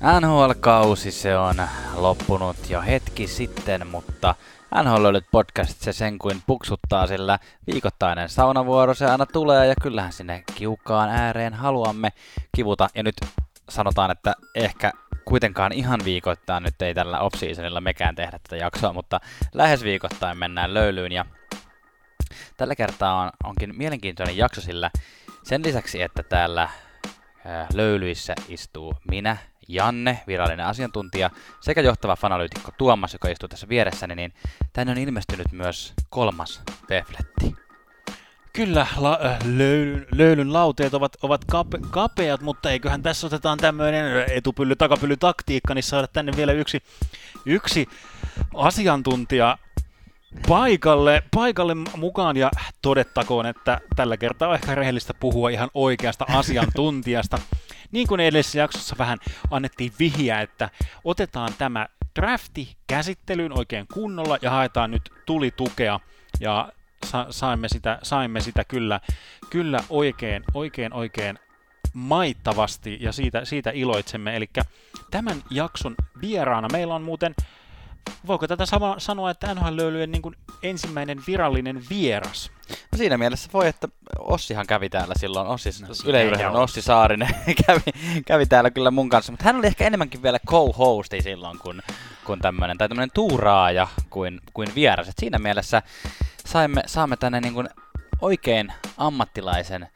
NHL-kausi 0.00 1.10
se 1.10 1.36
on 1.36 1.56
loppunut 1.94 2.56
jo 2.70 2.82
hetki 2.82 3.26
sitten, 3.26 3.86
mutta 3.86 4.34
NHL 4.82 5.16
podcast 5.30 5.80
se 5.80 5.92
sen 5.92 6.18
kuin 6.18 6.42
puksuttaa, 6.46 7.06
sillä 7.06 7.38
viikoittainen 7.72 8.28
saunavuoro 8.28 8.94
se 8.94 9.06
aina 9.06 9.26
tulee 9.26 9.66
ja 9.66 9.74
kyllähän 9.82 10.12
sinne 10.12 10.44
kiukaan 10.54 11.08
ääreen 11.10 11.54
haluamme 11.54 12.12
kivuta. 12.56 12.88
Ja 12.94 13.02
nyt 13.02 13.16
sanotaan, 13.68 14.10
että 14.10 14.34
ehkä 14.54 14.92
kuitenkaan 15.24 15.72
ihan 15.72 16.00
viikoittain 16.04 16.62
nyt 16.62 16.82
ei 16.82 16.94
tällä 16.94 17.20
off 17.20 17.34
mekään 17.80 18.14
tehdä 18.14 18.38
tätä 18.38 18.56
jaksoa, 18.56 18.92
mutta 18.92 19.20
lähes 19.54 19.84
viikoittain 19.84 20.38
mennään 20.38 20.74
löylyyn 20.74 21.12
ja 21.12 21.24
tällä 22.56 22.74
kertaa 22.74 23.22
on, 23.22 23.30
onkin 23.44 23.76
mielenkiintoinen 23.76 24.36
jakso, 24.36 24.60
sillä 24.60 24.90
sen 25.42 25.62
lisäksi, 25.64 26.02
että 26.02 26.22
täällä 26.22 26.68
löylyissä 27.74 28.34
istuu 28.48 28.94
minä, 29.10 29.36
Janne, 29.68 30.20
virallinen 30.26 30.66
asiantuntija, 30.66 31.30
sekä 31.60 31.80
johtava 31.80 32.16
fanalyytikko 32.16 32.72
Tuomas, 32.78 33.12
joka 33.12 33.28
istuu 33.28 33.48
tässä 33.48 33.68
vieressäni, 33.68 34.14
niin 34.14 34.34
tänne 34.72 34.90
on 34.90 34.98
ilmestynyt 34.98 35.52
myös 35.52 35.94
kolmas 36.10 36.62
pefletti. 36.88 37.54
Kyllä, 38.52 38.86
la, 38.96 39.18
äh, 39.24 39.38
löylyn, 39.44 40.06
löylyn 40.14 40.52
lauteet 40.52 40.94
ovat, 40.94 41.16
ovat 41.22 41.44
kape, 41.44 41.78
kapeat, 41.90 42.40
mutta 42.40 42.70
eiköhän 42.70 43.02
tässä 43.02 43.26
otetaan 43.26 43.58
tämmöinen 43.58 44.24
etupylly, 44.30 44.76
takapylly 44.76 45.16
taktiikka, 45.16 45.74
niin 45.74 45.82
saada 45.82 46.06
tänne 46.06 46.32
vielä 46.36 46.52
yksi, 46.52 46.82
yksi 47.46 47.88
asiantuntija 48.54 49.58
paikalle, 50.48 51.22
paikalle 51.34 51.74
mukaan 51.96 52.36
ja 52.36 52.50
todettakoon, 52.82 53.46
että 53.46 53.80
tällä 53.96 54.16
kertaa 54.16 54.48
on 54.48 54.54
ehkä 54.54 54.74
rehellistä 54.74 55.14
puhua 55.14 55.50
ihan 55.50 55.70
oikeasta 55.74 56.24
asiantuntijasta. 56.28 57.38
Niin 57.92 58.06
kuin 58.06 58.20
edellisessä 58.20 58.58
jaksossa 58.58 58.96
vähän 58.98 59.18
annettiin 59.50 59.92
vihjeä, 59.98 60.40
että 60.40 60.70
otetaan 61.04 61.52
tämä 61.58 61.88
drafti 62.20 62.76
käsittelyyn 62.86 63.58
oikein 63.58 63.86
kunnolla 63.94 64.38
ja 64.42 64.50
haetaan 64.50 64.90
nyt 64.90 65.10
tulitukea 65.26 66.00
ja 66.40 66.72
sa- 67.06 67.26
saimme, 67.30 67.68
sitä, 67.68 67.98
saimme 68.02 68.40
sitä 68.40 68.64
kyllä, 68.64 69.00
kyllä 69.50 69.84
oikein, 69.88 70.44
oikein, 70.54 70.92
oikein 70.92 71.38
maittavasti 71.94 72.98
ja 73.00 73.12
siitä, 73.12 73.44
siitä 73.44 73.70
iloitsemme. 73.70 74.36
Eli 74.36 74.50
tämän 75.10 75.42
jakson 75.50 75.94
vieraana 76.20 76.68
meillä 76.72 76.94
on 76.94 77.02
muuten 77.02 77.34
voiko 78.26 78.48
tätä 78.48 78.66
sama 78.66 78.94
sanoa, 78.98 79.30
että 79.30 79.54
NHL-löylyjen 79.54 80.10
niin 80.10 80.36
ensimmäinen 80.62 81.22
virallinen 81.26 81.82
vieras? 81.90 82.50
No 82.92 82.98
siinä 82.98 83.18
mielessä 83.18 83.50
voi, 83.52 83.68
että 83.68 83.88
Ossihan 84.18 84.66
kävi 84.66 84.88
täällä 84.88 85.14
silloin, 85.18 85.46
Ossi, 85.46 85.70
no, 85.82 85.88
yleisön 86.06 86.56
Ossi 86.56 86.82
Saarinen 86.82 87.28
kävi, 87.66 88.20
kävi 88.26 88.46
täällä 88.46 88.70
kyllä 88.70 88.90
mun 88.90 89.08
kanssa, 89.08 89.32
mutta 89.32 89.44
hän 89.44 89.56
oli 89.56 89.66
ehkä 89.66 89.86
enemmänkin 89.86 90.22
vielä 90.22 90.38
co-hosti 90.48 91.22
silloin 91.22 91.58
kuin, 91.58 91.82
kuin 92.24 92.40
tämmöinen, 92.40 92.78
tai 92.78 92.88
tämmöinen 92.88 93.14
tuuraaja 93.14 93.88
kuin, 94.10 94.40
kuin 94.54 94.74
vieras. 94.74 95.08
Et 95.08 95.18
siinä 95.18 95.38
mielessä 95.38 95.82
saimme, 96.46 96.82
saamme 96.86 97.16
tänne 97.16 97.40
niin 97.40 97.54
kuin 97.54 97.68
oikein 98.20 98.72
ammattilaisen 98.96 99.88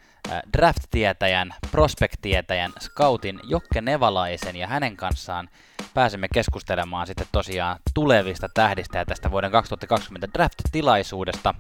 draft-tietäjän, 0.57 1.55
prospect-tietäjän, 1.71 2.73
scoutin 2.81 3.41
Jokke 3.45 3.81
Nevalaisen 3.81 4.57
ja 4.57 4.67
hänen 4.67 4.97
kanssaan 4.97 5.49
pääsemme 5.95 6.29
keskustelemaan 6.35 7.07
sitten 7.07 7.27
tosiaan 7.33 7.79
tulevista 7.95 8.49
tähdistä 8.55 8.99
ja 8.99 9.05
tästä 9.05 9.31
vuoden 9.31 9.51
2020 9.51 10.29
draft-tilaisuudesta. 10.39 11.55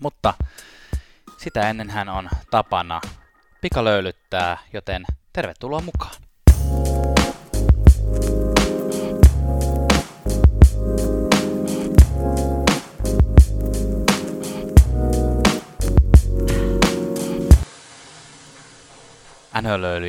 Mutta 0.00 0.34
sitä 1.36 1.70
ennen 1.70 1.90
hän 1.90 2.08
on 2.08 2.28
tapana 2.50 3.00
pikalöylyttää, 3.60 4.58
joten 4.72 5.04
tervetuloa 5.32 5.80
mukaan. 5.80 6.23
NHL 19.64 20.04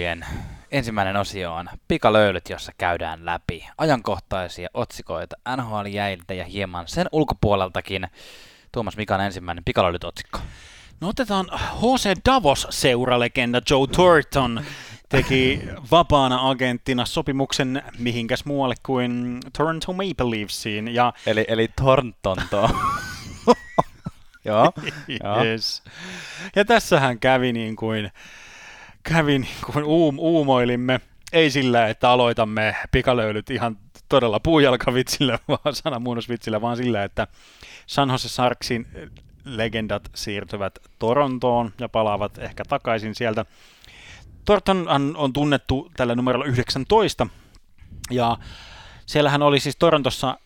ensimmäinen 0.72 1.18
osio 1.18 1.54
on 1.54 1.70
pikalöylyt, 1.88 2.50
jossa 2.50 2.72
käydään 2.78 3.26
läpi 3.26 3.68
ajankohtaisia 3.78 4.70
otsikoita 4.74 5.36
NHL-jäiltä 5.58 6.34
ja 6.34 6.46
hieman 6.46 6.88
sen 6.88 7.08
ulkopuoleltakin. 7.12 8.08
Tuomas, 8.72 8.98
mikä 8.98 9.16
on 9.16 9.22
ensimmäinen 9.22 9.64
pikalöylyt-otsikko? 9.64 10.40
No 11.02 11.10
otetaan 11.10 11.46
Jose 11.84 12.14
Davos-seuralegenda 12.30 13.62
Joe 13.70 13.88
Thornton 13.88 14.64
teki 15.10 15.62
vapaana 15.92 16.50
agenttina 16.50 17.06
sopimuksen 17.06 17.84
mihinkäs 17.98 18.46
muualle 18.46 18.76
kuin 18.86 19.40
Toronto 19.58 19.94
Maple 19.94 20.40
Leafsiin. 20.40 20.94
Ja... 20.94 21.14
Eli, 21.26 21.46
eli 21.48 21.68
Thornton 21.76 22.38
tuo. 22.50 22.70
Joo. 24.46 24.74
yes. 25.44 25.84
Ja 26.56 26.66
tässähän 26.66 27.20
kävi 27.20 27.54
niin 27.54 27.76
kuin 27.76 28.12
kävi 29.10 29.40
niin 29.40 29.56
kuin 29.66 29.86
uum, 29.86 30.20
uumoilimme, 30.20 31.02
ei 31.34 31.52
sillä, 31.52 31.88
että 31.88 32.10
aloitamme 32.10 32.76
pikalöylyt 32.92 33.50
ihan 33.50 33.78
todella 34.10 34.40
puujalkavitsillä, 34.40 35.40
vaan 35.48 35.76
sanamuunnosvitsillä, 35.76 36.62
vaan 36.62 36.78
sillä, 36.78 37.04
että 37.04 37.28
San 37.88 38.10
Jose 38.10 38.30
Sarksin 38.30 38.88
legendat 39.46 40.10
siirtyvät 40.16 40.80
Torontoon 41.00 41.74
ja 41.80 41.90
palaavat 41.90 42.38
ehkä 42.38 42.64
takaisin 42.66 43.16
sielta. 43.16 43.46
Torton 44.46 44.88
on 45.18 45.34
tunnettu 45.34 45.92
tällä 45.98 46.16
numerolla 46.16 46.46
19, 46.46 47.28
ja 48.12 48.38
siellähän 49.06 49.42
oli 49.42 49.60
siis 49.60 49.76
Torontossa 49.76 50.38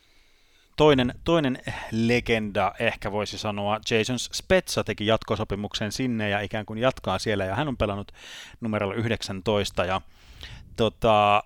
toinen, 0.80 1.14
toinen 1.24 1.60
legenda, 1.92 2.72
ehkä 2.80 3.12
voisi 3.12 3.38
sanoa, 3.38 3.80
Jason 3.90 4.20
Spezza 4.20 4.84
teki 4.84 5.06
jatkosopimuksen 5.06 5.92
sinne 5.92 6.30
ja 6.30 6.40
ikään 6.40 6.66
kuin 6.66 6.80
jatkaa 6.80 7.20
siellä, 7.20 7.46
ja 7.46 7.56
hän 7.56 7.68
on 7.68 7.78
pelannut 7.78 8.12
numerolla 8.62 8.94
19, 8.94 9.86
ja 9.86 10.02
tota, 10.76 11.44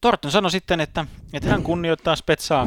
Torton 0.00 0.30
sanoi 0.30 0.50
sitten, 0.50 0.80
että, 0.80 1.06
että 1.32 1.48
hän 1.48 1.62
kunnioittaa 1.62 2.16
Spetsaa 2.16 2.66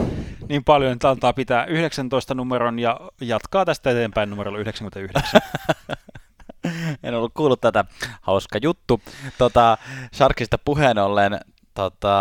niin 0.50 0.64
paljon, 0.64 0.92
että 0.92 1.10
antaa 1.10 1.34
pitää 1.34 1.66
19 1.66 2.34
numeron 2.34 2.80
ja 2.80 3.00
jatkaa 3.22 3.66
tästä 3.66 3.92
eteenpäin 3.92 4.30
numerolla 4.30 4.60
99. 4.60 5.42
en 7.04 7.16
ollut 7.16 7.34
kuullut 7.34 7.62
tätä. 7.62 7.86
Hauska 8.22 8.60
juttu. 8.62 9.02
Tota, 9.38 9.78
Sharkista 10.14 10.58
puheen 10.58 10.98
ollen, 10.98 11.40
tota, 11.74 12.16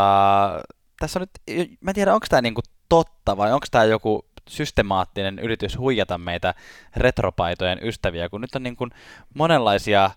tässä 1.00 1.18
on 1.18 1.26
nyt, 1.48 1.66
mä 1.80 1.90
en 1.90 1.94
tiedä, 1.94 2.14
onko 2.14 2.26
tämä 2.30 2.42
niinku 2.42 2.60
totta 2.88 3.36
vai 3.36 3.52
onko 3.52 3.66
tämä 3.70 3.84
joku 3.84 4.24
systemaattinen 4.48 5.38
yritys 5.38 5.78
huijata 5.78 6.18
meitä 6.18 6.54
retropaitojen 6.96 7.78
ystäviä, 7.82 8.28
kun 8.28 8.40
nyt 8.40 8.54
on 8.54 8.62
niin 8.62 8.76
kuin 8.76 8.90
monenlaisia 9.34 10.10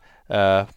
ö, 0.67 0.73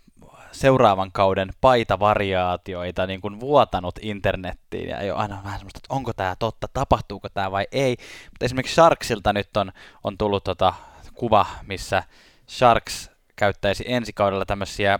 seuraavan 0.53 1.13
kauden 1.13 1.51
paitavariaatioita 1.61 3.07
niin 3.07 3.21
kuin 3.21 3.41
vuotanut 3.41 3.99
internettiin 4.03 4.89
ja 4.89 4.99
ei 4.99 5.11
ole 5.11 5.21
aina 5.21 5.41
vähän 5.45 5.59
semmoista, 5.59 5.79
että 5.79 5.95
onko 5.95 6.13
tämä 6.13 6.37
totta, 6.39 6.69
tapahtuuko 6.73 7.29
tämä 7.29 7.51
vai 7.51 7.67
ei. 7.73 7.97
Mutta 8.31 8.45
esimerkiksi 8.45 8.75
Sharksilta 8.75 9.33
nyt 9.33 9.57
on, 9.57 9.73
on 10.05 10.19
tullut 10.19 10.45
tota 10.45 10.75
kuva, 11.15 11.47
missä 11.67 12.03
Sharks 12.49 13.11
käyttäisi 13.37 13.85
ensi 13.87 14.13
kaudella 14.13 14.45
tämmöisiä 14.45 14.99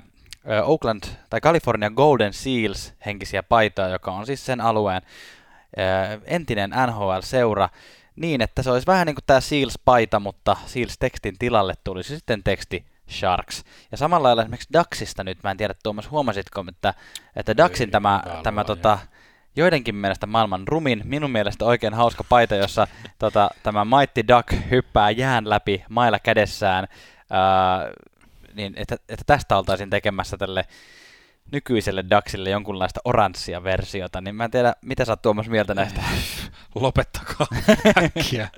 Oakland 0.65 1.03
tai 1.31 1.41
California 1.41 1.91
Golden 1.91 2.33
Seals 2.33 2.95
henkisiä 3.07 3.43
paitoja, 3.43 3.89
joka 3.89 4.13
on 4.13 4.27
siis 4.27 4.47
sen 4.47 4.61
alueen 4.61 5.03
entinen 6.25 6.71
NHL-seura, 6.71 7.69
niin 8.17 8.41
että 8.41 8.63
se 8.63 8.71
olisi 8.71 8.87
vähän 8.87 9.07
niin 9.07 9.15
kuin 9.15 9.25
tämä 9.27 9.41
Seals-paita, 9.41 10.21
mutta 10.21 10.57
Seals-tekstin 10.67 11.39
tilalle 11.39 11.75
tulisi 11.85 12.15
sitten 12.17 12.43
teksti 12.43 12.87
Sharks. 13.11 13.65
Ja 13.91 13.97
samalla 13.97 14.29
lailla 14.29 14.43
esimerkiksi 14.43 14.73
Daxista 14.73 15.25
nyt, 15.25 15.39
mä 15.43 15.51
en 15.51 15.57
tiedä 15.57 15.75
Tuomas, 15.83 16.11
huomasitko, 16.11 16.65
että, 16.69 16.95
että 17.37 17.57
Daxin 17.57 17.91
tämä, 17.91 18.23
tämä 18.43 18.65
tota, 18.65 18.99
joidenkin 19.57 19.95
mielestä 19.95 20.27
maailman 20.27 20.69
rumin, 20.69 21.03
minun 21.05 21.31
mielestä 21.31 21.65
oikein 21.65 21.95
hauska 21.95 22.25
paita, 22.25 22.55
jossa 22.55 22.87
tota, 23.19 23.51
tämä 23.63 23.85
Mighty 23.85 24.29
Duck 24.29 24.71
hyppää 24.71 25.11
jään 25.11 25.51
läpi 25.51 25.85
mailla 25.89 26.19
kädessään, 26.19 26.89
ää, 27.31 27.91
niin 28.55 28.73
että, 28.77 28.97
että 29.09 29.25
tästä 29.27 29.57
oltaisiin 29.57 29.91
tekemässä 29.91 30.37
tälle 30.37 30.65
nykyiselle 31.53 32.05
Daxille 32.11 32.51
jonkunlaista 32.51 33.01
oranssia 33.05 33.65
versiota, 33.65 34.21
niin 34.21 34.35
mä 34.35 34.45
en 34.45 34.51
tiedä, 34.51 34.75
mitä 34.83 35.05
sä 35.05 35.13
oot 35.13 35.23
Tuomas 35.23 35.49
mieltä 35.49 35.75
näistä? 35.75 36.03
Lopettakaa 36.75 37.47
äkkiä, 38.05 38.49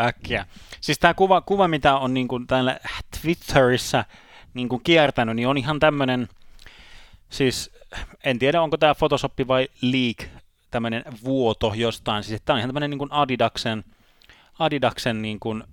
äkkiä. 0.00 0.46
Siis 0.80 0.98
tämä 0.98 1.14
kuva, 1.14 1.40
kuva, 1.40 1.68
mitä 1.68 1.96
on 1.96 2.14
niin 2.14 2.28
kuin 2.28 2.46
täällä 2.46 2.80
Twitterissä 3.20 4.04
niin 4.54 4.68
kuin 4.68 4.82
kiertänyt, 4.84 5.36
niin 5.36 5.48
on 5.48 5.58
ihan 5.58 5.80
tämmöinen, 5.80 6.28
siis 7.30 7.70
en 8.24 8.38
tiedä 8.38 8.62
onko 8.62 8.76
tämä 8.76 8.94
Photoshop 8.94 9.32
vai 9.48 9.68
Leak, 9.82 10.30
tämmöinen 10.70 11.04
vuoto 11.24 11.72
jostain, 11.76 12.22
siis 12.24 12.42
tämä 12.44 12.54
on 12.54 12.58
ihan 12.58 12.68
tämmöinen 12.68 12.90
niin 12.90 12.98
kuin 12.98 13.12
Adidaksen, 13.12 13.84
Adidaksen 14.58 15.22
niin 15.22 15.40
kuin 15.40 15.64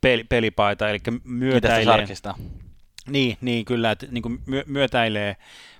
peli, 0.00 0.24
pelipaita, 0.24 0.90
eli 0.90 0.98
myötäilee. 1.24 2.06
Mitä 2.06 2.34
niin, 3.08 3.38
niin 3.40 3.64
kyllä, 3.64 3.90
että 3.90 4.06
niin 4.10 4.22
kuin 4.22 4.42
myö, 4.46 4.64
myötäilee, 4.66 5.36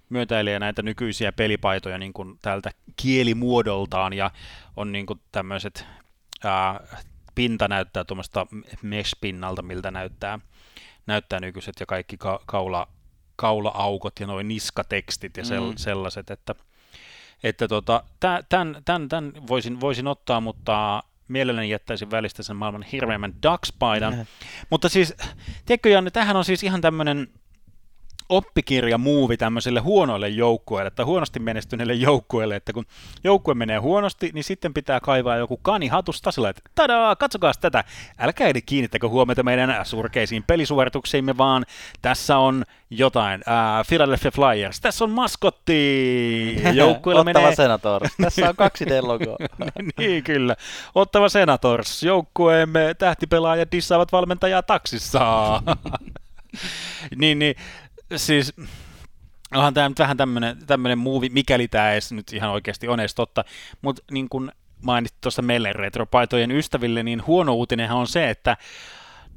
myötäilee 0.08 0.58
näitä 0.58 0.82
nykyisiä 0.82 1.32
pelipaitoja 1.32 1.98
niin 1.98 2.12
kuin 2.12 2.38
tältä 2.42 2.70
kielimuodoltaan 2.96 4.12
ja 4.12 4.30
on 4.76 4.92
niin 4.92 5.06
kuin 5.06 5.20
tämmöiset 5.32 5.86
ää, 6.44 6.80
pinta 7.34 7.68
näyttää 7.68 8.04
tuommoista 8.04 8.46
mesh-pinnalta, 8.82 9.62
miltä 9.62 9.90
näyttää, 9.90 10.38
näyttää 11.06 11.40
nykyiset 11.40 11.74
ja 11.80 11.86
kaikki 11.86 12.16
ka- 12.16 12.40
kaula, 12.46 12.88
kaula-aukot 13.36 14.20
ja 14.20 14.26
noin 14.26 14.48
niskatekstit 14.48 15.36
ja 15.36 15.42
sel- 15.42 15.70
mm. 15.70 15.76
sellaiset, 15.76 16.30
että, 16.30 16.54
että 17.42 17.68
tota, 17.68 18.04
tämän, 18.48 18.76
tämän, 18.84 19.08
tämän 19.08 19.32
voisin, 19.48 19.80
voisin 19.80 20.06
ottaa, 20.06 20.40
mutta 20.40 21.02
mielelläni 21.28 21.70
jättäisin 21.70 22.10
välistä 22.10 22.42
sen 22.42 22.56
maailman 22.56 22.82
hirveimmän 22.82 23.34
Dux-paidan. 23.46 24.26
Mutta 24.70 24.88
siis, 24.88 25.14
tiedätkö 25.66 25.88
Janne, 25.88 26.10
tämähän 26.10 26.36
on 26.36 26.44
siis 26.44 26.62
ihan 26.62 26.80
tämmöinen 26.80 27.28
oppikirja 28.28 28.98
muuvi 28.98 29.36
tämmöisille 29.36 29.80
huonoille 29.80 30.28
joukkueille 30.28 30.90
tai 30.90 31.04
huonosti 31.04 31.40
menestyneille 31.40 31.94
joukkueille, 31.94 32.56
että 32.56 32.72
kun 32.72 32.84
joukkue 33.24 33.54
menee 33.54 33.78
huonosti, 33.78 34.30
niin 34.34 34.44
sitten 34.44 34.74
pitää 34.74 35.00
kaivaa 35.00 35.36
joku 35.36 35.56
kani 35.56 35.88
hatusta 35.88 36.32
sillä, 36.32 36.48
että 36.48 36.62
tadaa, 36.74 37.16
katsokaa 37.16 37.52
tätä. 37.60 37.84
Älkää 38.18 38.48
edes 38.48 38.62
kiinnittäkö 38.66 39.08
huomiota 39.08 39.42
meidän 39.42 39.86
surkeisiin 39.86 40.44
pelisuorituksiimme, 40.46 41.36
vaan 41.36 41.66
tässä 42.02 42.38
on 42.38 42.64
jotain. 42.90 43.40
Uh, 43.40 43.86
Philadelphia 43.88 44.30
Flyers, 44.30 44.80
tässä 44.80 45.04
on 45.04 45.10
maskotti. 45.10 46.56
Joukkueella 46.74 47.20
Ottava 47.20 47.40
menee... 47.40 47.54
Senators, 47.56 48.10
tässä 48.22 48.48
on 48.48 48.56
kaksi 48.56 48.86
d 48.88 48.90
niin 49.98 50.24
kyllä. 50.24 50.56
Ottava 50.94 51.28
Senators, 51.28 52.02
joukkueemme 52.02 52.94
tähtipelaajat 52.98 53.72
dissaavat 53.72 54.12
valmentajaa 54.12 54.62
taksissa. 54.62 55.20
niin, 57.20 57.38
niin 57.38 57.54
siis 58.16 58.54
onhan 59.54 59.74
tämä 59.74 59.88
nyt 59.88 59.98
vähän 59.98 60.16
tämmöinen, 60.66 60.98
movie, 60.98 61.28
mikäli 61.28 61.68
tämä 61.68 61.92
edes 61.92 62.12
nyt 62.12 62.32
ihan 62.32 62.50
oikeasti 62.50 62.88
on 62.88 63.00
edes 63.00 63.14
totta, 63.14 63.44
mutta 63.82 64.02
niin 64.10 64.28
kuin 64.28 64.52
mainitsit 64.82 65.20
tuossa 65.20 65.42
meille 65.42 65.72
retropaitojen 65.72 66.50
ystäville, 66.50 67.02
niin 67.02 67.26
huono 67.26 67.54
uutinenhan 67.54 67.98
on 67.98 68.08
se, 68.08 68.30
että 68.30 68.56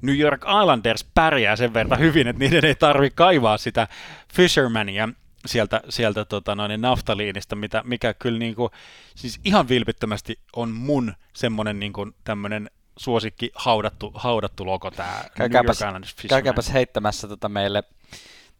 New 0.02 0.18
York 0.18 0.42
Islanders 0.42 1.04
pärjää 1.14 1.56
sen 1.56 1.74
verran 1.74 2.00
hyvin, 2.00 2.28
että 2.28 2.40
niiden 2.40 2.66
ei 2.66 2.76
tarvitse 2.76 3.16
kaivaa 3.16 3.58
sitä 3.58 3.88
Fishermania 4.34 5.10
sieltä, 5.46 5.82
sieltä 5.90 6.26
tota 6.26 6.56
noin, 6.56 6.82
naftaliinista, 6.82 7.56
mitä, 7.56 7.82
mikä 7.86 8.14
kyllä 8.14 8.40
niin 8.40 8.56
kuin, 8.56 8.70
siis 9.16 9.40
ihan 9.44 9.70
vilpittömästi 9.70 10.40
on 10.56 10.72
mun 10.72 11.14
semmoinen 11.34 11.80
niin 11.80 11.94
kuin, 11.94 12.16
tämmöinen 12.24 12.70
suosikki 12.98 13.52
haudattu, 13.56 14.12
haudattu 14.16 14.66
logo 14.66 14.92
tämä 14.92 15.24
New 15.40 15.54
York 15.54 15.70
Islanders 15.70 16.16
Fisherman. 16.16 16.44
Käykääpäs 16.44 16.74
heittämässä 16.74 17.28
tota 17.28 17.50
meille 17.50 17.84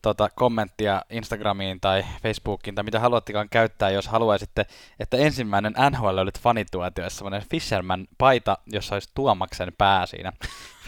tota, 0.02 0.30
kommenttia 0.36 1.02
Instagramiin 1.10 1.80
tai 1.80 2.06
Facebookiin 2.24 2.76
tai 2.76 2.84
mitä 2.84 3.00
haluattekaan 3.00 3.50
käyttää, 3.50 3.90
jos 3.90 4.08
haluaisitte, 4.08 4.66
että 5.00 5.18
ensimmäinen 5.18 5.74
NHL 5.90 6.18
oli 6.18 6.32
fanituotio, 6.40 7.10
semmoinen 7.10 7.44
Fisherman-paita, 7.50 8.58
jossa 8.66 8.96
olisi 8.96 9.10
Tuomaksen 9.16 9.74
pää 9.78 10.06
siinä 10.06 10.34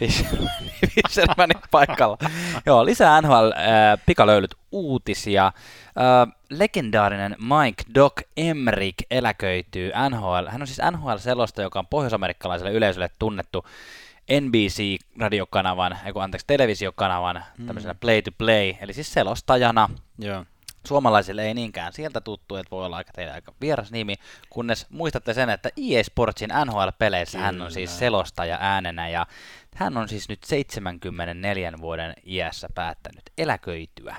Fishermanin 0.94 1.60
paikalla. 1.70 2.18
Joo, 2.66 2.84
lisää 2.84 3.20
NHL 3.20 3.52
äh, 3.52 4.00
pikalöylyt 4.06 4.54
uutisia. 4.72 5.46
Äh, 5.46 6.34
legendaarinen 6.50 7.36
Mike 7.38 7.84
Doc 7.94 8.20
Emrick 8.36 8.98
eläköityy 9.10 9.92
NHL. 10.10 10.48
Hän 10.48 10.60
on 10.60 10.66
siis 10.66 10.80
NHL-selosta, 10.90 11.62
joka 11.62 11.78
on 11.78 11.86
pohjoisamerikkalaiselle 11.86 12.72
yleisölle 12.72 13.10
tunnettu 13.18 13.64
NBC-radiokanavan, 14.30 15.98
ei 16.06 16.12
anteeksi, 16.14 16.46
televisiokanavan 16.46 17.44
mm. 17.58 17.66
tämmöisenä 17.66 17.94
play-to-play, 17.94 18.74
eli 18.80 18.92
siis 18.92 19.12
selostajana. 19.12 19.88
Joo. 20.18 20.44
Suomalaisille 20.86 21.46
ei 21.46 21.54
niinkään 21.54 21.92
sieltä 21.92 22.20
tuttu, 22.20 22.56
että 22.56 22.70
voi 22.70 22.86
olla 22.86 22.96
aika 22.96 23.12
teidän 23.12 23.34
aika 23.34 23.52
vieras 23.60 23.90
nimi, 23.90 24.14
kunnes 24.50 24.86
muistatte 24.90 25.34
sen, 25.34 25.50
että 25.50 25.68
EA 25.76 26.04
Sportsin 26.04 26.50
NHL-peleissä 26.64 27.38
Kyllä. 27.38 27.46
hän 27.46 27.62
on 27.62 27.72
siis 27.72 27.98
selostaja 27.98 28.58
äänenä, 28.60 29.08
ja 29.08 29.26
hän 29.74 29.96
on 29.96 30.08
siis 30.08 30.28
nyt 30.28 30.44
74 30.44 31.72
vuoden 31.80 32.14
iässä 32.26 32.68
päättänyt 32.74 33.22
eläköityä. 33.38 34.16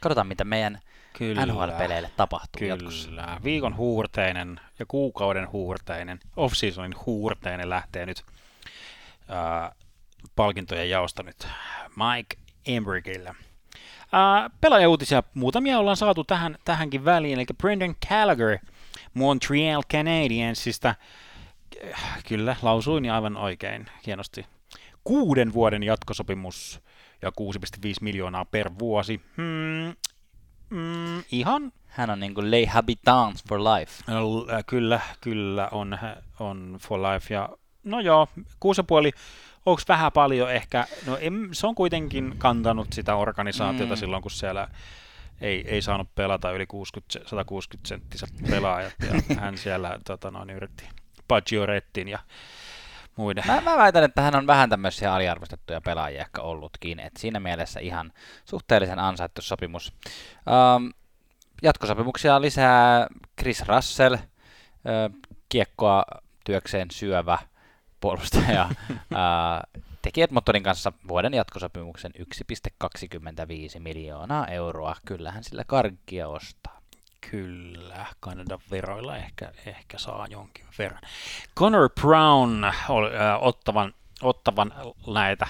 Katsotaan, 0.00 0.26
mitä 0.26 0.44
meidän 0.44 0.80
Kyllä. 1.12 1.46
NHL-peleille 1.46 2.10
tapahtuu 2.16 2.58
Kyllä. 2.58 2.72
jatkossa. 2.72 3.10
Viikon 3.44 3.76
huurteinen 3.76 4.60
ja 4.78 4.86
kuukauden 4.86 5.52
huurteinen, 5.52 6.20
off-seasonin 6.36 6.94
huurteinen 7.06 7.70
lähtee 7.70 8.06
nyt 8.06 8.24
äh, 9.30 9.70
palkintojen 10.36 10.90
jaosta 10.90 11.22
nyt 11.22 11.48
Mike 11.88 12.36
Embrickille. 12.66 13.28
Äh, 13.28 14.50
pelaajauutisia 14.60 15.22
muutamia 15.34 15.78
ollaan 15.78 15.96
saatu 15.96 16.24
tähän, 16.24 16.58
tähänkin 16.64 17.04
väliin, 17.04 17.34
eli 17.34 17.46
Brendan 17.58 17.94
Gallagher 18.08 18.58
Montreal 19.14 19.82
Canadiensista, 19.92 20.94
äh, 21.84 22.24
kyllä, 22.28 22.56
lausuin 22.62 23.12
aivan 23.12 23.36
oikein, 23.36 23.86
hienosti. 24.06 24.46
Kuuden 25.04 25.52
vuoden 25.52 25.82
jatkosopimus 25.82 26.80
ja 27.22 27.30
6,5 27.30 27.36
miljoonaa 28.00 28.44
per 28.44 28.70
vuosi. 28.78 29.20
Hmm, 29.36 29.96
mm, 30.70 31.24
ihan 31.32 31.72
hän 31.90 32.10
on 32.10 32.20
niin 32.20 32.34
kuin 32.34 32.50
Les 32.50 32.68
Habitants 32.68 33.44
for 33.48 33.60
Life. 33.60 34.04
No, 34.06 34.46
kyllä, 34.66 35.00
kyllä 35.20 35.68
on, 35.72 35.98
on 36.40 36.78
for 36.80 37.00
life. 37.00 37.34
Ja 37.34 37.48
no 37.84 38.00
joo, 38.00 38.28
kuusi 38.60 38.82
puoli, 38.82 39.12
onko 39.66 39.82
vähän 39.88 40.12
paljon 40.12 40.50
ehkä, 40.50 40.86
no 41.06 41.16
en, 41.20 41.48
se 41.52 41.66
on 41.66 41.74
kuitenkin 41.74 42.34
kantanut 42.38 42.92
sitä 42.92 43.14
organisaatiota 43.14 43.94
mm. 43.94 43.98
silloin, 43.98 44.22
kun 44.22 44.30
siellä 44.30 44.68
ei, 45.40 45.64
ei 45.68 45.82
saanut 45.82 46.14
pelata 46.14 46.52
yli 46.52 46.66
60, 46.66 47.28
160 47.28 47.88
senttiset 47.88 48.30
pelaajat, 48.50 48.94
ja 49.00 49.36
hän 49.40 49.58
siellä 49.58 49.98
tota, 50.06 50.30
noin, 50.30 50.50
yritti 50.50 50.88
Pagiorettin 51.28 52.08
ja 52.08 52.18
muiden. 53.16 53.44
Mä, 53.46 53.60
mä 53.60 53.76
väitän, 53.76 54.04
että 54.04 54.22
hän 54.22 54.34
on 54.34 54.46
vähän 54.46 54.70
tämmöisiä 54.70 55.14
aliarvostettuja 55.14 55.80
pelaajia 55.80 56.20
ehkä 56.20 56.42
ollutkin, 56.42 57.00
että 57.00 57.20
siinä 57.20 57.40
mielessä 57.40 57.80
ihan 57.80 58.12
suhteellisen 58.44 58.98
ansaittu 58.98 59.42
sopimus. 59.42 59.92
Um, 60.76 60.92
jatkosopimuksia 61.62 62.40
lisää 62.40 63.06
Chris 63.40 63.62
Russell, 63.66 64.16
kiekkoa 65.48 66.04
työkseen 66.44 66.90
syövä 66.90 67.38
puolustaja 68.00 68.68
ää, 69.14 69.64
teki 70.02 70.22
Edmontonin 70.22 70.62
kanssa 70.62 70.92
vuoden 71.08 71.34
jatkosopimuksen 71.34 72.12
1,25 72.18 73.80
miljoonaa 73.80 74.46
euroa. 74.46 74.96
Kyllähän 75.04 75.44
sillä 75.44 75.64
karkkia 75.66 76.28
ostaa. 76.28 76.80
Kyllä, 77.30 78.06
Kanadan 78.20 78.58
veroilla 78.70 79.16
ehkä, 79.16 79.52
ehkä 79.66 79.98
saa 79.98 80.26
jonkin 80.30 80.64
verran. 80.78 81.02
Connor 81.58 81.90
Brown 82.00 82.64
oli, 82.88 83.16
äh, 83.16 83.38
ottavan, 83.40 83.94
ottavan 84.22 84.74
näitä 85.14 85.46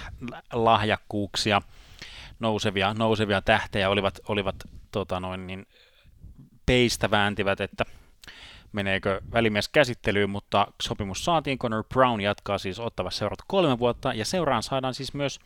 lahjakkuuksia, 0.52 1.62
nousevia, 2.38 2.94
nousevia 2.94 3.42
tähtejä 3.42 3.88
olivat, 3.88 4.20
olivat 4.28 4.56
tota 4.90 5.20
noin, 5.20 5.46
niin, 5.46 5.66
peistä 6.66 7.10
vääntivät, 7.10 7.60
että 7.60 7.84
meneekö 8.72 9.20
välimies 9.32 9.68
käsittelyyn, 9.68 10.30
mutta 10.30 10.66
sopimus 10.82 11.24
saatiin. 11.24 11.58
Connor 11.58 11.84
Brown 11.84 12.20
jatkaa 12.20 12.58
siis 12.58 12.78
ottava 12.78 13.10
seurat 13.10 13.38
kolme 13.46 13.78
vuotta, 13.78 14.14
ja 14.14 14.24
seuraan 14.24 14.62
saadaan 14.62 14.94
siis 14.94 15.14
myös 15.14 15.40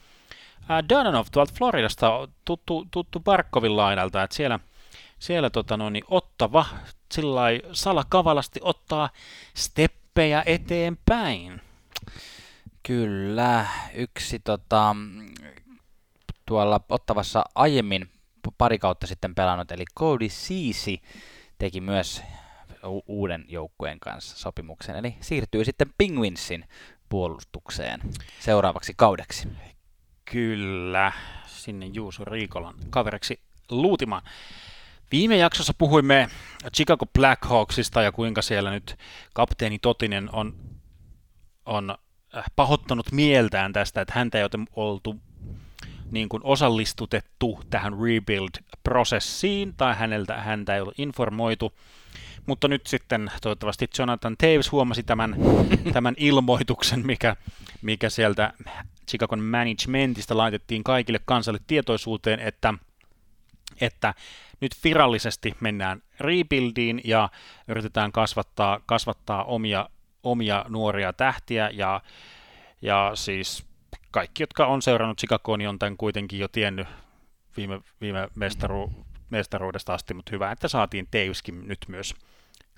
äh, 0.71 0.85
Dunanov 0.89 1.27
tuolta 1.33 1.55
Floridasta, 1.59 2.29
tuttu, 2.45 2.87
tuttu 2.91 3.21
Barkovin 3.21 3.77
lainalta, 3.77 4.23
että 4.23 4.37
siellä, 4.37 4.61
siellä 5.19 5.51
tota 5.51 5.77
no, 5.77 5.91
niin 5.91 6.05
ottava 6.09 6.67
sillä 7.13 7.43
salakavalasti 7.73 8.61
ottaa 8.63 9.11
steppejä 9.55 10.43
eteenpäin. 10.47 11.61
Kyllä, 12.83 13.67
yksi 13.95 14.39
tota, 14.39 14.97
tuolla 16.47 16.81
ottavassa 16.89 17.45
aiemmin 17.55 18.11
pari 18.59 18.79
kautta 18.79 19.07
sitten 19.07 19.35
pelannut, 19.35 19.73
eli 19.73 19.85
Cody 19.99 20.29
Ceesay 20.29 20.97
teki 21.59 21.81
myös 21.81 22.23
uuden 23.07 23.45
joukkueen 23.49 24.01
kanssa 24.01 24.39
sopimuksen, 24.39 24.97
eli 24.97 25.17
siirtyy 25.21 25.65
sitten 25.65 25.95
Penguinsin 25.99 26.65
puolustukseen 27.09 28.01
seuraavaksi 28.41 28.93
kaudeksi. 28.97 29.49
Kyllä, 30.25 31.13
sinne 31.47 31.87
Juuso 31.87 32.25
Riikolan 32.25 32.75
kaveriksi 32.91 33.41
luutimaan. 33.71 34.23
Viime 35.13 35.37
jaksossa 35.37 35.75
puhuimme 35.79 36.29
Chicago 36.75 37.07
Blackhawksista 37.07 38.03
ja 38.03 38.13
kuinka 38.13 38.43
siellä 38.43 38.71
nyt 38.71 38.97
kapteeni 39.35 39.79
Totinen 39.79 40.31
on, 40.33 40.55
on 41.67 41.95
äh, 42.37 42.45
pahoittanut 42.57 43.13
mieltään 43.13 43.73
tästä, 43.73 44.01
että 44.01 44.15
häntä 44.17 44.39
ei 44.39 44.45
ole 44.45 44.67
oltu 44.77 45.17
niin 46.11 46.29
kuin 46.29 46.41
osallistutettu 46.45 47.61
tähän 47.71 47.93
rebuild-prosessiin 47.93 49.75
tai 49.77 49.95
häneltä, 49.95 50.37
häntä 50.37 50.75
ei 50.75 50.81
ole 50.81 50.93
informoitu. 50.99 51.73
Mutta 52.47 52.69
nyt 52.69 52.87
sitten 52.87 53.31
toivottavasti 53.43 53.89
Jonathan 53.99 54.37
Taves 54.37 54.73
huomasi 54.73 55.03
tämän, 55.03 55.37
tämän 55.93 56.15
ilmoituksen, 56.19 57.07
mikä, 57.07 57.37
mikä 57.83 58.11
sieltä 58.11 58.53
Chicagon 59.11 59.41
managementista 59.41 60.37
laitettiin 60.37 60.85
kaikille 60.85 61.21
kansalle 61.25 61.59
tietoisuuteen, 61.67 62.41
että, 62.41 62.75
että 63.81 64.15
nyt 64.61 64.73
virallisesti 64.85 65.55
mennään 65.61 66.03
rebuildiin 66.21 67.01
ja 67.05 67.29
yritetään 67.69 68.13
kasvattaa, 68.13 68.81
kasvattaa 68.87 69.45
omia, 69.45 69.89
omia 70.23 70.65
nuoria 70.69 71.13
tähtiä. 71.13 71.71
Ja, 71.73 72.01
ja 72.83 73.11
siis 73.15 73.67
kaikki, 74.11 74.43
jotka 74.43 74.67
on 74.67 74.83
seurannut 74.83 75.19
Chicagoa, 75.19 75.57
niin 75.57 75.69
on 75.69 75.79
tämän 75.79 75.97
kuitenkin 75.97 76.39
jo 76.39 76.49
tiennyt. 76.49 76.89
Viime, 77.57 77.81
viime 78.01 78.29
mestaru, 78.35 78.93
mestaruudesta 79.35 79.95
asti, 79.95 80.15
mutta 80.15 80.31
hyvä, 80.33 80.53
että 80.53 80.69
saatiin 80.69 81.09
Teuskin 81.11 81.69
nyt 81.69 81.79
myös 81.89 82.15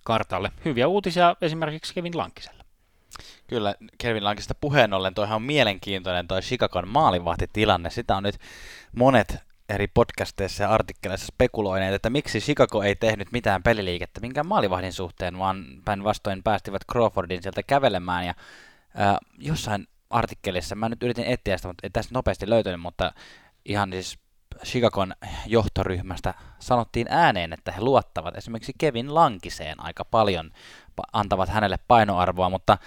kartalle. 0.05 0.51
Hyviä 0.65 0.89
uutisia 0.89 1.37
esimerkiksi 1.41 1.95
Kevin 1.95 2.19
Lankiselle. 2.19 2.65
Kyllä, 3.47 3.75
Kevin 3.99 4.25
Lankista 4.25 4.55
puheen 4.55 4.95
ollen, 4.95 5.15
toihan 5.15 5.37
on 5.37 5.43
mielenkiintoinen 5.43 6.29
toi 6.29 6.41
Chicagon 6.41 6.89
maalivahtitilanne. 6.89 7.91
Sitä 7.91 8.17
on 8.17 8.23
nyt 8.23 8.39
monet 8.93 9.37
eri 9.69 9.87
podcasteissa 9.87 10.63
ja 10.63 10.71
artikkeleissa 10.71 11.27
spekuloineet, 11.27 11.95
että 11.95 12.11
miksi 12.11 12.41
Chicago 12.41 12.83
ei 12.83 12.97
tehnyt 12.97 13.33
mitään 13.33 13.63
peliliikettä 13.63 14.21
minkään 14.21 14.47
maalivahdin 14.47 14.93
suhteen, 14.93 15.39
vaan 15.39 15.65
päinvastoin 15.85 16.43
päästivät 16.43 16.83
Crawfordin 16.93 17.43
sieltä 17.43 17.63
kävelemään. 17.63 18.27
Ja 18.27 18.35
äh, 19.01 19.17
jossain 19.39 19.87
artikkelissa, 20.11 20.75
mä 20.75 20.89
nyt 20.89 21.03
yritin 21.03 21.25
etsiä 21.25 21.57
sitä, 21.57 21.69
mutta 21.69 21.87
ei 21.87 21.91
tässä 21.91 22.11
nopeasti 22.15 22.51
löytänyt, 22.51 22.81
mutta 22.81 23.13
ihan 23.65 23.93
siis 23.93 24.19
Chicagon 24.65 25.13
johtoryhmästä 25.47 26.35
sanottiin 26.59 27.07
ääneen, 27.11 27.53
että 27.53 27.73
he 27.73 27.81
luottavat 27.81 28.37
esimerkiksi 28.37 28.73
Kevin 28.79 29.15
Lankiseen 29.15 29.85
aika 29.85 30.05
paljon, 30.05 30.51
antavat 31.13 31.49
hänelle 31.49 31.79
painoarvoa, 31.89 32.51
mutta 32.51 32.79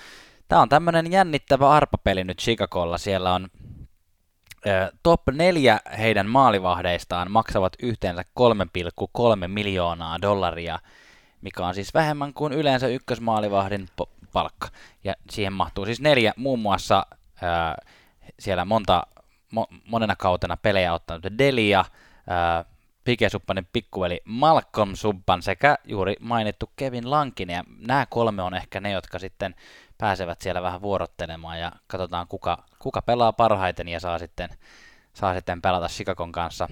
tämä 0.48 0.62
on 0.62 0.70
tämmöinen 0.70 1.12
jännittävä 1.12 1.70
arpapeli 1.70 2.24
nyt 2.24 2.38
Chicagolla. 2.38 2.98
Siellä 2.98 3.34
on 3.34 3.48
top 5.04 5.22
4 5.32 5.80
heidän 5.98 6.28
maalivahdeistaan 6.28 7.32
maksavat 7.32 7.74
yhteensä 7.84 8.24
3,3 8.40 9.48
miljoonaa 9.48 10.22
dollaria, 10.22 10.80
mikä 11.42 11.66
on 11.66 11.76
siis 11.76 11.94
vähemmän 11.94 12.34
kuin 12.34 12.54
yleensä 12.54 12.88
ykkösmaalivahdin 12.88 13.88
palkka. 14.34 14.68
Ja 15.04 15.14
siihen 15.30 15.54
mahtuu 15.54 15.86
siis 15.86 16.02
neljä, 16.02 16.34
muun 16.38 16.60
muassa 16.60 17.06
siellä 18.40 18.66
monta, 18.66 19.08
mo, 19.52 19.68
monena 19.86 20.16
kautena 20.16 20.58
pelejä 20.58 20.94
ottanut 20.94 21.38
Delia, 21.38 21.86
ää, 22.28 22.66
Pike 23.04 23.30
Suppanen 23.30 23.68
pikkuveli 23.74 24.22
Malcolm 24.26 24.96
Subban 24.96 25.42
sekä 25.42 25.78
juuri 25.84 26.16
mainittu 26.20 26.72
Kevin 26.76 27.12
Lankinen. 27.12 27.54
Ja 27.54 27.64
nämä 27.78 28.06
kolme 28.10 28.42
on 28.42 28.54
ehkä 28.54 28.80
ne, 28.80 28.92
jotka 28.92 29.20
sitten 29.20 29.56
pääsevät 29.98 30.42
siellä 30.42 30.62
vähän 30.62 30.82
vuorottelemaan 30.82 31.60
ja 31.60 31.72
katsotaan 31.88 32.28
kuka, 32.28 32.64
kuka 32.80 33.02
pelaa 33.02 33.34
parhaiten 33.34 33.88
ja 33.88 34.00
saa 34.00 34.20
sitten, 34.20 34.50
saa 35.14 35.34
sitten 35.34 35.62
pelata 35.62 35.88
Chicagon 35.88 36.32
kanssa 36.32 36.68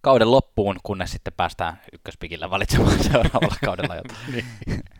kauden 0.00 0.30
loppuun, 0.30 0.76
kunnes 0.82 1.12
sitten 1.12 1.32
päästään 1.36 1.80
ykköspikillä 1.92 2.50
valitsemaan 2.50 3.04
seuraavalla 3.12 3.56
kaudella 3.64 3.96
jotain. 3.96 4.44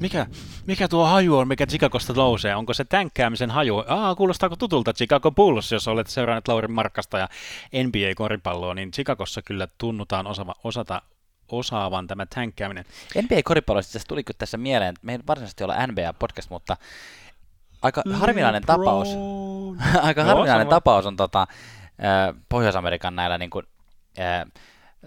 Mikä, 0.00 0.26
mikä 0.66 0.88
tuo 0.88 1.06
haju 1.06 1.36
on, 1.36 1.48
mikä 1.48 1.66
Chicagosta 1.66 2.12
nousee? 2.12 2.56
Onko 2.56 2.74
se 2.74 2.84
tänkkäämisen 2.84 3.50
haju? 3.50 3.84
Aa, 3.88 4.14
kuulostaako 4.14 4.56
tutulta 4.56 4.92
Chicago 4.92 5.30
Bulls, 5.30 5.72
jos 5.72 5.88
olet 5.88 6.06
seurannut 6.06 6.48
Laurin 6.48 6.72
Markkasta 6.72 7.18
ja 7.18 7.28
NBA-koripalloa, 7.72 8.74
niin 8.74 8.90
Chicagossa 8.90 9.42
kyllä 9.42 9.68
tunnutaan 9.78 10.26
osava, 10.26 10.54
osata 10.64 11.02
osaavan 11.48 12.06
tämä 12.06 12.26
tänkkääminen. 12.26 12.84
NBA-koripalloista 13.22 13.98
tuli 14.08 14.24
kyllä 14.24 14.38
tässä 14.38 14.56
mieleen, 14.56 14.94
me 15.02 15.12
ei 15.12 15.18
varsinaisesti 15.26 15.64
olla 15.64 15.86
NBA-podcast, 15.86 16.50
mutta 16.50 16.76
aika 17.82 18.02
harvinainen 18.12 18.62
tapaus, 18.66 19.08
aika 20.02 20.22
no, 20.22 20.28
harvinainen 20.28 20.66
sama. 20.66 20.70
tapaus 20.70 21.06
on 21.06 21.16
tota, 21.16 21.46
Pohjois-Amerikan 22.48 23.16
näillä 23.16 23.38
niin 23.38 23.50
kuin, 23.50 23.66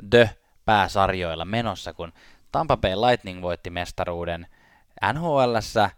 The-pääsarjoilla 0.09 1.45
menossa, 1.45 1.93
kun 1.93 2.13
Tampa 2.51 2.77
Bay 2.77 2.95
Lightning 2.95 3.41
voitti 3.41 3.69
mestaruuden 3.69 4.47
NHL, 5.13 5.53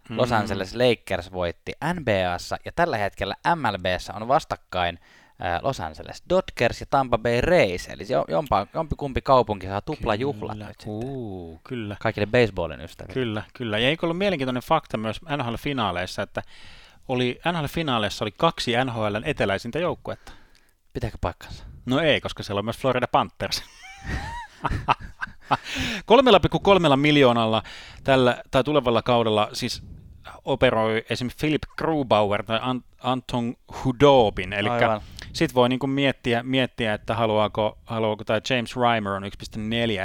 Los 0.08 0.30
mm. 0.30 0.36
Angeles 0.36 0.74
Lakers 0.74 1.32
voitti 1.32 1.72
NBAssa 1.94 2.56
ja 2.64 2.72
tällä 2.72 2.96
hetkellä 2.96 3.34
MLBssä 3.56 4.14
on 4.14 4.28
vastakkain 4.28 4.98
Los 5.62 5.80
Angeles 5.80 6.22
Dodgers 6.30 6.80
ja 6.80 6.86
Tampa 6.90 7.18
Bay 7.18 7.40
Rays, 7.40 7.88
eli 7.88 8.04
jompa, 8.28 8.66
jompikumpi 8.74 9.22
kaupunki 9.22 9.66
saa 9.66 9.80
tuplajuhlat 9.80 10.58
nyt 10.58 10.76
uh, 10.86 11.60
kyllä. 11.64 11.96
Kaikille 12.00 12.26
baseballin 12.26 12.80
ystäville. 12.80 13.14
Kyllä, 13.14 13.42
kyllä. 13.54 13.78
Ja 13.78 13.88
eikö 13.88 14.06
ollut 14.06 14.18
mielenkiintoinen 14.18 14.62
fakta 14.62 14.96
myös 14.96 15.20
NHL-finaaleissa, 15.22 16.22
että 16.22 16.42
oli, 17.08 17.40
NHL-finaaleissa 17.52 18.24
oli 18.24 18.32
kaksi 18.36 18.72
NHLn 18.84 19.22
eteläisintä 19.24 19.78
joukkuetta. 19.78 20.32
Pitääkö 20.92 21.18
paikkansa? 21.20 21.64
No 21.86 22.00
ei, 22.00 22.20
koska 22.20 22.42
siellä 22.42 22.58
on 22.58 22.64
myös 22.64 22.78
Florida 22.78 23.08
Panthers. 23.08 23.62
3,3 26.90 26.96
miljoonalla 26.96 27.62
tällä, 28.04 28.42
tai 28.50 28.64
tulevalla 28.64 29.02
kaudella 29.02 29.48
siis 29.52 29.82
operoi 30.44 31.04
esimerkiksi 31.10 31.46
Philip 31.46 31.62
Grubauer 31.78 32.44
tai 32.44 32.60
Anton 33.02 33.54
Hudobin, 33.84 34.52
eli 34.52 34.68
sitten 35.32 35.54
voi 35.54 35.68
niinku 35.68 35.86
miettiä, 35.86 36.42
miettiä, 36.42 36.94
että 36.94 37.14
haluaako, 37.14 37.78
haluaako 37.84 38.24
tai 38.24 38.40
James 38.50 38.76
Reimer 38.76 39.12
on 39.12 39.22
1.4, 39.22 39.30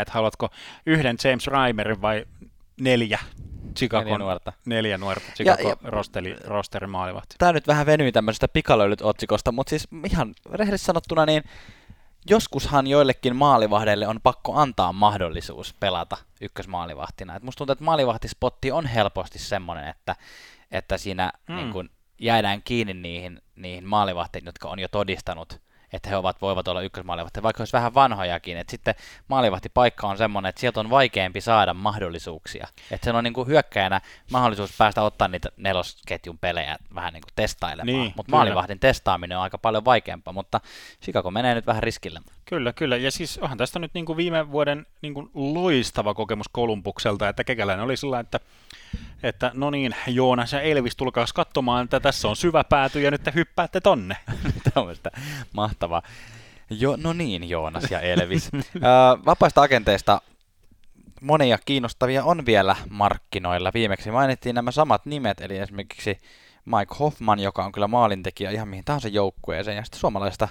että 0.01 0.13
haluatko 0.13 0.49
yhden 0.85 1.17
James 1.23 1.47
Reimerin 1.47 2.01
vai 2.01 2.25
neljä 2.81 3.19
Chicago, 3.77 4.03
neljä 4.03 4.17
nuorta. 4.17 4.53
Neljä 4.65 4.97
nuorta 4.97 5.25
Chicago 5.35 5.61
ja, 5.61 5.69
ja, 5.69 5.75
rosteri. 5.83 6.37
Tämä 7.37 7.53
nyt 7.53 7.67
vähän 7.67 7.85
venyy 7.85 8.11
tämmöisestä 8.11 8.47
pikalöylyt-otsikosta, 8.47 9.51
mutta 9.51 9.69
siis 9.69 9.87
ihan 10.05 10.33
rehellisesti 10.51 10.85
sanottuna, 10.85 11.25
niin 11.25 11.43
joskushan 12.29 12.87
joillekin 12.87 13.35
maalivahdeille 13.35 14.07
on 14.07 14.19
pakko 14.23 14.55
antaa 14.55 14.93
mahdollisuus 14.93 15.73
pelata 15.73 16.17
ykkösmaalivahtina. 16.41 17.35
Et 17.35 17.43
musta 17.43 17.57
tuntuu, 17.57 17.71
että 17.71 17.83
maalivahtispotti 17.83 18.71
on 18.71 18.85
helposti 18.85 19.39
semmoinen, 19.39 19.87
että, 19.87 20.15
että 20.71 20.97
siinä 20.97 21.31
mm. 21.49 21.55
niin 21.55 21.71
kun 21.71 21.89
jäädään 22.19 22.61
kiinni 22.63 22.93
niihin, 22.93 23.41
niihin 23.55 23.85
maalivahteihin, 23.85 24.45
jotka 24.45 24.69
on 24.69 24.79
jo 24.79 24.87
todistanut 24.87 25.61
että 25.93 26.09
he 26.09 26.17
ovat, 26.17 26.41
voivat 26.41 26.67
olla 26.67 26.81
ykkösmaalivahti, 26.81 27.43
vaikka 27.43 27.61
olisi 27.61 27.73
vähän 27.73 27.93
vanhojakin. 27.93 28.57
Että 28.57 28.71
sitten 28.71 28.95
maalivahtipaikka 29.27 30.07
on 30.07 30.17
semmoinen, 30.17 30.49
että 30.49 30.61
sieltä 30.61 30.79
on 30.79 30.89
vaikeampi 30.89 31.41
saada 31.41 31.73
mahdollisuuksia. 31.73 32.67
Että 32.91 33.05
se 33.05 33.11
on 33.11 33.23
niin 33.23 33.33
kuin 33.33 33.47
hyökkäjänä 33.47 34.01
mahdollisuus 34.31 34.77
päästä 34.77 35.01
ottaa 35.01 35.27
niitä 35.27 35.49
nelosketjun 35.57 36.37
pelejä 36.37 36.77
vähän 36.95 37.13
niin 37.13 37.21
kuin 37.21 37.33
testailemaan. 37.35 37.99
Niin, 37.99 38.13
mutta 38.15 38.31
maalivahdin 38.31 38.79
testaaminen 38.79 39.37
on 39.37 39.43
aika 39.43 39.57
paljon 39.57 39.85
vaikeampaa, 39.85 40.33
mutta 40.33 40.61
Chicago 41.03 41.31
menee 41.31 41.55
nyt 41.55 41.67
vähän 41.67 41.83
riskille. 41.83 42.21
Kyllä, 42.45 42.73
kyllä. 42.73 42.97
Ja 42.97 43.11
siis 43.11 43.37
onhan 43.37 43.57
tästä 43.57 43.79
nyt 43.79 43.93
niin 43.93 44.05
kuin 44.05 44.17
viime 44.17 44.51
vuoden 44.51 44.85
niin 45.01 45.13
kuin 45.13 45.29
loistava 45.33 46.13
kokemus 46.13 46.47
Kolumbukselta, 46.47 47.29
että 47.29 47.43
Kekäläinen 47.43 47.85
oli 47.85 47.97
sillä, 47.97 48.19
että 48.19 48.39
että 49.23 49.51
no 49.53 49.69
niin, 49.69 49.95
Joonas 50.07 50.53
ja 50.53 50.61
Elvis, 50.61 50.95
tulkaa 50.95 51.25
katsomaan, 51.35 51.83
että 51.83 51.99
tässä 51.99 52.27
on 52.27 52.35
syvä 52.35 52.63
pääty 52.63 53.01
ja 53.01 53.11
nyt 53.11 53.23
te 53.23 53.31
hyppäätte 53.35 53.81
tonne. 53.81 54.17
Tämmöistä 54.73 55.11
mahtavaa. 55.53 56.01
Jo, 56.69 56.95
no 56.95 57.13
niin, 57.13 57.49
Joonas 57.49 57.91
ja 57.91 57.99
Elvis. 57.99 58.49
vapaista 59.25 59.61
agenteista 59.61 60.21
monia 61.21 61.57
kiinnostavia 61.65 62.23
on 62.23 62.45
vielä 62.45 62.75
markkinoilla. 62.89 63.71
Viimeksi 63.73 64.11
mainittiin 64.11 64.55
nämä 64.55 64.71
samat 64.71 65.05
nimet, 65.05 65.41
eli 65.41 65.57
esimerkiksi 65.57 66.17
Mike 66.65 66.95
Hoffman, 66.99 67.39
joka 67.39 67.65
on 67.65 67.71
kyllä 67.71 67.87
maalintekijä 67.87 68.51
ihan 68.51 68.67
mihin 68.67 68.85
tahansa 68.85 69.07
joukkueeseen, 69.07 69.77
ja 69.77 69.83
sitten 69.83 69.99
suomalaista 69.99 70.47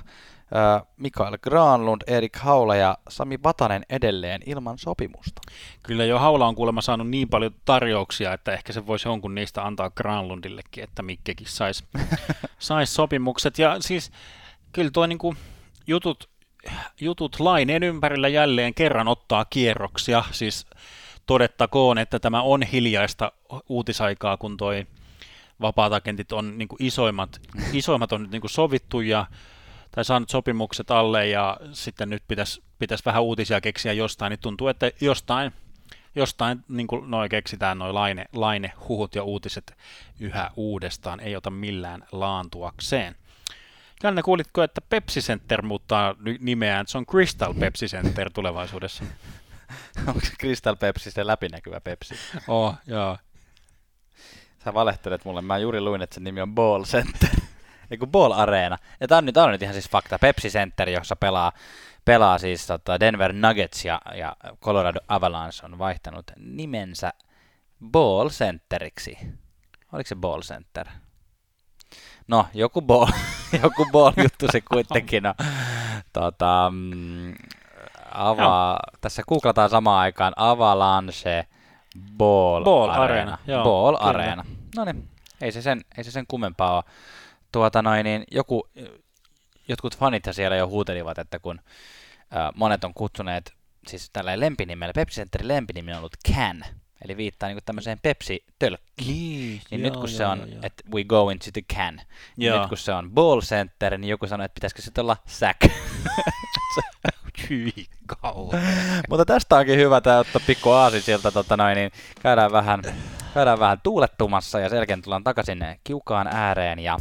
Mikael 0.97 1.38
Granlund, 1.43 2.02
Erik 2.07 2.37
Haula 2.37 2.76
ja 2.76 2.99
Sami 3.09 3.38
Vatanen 3.45 3.83
edelleen 3.90 4.40
ilman 4.47 4.78
sopimusta. 4.78 5.43
Kyllä 5.83 6.05
jo 6.05 6.19
Haula 6.19 6.47
on 6.47 6.55
kuulemma 6.55 6.81
saanut 6.81 7.09
niin 7.09 7.28
paljon 7.28 7.55
tarjouksia, 7.64 8.33
että 8.33 8.52
ehkä 8.52 8.73
se 8.73 8.87
voisi 8.87 9.09
jonkun 9.09 9.35
niistä 9.35 9.67
antaa 9.67 9.90
Granlundillekin, 9.90 10.85
että 10.85 11.02
Mikkekin 11.02 11.47
saisi 11.47 11.85
sais 12.59 12.95
sopimukset. 12.95 13.59
Ja 13.59 13.76
siis 13.81 14.12
kyllä 14.73 14.90
tuo 14.90 15.07
niinku 15.07 15.35
jutut, 15.87 16.28
jutut 17.00 17.40
laineen 17.40 17.83
ympärillä 17.83 18.28
jälleen 18.28 18.75
kerran 18.75 19.09
ottaa 19.09 19.45
kierroksia, 19.45 20.25
siis 20.31 20.67
todettakoon, 21.26 21.99
että 21.99 22.19
tämä 22.19 22.43
on 22.43 22.62
hiljaista 22.62 23.33
uutisaikaa, 23.69 24.37
kun 24.37 24.57
toi 24.57 24.87
vapaat 25.61 25.93
agentit 25.93 26.33
on 26.33 26.59
niin 26.59 26.69
isoimmat, 26.78 27.40
isoimmat 27.73 28.12
on 28.12 28.23
nyt 28.23 28.31
niin 28.31 28.43
sovittu 28.47 29.00
ja 29.00 29.26
tai 29.90 30.04
saanut 30.04 30.30
sopimukset 30.30 30.90
alle 30.90 31.26
ja 31.26 31.61
sitten 31.73 32.11
nyt 32.11 32.23
pitäisi, 32.28 32.62
pitäisi 32.78 33.04
vähän 33.04 33.23
uutisia 33.23 33.61
keksiä 33.61 33.92
jostain, 33.92 34.30
niin 34.30 34.40
tuntuu, 34.40 34.68
että 34.68 34.90
jostain, 35.00 35.52
jostain 36.14 36.64
niin 36.68 36.87
kuin 36.87 37.11
noi 37.11 37.28
keksitään 37.28 37.78
noin 37.78 37.95
laine, 37.95 38.25
lainehuhut 38.33 39.14
ja 39.14 39.23
uutiset 39.23 39.76
yhä 40.21 40.50
uudestaan, 40.57 41.21
ei 41.21 41.37
ota 41.37 41.50
millään 41.50 42.04
laantuakseen. 42.12 43.16
Janne, 44.02 44.23
kuulitko, 44.23 44.62
että 44.62 44.80
Pepsi 44.80 45.21
Center 45.21 45.62
muuttaa 45.62 46.14
nimeään, 46.40 46.87
se 46.87 46.99
on 46.99 47.07
Crystal 47.07 47.54
Pepsi 47.54 47.87
Center 47.87 48.30
tulevaisuudessa? 48.33 49.04
Onko 50.07 50.21
se 50.21 50.33
Crystal 50.40 50.76
Pepsi 50.76 51.11
se 51.11 51.26
läpinäkyvä 51.26 51.80
Pepsi? 51.80 52.14
Oh, 52.49 52.75
joo. 52.87 53.18
Sä 54.64 54.75
valehtelet 54.75 55.25
mulle, 55.25 55.42
mä 55.42 55.59
juuri 55.59 55.80
luin, 55.80 56.02
että 56.02 56.14
sen 56.14 56.25
nimi 56.25 56.40
on 56.40 56.54
Ball 56.54 56.85
Center. 56.85 57.30
Eiku 57.90 58.07
Ball 58.07 58.33
Arena. 58.33 58.78
Ja 59.00 59.09
tää 59.09 59.18
on, 59.18 59.26
nyt, 59.26 59.35
tää 59.35 59.45
on 59.45 59.50
nyt 59.50 59.62
ihan 59.62 59.75
siis 59.75 59.90
fakta. 59.90 60.18
Pepsi 60.18 60.49
Center, 60.49 60.88
jossa 60.88 61.16
pelaa, 61.16 61.52
pelaa 62.04 62.38
siis 62.38 62.66
tota 62.66 63.00
Denver 63.00 63.33
Nuggets 63.33 63.85
ja, 63.85 64.00
ja 64.14 64.37
Colorado 64.61 64.99
Avalanche 65.09 65.66
on 65.66 65.78
vaihtanut 65.78 66.30
nimensä 66.37 67.12
Ball 67.90 68.28
Centeriksi. 68.28 69.18
Oliko 69.92 70.09
se 70.09 70.14
Ball 70.14 70.40
Center? 70.40 70.87
No, 72.28 72.47
joku 72.54 72.83
ball, 72.83 73.07
joku 73.62 73.88
ball 73.92 74.12
juttu 74.16 74.47
se 74.52 74.61
kuitenkin 74.61 75.26
on. 75.26 75.35
Tota, 76.12 76.73
mm, 76.75 77.35
avaa, 78.12 78.80
tässä 79.00 79.23
googlataan 79.28 79.71
samaan 79.71 80.00
aikaan 80.00 80.33
Avalanche 80.37 81.47
Ball, 82.16 82.64
Ball 82.64 82.90
Arena. 82.90 83.02
Arena, 83.02 83.38
joo, 83.47 83.64
Ball 83.64 83.97
kyllä. 83.97 84.09
Arena. 84.09 84.45
No 84.76 84.85
niin, 84.85 85.09
ei 85.40 85.52
se 85.52 85.62
sen, 85.62 85.80
ei 85.99 86.04
se 86.04 86.11
sen 86.11 86.25
kummempaa 86.28 86.75
ole. 86.75 86.85
Tuota 87.52 87.83
noin, 87.83 88.05
niin 88.05 88.25
joku, 88.31 88.69
jotkut 89.69 89.99
fanit 89.99 90.25
siellä 90.31 90.57
jo 90.57 90.69
huutelivat, 90.69 91.19
että 91.19 91.38
kun 91.38 91.61
ää, 92.31 92.52
monet 92.55 92.85
on 92.85 92.95
kutsuneet, 92.95 93.52
siis 93.87 94.11
tällä 94.11 94.40
lempinimellä, 94.40 94.93
Pepsi 94.93 95.21
Centerin 95.21 95.49
lempinimi 95.49 95.93
on 95.93 95.99
ollut 95.99 96.17
Can, 96.33 96.64
eli 97.05 97.17
viittaa 97.17 97.49
niin 97.49 97.59
tämmöiseen 97.64 97.99
Pepsi-tölkkiin. 98.02 99.07
Niin, 99.07 99.62
Niin 99.71 99.83
nyt 99.83 99.97
kun 99.97 100.09
se 100.09 100.26
on, 100.26 100.49
että 100.62 100.83
we 100.95 101.05
go 101.05 101.31
into 101.31 101.47
the 101.52 101.62
can, 101.75 102.00
niin 102.37 102.47
Joo. 102.47 102.61
nyt 102.61 102.69
kun 102.69 102.78
se 102.78 102.93
on 102.93 103.11
ball 103.11 103.40
center, 103.40 103.99
niin 103.99 104.11
joku 104.11 104.26
sanoi, 104.26 104.45
että 104.45 104.55
pitäisikö 104.55 104.83
sitten 104.83 105.02
olla 105.02 105.17
sack. 105.26 105.61
Hyi. 107.50 107.73
Mutta 109.09 109.25
tästä 109.25 109.57
onkin 109.57 109.78
hyvä 109.78 110.00
tää 110.00 110.19
ottaa 110.19 110.43
pikku 110.47 110.71
aasi 110.71 111.00
sieltä, 111.00 111.31
tota 111.31 111.57
noin, 111.57 111.76
niin 111.76 111.90
käydään 112.23 112.52
vähän, 112.52 112.83
käydään 113.35 113.59
vähän 113.59 113.81
tuulettumassa 113.83 114.61
ja 114.61 114.69
selkeän 114.69 115.02
tullaan 115.02 115.25
takaisin 115.25 115.64
kiukaan 115.85 116.26
ääreen 116.26 116.78
ja 116.78 116.99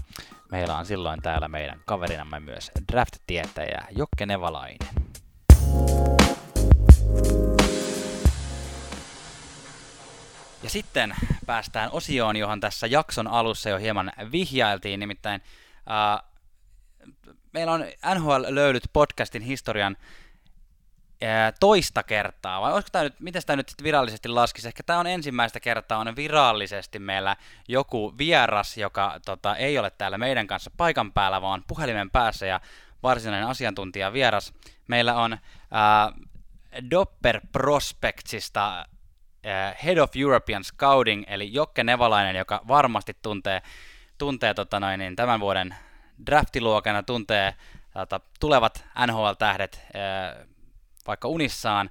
meillä 0.51 0.77
on 0.77 0.85
silloin 0.85 1.21
täällä 1.21 1.47
meidän 1.47 1.81
kaverinamme 1.85 2.39
myös 2.39 2.71
draft-tietäjä 2.91 3.85
Jokke 3.91 4.25
Nevalainen. 4.25 4.87
Ja 10.63 10.69
sitten 10.69 11.15
päästään 11.45 11.89
osioon, 11.91 12.35
johon 12.35 12.59
tässä 12.59 12.87
jakson 12.87 13.27
alussa 13.27 13.69
jo 13.69 13.77
hieman 13.77 14.11
vihjailtiin, 14.31 14.99
nimittäin 14.99 15.41
äh, 15.91 16.23
meillä 17.53 17.71
on 17.71 17.85
NHL 18.15 18.45
löydyt 18.47 18.83
podcastin 18.93 19.41
historian 19.41 19.97
toista 21.59 22.03
kertaa, 22.03 22.61
vai 22.61 22.73
olisiko 22.73 22.89
tämä 22.91 23.03
nyt, 23.03 23.19
miten 23.19 23.41
tämä 23.45 23.57
nyt 23.57 23.73
virallisesti 23.83 24.29
laskisi? 24.29 24.67
Ehkä 24.67 24.83
tämä 24.83 24.99
on 24.99 25.07
ensimmäistä 25.07 25.59
kertaa, 25.59 25.97
on 25.97 26.15
virallisesti 26.15 26.99
meillä 26.99 27.35
joku 27.67 28.13
vieras, 28.17 28.77
joka 28.77 29.19
tota, 29.25 29.55
ei 29.55 29.79
ole 29.79 29.91
täällä 29.91 30.17
meidän 30.17 30.47
kanssa 30.47 30.71
paikan 30.77 31.11
päällä, 31.11 31.41
vaan 31.41 31.63
puhelimen 31.67 32.11
päässä 32.11 32.45
ja 32.45 32.61
varsinainen 33.03 33.47
asiantuntija 33.47 34.13
vieras. 34.13 34.53
Meillä 34.87 35.15
on 35.15 35.37
ää, 35.71 36.11
Dopper 36.91 37.41
Prospectsista 37.51 38.85
ää, 39.43 39.75
Head 39.83 39.97
of 39.97 40.11
European 40.15 40.63
Scouting, 40.63 41.23
eli 41.27 41.53
Jokke 41.53 41.83
Nevalainen, 41.83 42.35
joka 42.35 42.61
varmasti 42.67 43.17
tuntee, 43.21 43.61
tuntee 44.17 44.53
tota 44.53 44.79
noin, 44.79 44.99
niin 44.99 45.15
tämän 45.15 45.39
vuoden 45.39 45.75
draftiluokana, 46.25 47.03
tuntee 47.03 47.53
tota, 47.93 48.19
tulevat 48.39 48.85
NHL-tähdet 49.07 49.81
vaikka 51.07 51.27
unissaan. 51.27 51.89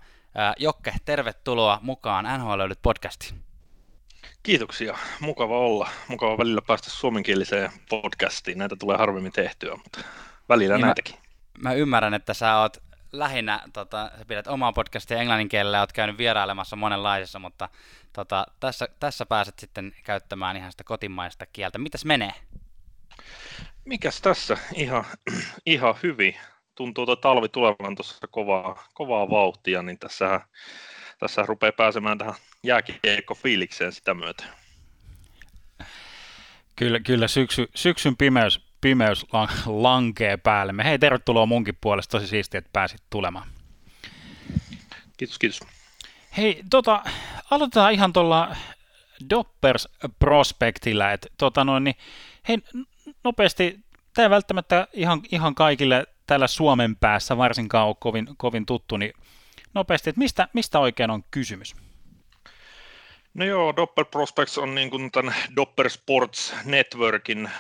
Jokke, 0.59 0.95
tervetuloa 1.05 1.79
mukaan 1.83 2.25
NHL 2.39 2.59
löydyt 2.59 2.83
podcastiin. 2.83 3.41
Kiitoksia. 4.43 4.99
Mukava 5.21 5.59
olla. 5.59 5.89
Mukava 6.09 6.39
välillä 6.39 6.63
päästä 6.67 6.91
suomenkieliseen 6.91 7.71
podcastiin. 7.89 8.59
Näitä 8.59 8.77
tulee 8.77 8.97
harvemmin 8.97 9.33
tehtyä, 9.33 9.77
mutta 9.77 10.01
välillä 10.49 10.75
Niin 10.75 10.81
mä- 10.81 10.87
näitäkin. 10.87 11.17
Mä 11.63 11.73
ymmärrän, 11.73 12.15
että 12.15 12.35
sä 12.35 12.57
oot 12.59 12.77
lähinnä, 13.13 13.63
tota, 13.73 14.11
sä 14.19 14.25
pidät 14.25 14.47
omaa 14.47 14.73
podcastia 14.73 15.19
englannin 15.19 15.49
kielellä, 15.49 15.81
oot 15.81 15.93
käynyt 15.93 16.19
vierailemassa 16.19 16.76
monenlaisissa, 16.76 17.39
mutta 17.39 17.69
tota, 18.13 18.47
tässä, 18.61 18.89
tässä 19.00 19.26
pääset 19.26 19.59
sitten 19.59 19.93
käyttämään 20.05 20.57
ihan 20.57 20.71
sitä 20.73 20.85
kotimaista 20.85 21.47
kieltä. 21.47 21.79
Mitäs 21.79 22.05
menee? 22.05 22.33
Mikäs 23.85 24.21
tässä? 24.21 24.59
Ihan, 24.75 25.05
ihan 25.67 25.95
hyvin. 26.02 26.37
Tuntuu, 26.76 27.02
että 27.12 27.17
talvi 27.21 27.49
tulevan 27.49 27.95
tuossa 27.95 28.26
kovaa, 28.30 28.84
kovaa 28.95 29.30
vauhtia, 29.30 29.82
niin 29.82 29.99
tässä, 29.99 30.41
tässä 31.19 31.43
rupeaa 31.43 31.73
pääsemään 31.73 32.19
tähän 32.19 32.34
jääkiekko-fiilikseen 32.62 33.93
sitä 33.93 34.15
myöten. 34.15 34.47
Kyllä, 36.76 37.00
kyllä 37.00 37.28
syksy, 37.28 37.69
syksyn 37.75 38.17
pimeys, 38.17 38.67
pimeys 38.80 39.23
lan- 39.25 39.62
lankee 39.67 40.36
päälle. 40.36 40.84
Hei, 40.84 40.99
tervetuloa 40.99 41.47
munkin 41.47 41.78
puolesta. 41.80 42.10
Tosi 42.10 42.26
siistiä, 42.26 42.58
että 42.58 42.71
pääsit 42.73 43.02
tulemaan. 43.10 43.49
Kiitos, 45.17 45.39
kiitos. 45.39 45.60
Hei, 46.36 46.62
tota, 46.71 47.02
aloitetaan 47.50 47.93
ihan 47.93 48.12
tuolla 48.12 48.56
Doppers 49.30 49.89
Prospectilla. 50.19 51.12
Et, 51.12 51.26
tota 51.39 51.65
noin, 51.65 51.84
niin, 51.84 51.97
hei, 52.49 52.58
nopeasti, 53.25 53.80
tämä 54.15 54.26
ei 54.26 54.30
välttämättä 54.30 54.89
ihan, 54.93 55.21
ihan 55.30 55.54
kaikille 55.54 56.06
täällä 56.26 56.47
Suomen 56.47 56.97
päässä 56.97 57.36
varsinkaan 57.36 57.86
ole 57.86 57.97
kovin, 58.00 58.28
kovin 58.36 58.67
tuttu, 58.67 58.97
niin 58.97 59.12
nopeasti, 59.75 60.10
että 60.10 60.19
mistä, 60.19 60.49
mistä 60.52 60.78
oikein 60.78 61.10
on 61.10 61.25
kysymys? 61.30 61.76
No 63.34 63.45
joo, 63.45 63.76
Doppel 63.76 64.04
Prospects 64.04 64.58
on 64.58 64.75
niin 64.75 64.91
kuin 64.91 65.10
tämän 65.10 65.34
Dopper 65.56 65.91
Sports 65.91 66.54
Networkin 66.65 67.50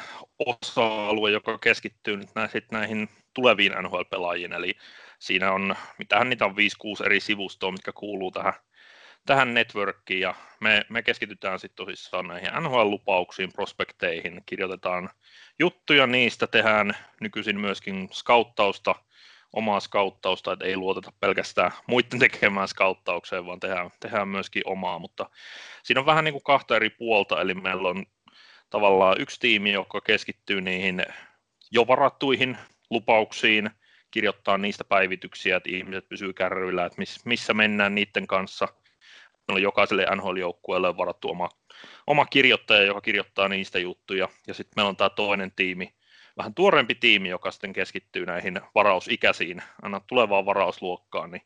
osa-alue, 0.46 1.30
joka 1.30 1.58
keskittyy 1.58 2.16
nyt 2.16 2.28
näihin, 2.34 2.62
näihin 2.70 3.08
tuleviin 3.34 3.72
NHL-pelaajiin, 3.72 4.52
eli 4.52 4.74
siinä 5.18 5.52
on, 5.52 5.76
mitähän 5.98 6.28
niitä 6.28 6.44
on 6.44 6.54
5-6 7.02 7.06
eri 7.06 7.20
sivustoa, 7.20 7.72
mitkä 7.72 7.92
kuuluu 7.92 8.30
tähän, 8.30 8.52
tähän 9.26 9.54
networkiin, 9.54 10.20
ja 10.20 10.34
me, 10.60 10.86
me 10.88 11.02
keskitytään 11.02 11.60
sitten 11.60 11.86
tosissaan 11.86 12.26
näihin 12.26 12.50
NHL-lupauksiin, 12.60 13.52
prospekteihin, 13.52 14.42
kirjoitetaan 14.46 15.10
juttuja 15.58 16.06
niistä, 16.06 16.46
tehdään 16.46 16.96
nykyisin 17.20 17.60
myöskin 17.60 18.08
skauttausta, 18.12 18.94
omaa 19.52 19.80
skauttausta, 19.80 20.52
että 20.52 20.64
ei 20.64 20.76
luoteta 20.76 21.12
pelkästään 21.20 21.70
muiden 21.86 22.18
tekemään 22.18 22.68
skauttaukseen, 22.68 23.46
vaan 23.46 23.60
tehdään, 23.60 23.90
tehdään 24.00 24.28
myöskin 24.28 24.62
omaa, 24.66 24.98
mutta 24.98 25.30
siinä 25.82 26.00
on 26.00 26.06
vähän 26.06 26.24
niin 26.24 26.34
kuin 26.34 26.44
kahta 26.44 26.76
eri 26.76 26.90
puolta, 26.90 27.40
eli 27.40 27.54
meillä 27.54 27.88
on 27.88 28.06
tavallaan 28.70 29.20
yksi 29.20 29.40
tiimi, 29.40 29.72
joka 29.72 30.00
keskittyy 30.00 30.60
niihin 30.60 31.02
jo 31.70 31.86
varattuihin 31.86 32.58
lupauksiin, 32.90 33.70
kirjoittaa 34.10 34.58
niistä 34.58 34.84
päivityksiä, 34.84 35.56
että 35.56 35.70
ihmiset 35.72 36.08
pysyy 36.08 36.32
kärryillä, 36.32 36.86
että 36.86 36.98
miss, 36.98 37.24
missä 37.24 37.54
mennään 37.54 37.94
niiden 37.94 38.26
kanssa. 38.26 38.68
On 39.48 39.62
jokaiselle 39.62 40.06
NHL-joukkueelle 40.16 40.96
varattu 40.96 41.30
oma, 41.30 41.48
oma 42.06 42.26
kirjoittaja, 42.26 42.82
joka 42.82 43.00
kirjoittaa 43.00 43.48
niistä 43.48 43.78
juttuja, 43.78 44.28
ja 44.46 44.54
sitten 44.54 44.72
meillä 44.76 44.88
on 44.88 44.96
tämä 44.96 45.10
toinen 45.10 45.52
tiimi, 45.56 45.94
vähän 46.36 46.54
tuorempi 46.54 46.94
tiimi, 46.94 47.28
joka 47.28 47.50
sitten 47.50 47.72
keskittyy 47.72 48.26
näihin 48.26 48.60
varausikäisiin, 48.74 49.62
aina 49.82 50.00
tulevaan 50.00 50.46
varausluokkaan, 50.46 51.30
niin 51.30 51.42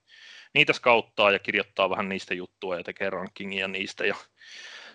niitä 0.54 0.72
skauttaa 0.72 1.30
ja 1.30 1.38
kirjoittaa 1.38 1.90
vähän 1.90 2.08
niistä 2.08 2.34
juttua 2.34 2.76
ja 2.76 2.84
tekee 2.84 3.10
rankingia 3.10 3.68
niistä. 3.68 4.06
Ja 4.06 4.14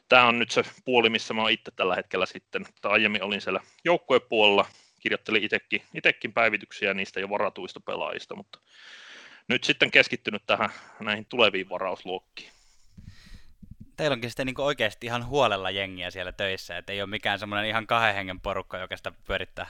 tämä 0.10 0.28
on 0.28 0.40
nyt 0.40 0.52
se 0.52 0.64
puoli, 0.86 1.10
missä 1.10 1.34
mä 1.34 1.42
oon 1.42 1.52
itse 1.52 1.72
tällä 1.76 1.96
hetkellä 1.96 2.26
sitten, 2.26 2.66
tai 2.82 2.92
aiemmin 2.92 3.24
olin 3.24 3.42
siellä 3.42 3.60
joukkuepuolella, 3.86 4.66
kirjoittelin 5.00 5.44
itsekin, 5.44 5.82
itsekin 5.94 6.34
päivityksiä 6.34 6.94
niistä 6.94 7.20
jo 7.20 7.30
varatuista 7.30 7.80
pelaajista, 7.80 8.36
mutta 8.36 8.60
nyt 9.48 9.64
sitten 9.64 9.92
keskittynyt 9.92 10.44
tähän 10.46 10.70
näihin 11.00 11.26
tuleviin 11.26 11.70
varausluokkiin. 11.70 12.55
Teillä 13.98 14.14
onkin 14.14 14.30
sitten 14.30 14.46
niin 14.46 14.62
oikeasti 14.62 15.08
ihan 15.08 15.26
huolella 15.26 15.72
jengiä 15.72 16.12
siellä 16.12 16.32
töissä, 16.32 16.78
että 16.78 16.94
ei 16.94 17.02
ole 17.02 17.10
mikään 17.10 17.40
semmoinen 17.40 17.70
ihan 17.70 17.88
kahden 17.88 18.16
hengen 18.16 18.42
porukka, 18.42 18.78
joka 18.78 18.98
sitä 18.98 19.12
pyörittää. 19.28 19.68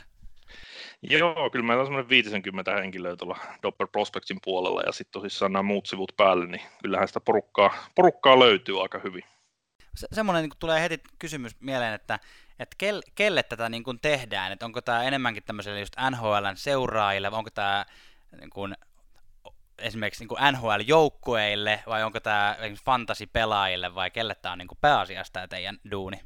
Joo, 1.01 1.49
kyllä 1.49 1.65
meillä 1.65 1.81
on 1.81 1.87
semmoinen 1.87 2.09
50 2.09 2.75
henkilöä 2.75 3.15
tuolla 3.15 3.37
Dopper 3.63 3.87
Prospectsin 3.87 4.37
puolella 4.43 4.81
ja 4.81 4.91
sitten 4.91 5.21
tosissaan 5.21 5.53
nämä 5.53 5.63
muut 5.63 5.85
sivut 5.85 6.11
päälle, 6.17 6.45
niin 6.45 6.61
kyllähän 6.81 7.07
sitä 7.07 7.19
porukkaa, 7.19 7.73
porukkaa 7.95 8.39
löytyy 8.39 8.81
aika 8.81 8.99
hyvin. 9.03 9.23
Se, 9.95 10.07
semmoinen 10.11 10.43
niin 10.43 10.51
tulee 10.59 10.81
heti 10.81 10.99
kysymys 11.19 11.55
mieleen, 11.59 11.93
että, 11.93 12.19
että 12.59 12.75
kel, 12.77 13.01
kelle 13.15 13.43
tätä 13.43 13.69
niin 13.69 13.83
kuin 13.83 13.99
tehdään, 13.99 14.51
että 14.51 14.65
onko 14.65 14.81
tämä 14.81 15.03
enemmänkin 15.03 15.43
tämmöiselle 15.43 15.79
just 15.79 15.95
NHLn 16.09 16.55
seuraajille, 16.57 17.31
vai 17.31 17.37
onko 17.37 17.49
tämä 17.49 17.85
niin 18.39 18.49
kuin, 18.49 18.75
esimerkiksi 19.79 20.25
niin 20.25 20.53
NHL-joukkueille, 20.53 21.83
vai 21.87 22.03
onko 22.03 22.19
tämä 22.19 22.57
fantasy-pelaajille, 22.85 23.95
vai 23.95 24.11
kelle 24.11 24.35
tämä 24.41 24.51
on 24.51 24.57
niin 24.57 24.67
pääasiassa 24.81 25.33
tämä 25.33 25.47
teidän 25.47 25.77
duuni? 25.91 26.17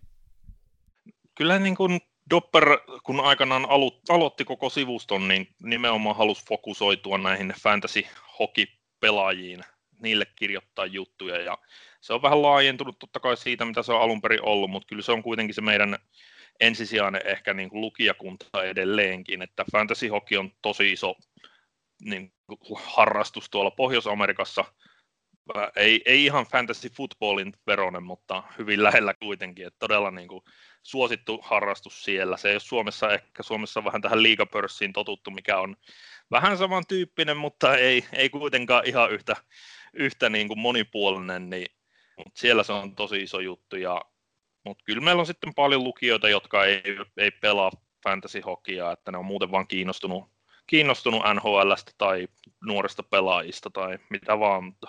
Kyllä 1.35 1.59
niin 1.59 1.75
kuin 1.75 1.99
Dopper, 2.29 2.79
kun 3.03 3.19
aikanaan 3.19 3.65
alu, 3.69 4.01
aloitti 4.09 4.45
koko 4.45 4.69
sivuston, 4.69 5.27
niin 5.27 5.47
nimenomaan 5.63 6.15
halusi 6.15 6.45
fokusoitua 6.45 7.17
näihin 7.17 7.53
fantasy 7.61 8.03
hockey-pelaajiin, 8.39 9.63
niille 10.01 10.25
kirjoittaa 10.35 10.85
juttuja 10.85 11.41
ja 11.41 11.57
se 12.01 12.13
on 12.13 12.21
vähän 12.21 12.41
laajentunut 12.41 12.99
totta 12.99 13.19
kai 13.19 13.37
siitä, 13.37 13.65
mitä 13.65 13.83
se 13.83 13.93
on 13.93 14.01
alun 14.01 14.21
perin 14.21 14.45
ollut, 14.45 14.71
mutta 14.71 14.87
kyllä 14.87 15.01
se 15.01 15.11
on 15.11 15.23
kuitenkin 15.23 15.55
se 15.55 15.61
meidän 15.61 15.97
ensisijainen 16.59 17.21
ehkä 17.25 17.53
niin 17.53 17.69
kuin 17.69 17.81
lukijakunta 17.81 18.63
edelleenkin, 18.63 19.41
että 19.41 19.65
fantasy 19.71 20.07
hockey 20.07 20.37
on 20.37 20.51
tosi 20.61 20.91
iso 20.91 21.15
niin 22.01 22.33
harrastus 22.83 23.49
tuolla 23.49 23.71
Pohjois-Amerikassa. 23.71 24.65
Ei, 25.75 26.01
ei 26.05 26.25
ihan 26.25 26.45
fantasy 26.45 26.89
footballin 26.89 27.53
veronen, 27.67 28.03
mutta 28.03 28.43
hyvin 28.57 28.83
lähellä 28.83 29.13
kuitenkin. 29.13 29.67
Että 29.67 29.79
todella 29.79 30.11
niin 30.11 30.27
kuin 30.27 30.43
suosittu 30.83 31.39
harrastus 31.43 32.03
siellä. 32.03 32.37
Se 32.37 32.49
ei 32.49 32.53
ole 32.53 32.59
Suomessa, 32.59 33.13
ehkä 33.13 33.43
Suomessa 33.43 33.83
vähän 33.83 34.01
tähän 34.01 34.23
liigapörssiin 34.23 34.93
totuttu, 34.93 35.31
mikä 35.31 35.59
on 35.59 35.75
vähän 36.31 36.57
samantyyppinen, 36.57 37.37
mutta 37.37 37.77
ei, 37.77 38.05
ei 38.13 38.29
kuitenkaan 38.29 38.85
ihan 38.85 39.11
yhtä, 39.11 39.35
yhtä 39.93 40.29
niin 40.29 40.47
kuin 40.47 40.59
monipuolinen, 40.59 41.49
niin, 41.49 41.67
mutta 42.17 42.39
siellä 42.39 42.63
se 42.63 42.73
on 42.73 42.95
tosi 42.95 43.21
iso 43.23 43.39
juttu. 43.39 43.75
Ja, 43.75 44.01
mutta 44.65 44.83
kyllä 44.85 45.01
meillä 45.01 45.19
on 45.19 45.25
sitten 45.25 45.53
paljon 45.53 45.83
lukijoita, 45.83 46.29
jotka 46.29 46.65
ei, 46.65 46.83
ei 47.17 47.31
pelaa 47.31 47.71
fantasy 48.03 48.41
hokia, 48.41 48.91
että 48.91 49.11
ne 49.11 49.17
on 49.17 49.25
muuten 49.25 49.51
vaan 49.51 49.67
kiinnostunut, 49.67 50.38
kiinnostunut 50.69 51.23
NHLstä 51.33 51.91
tai 51.97 52.27
nuorista 52.65 53.03
pelaajista 53.03 53.69
tai 53.69 53.99
mitä 54.09 54.39
vaan, 54.39 54.63
mutta 54.63 54.87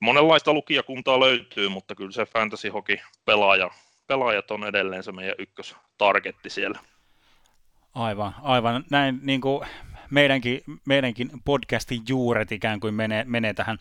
monenlaista 0.00 0.52
lukijakuntaa 0.52 1.20
löytyy, 1.20 1.68
mutta 1.68 1.94
kyllä 1.94 2.12
se 2.12 2.26
fantasy 2.26 2.68
hoki 2.68 3.00
pelaaja, 3.24 3.70
pelaajat 4.06 4.50
on 4.50 4.64
edelleen 4.64 5.02
se 5.02 5.12
meidän 5.12 5.34
ykköstargetti 5.38 6.50
siellä. 6.50 6.78
Aivan, 7.94 8.34
aivan. 8.42 8.84
Näin 8.90 9.20
niin 9.22 9.40
kuin 9.40 9.68
meidänkin, 10.10 10.60
meidänkin 10.84 11.30
podcastin 11.44 12.02
juuret 12.08 12.52
ikään 12.52 12.80
kuin 12.80 12.94
menee, 12.94 13.24
menee 13.24 13.54
tähän 13.54 13.78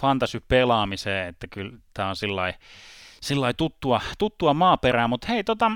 fantasy-pelaamiseen, 0.00 1.28
että 1.28 1.46
kyllä 1.46 1.72
tämä 1.94 2.08
on 2.08 2.16
sillä 3.20 3.52
tuttua, 3.52 4.00
tuttua 4.18 4.54
maaperää, 4.54 5.08
mutta 5.08 5.26
hei 5.26 5.44
tota, 5.44 5.72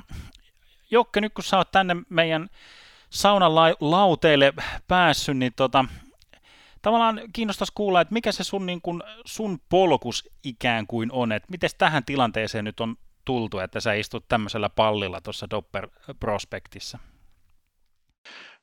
Jokke, 0.91 1.21
nyt 1.21 1.35
kun 1.35 1.45
sä 1.45 1.57
oot 1.57 1.71
tänne 1.71 1.97
meidän 2.09 2.49
saunan 3.11 3.55
lauteille 3.81 4.53
päässyt, 4.89 5.37
niin 5.37 5.53
tota, 5.57 5.85
tavallaan 6.83 7.21
kiinnostaisi 7.33 7.73
kuulla, 7.75 8.01
että 8.01 8.15
mikä 8.15 8.33
se 8.33 8.45
sun, 8.45 8.67
niin 8.67 8.83
kun, 8.83 9.03
sun 9.25 9.59
polkus 9.69 10.29
ikään 10.45 10.87
kuin 10.87 11.13
on, 11.13 11.33
että 11.33 11.51
miten 11.51 11.71
tähän 11.79 12.05
tilanteeseen 12.05 12.65
nyt 12.65 12.81
on 12.81 12.97
tultu, 13.25 13.59
että 13.59 13.81
sä 13.81 13.93
istut 13.93 14.25
tämmöisellä 14.29 14.69
pallilla 14.69 15.21
tuossa 15.21 15.51
Dopper 15.51 15.89
Prospektissa? 16.21 16.99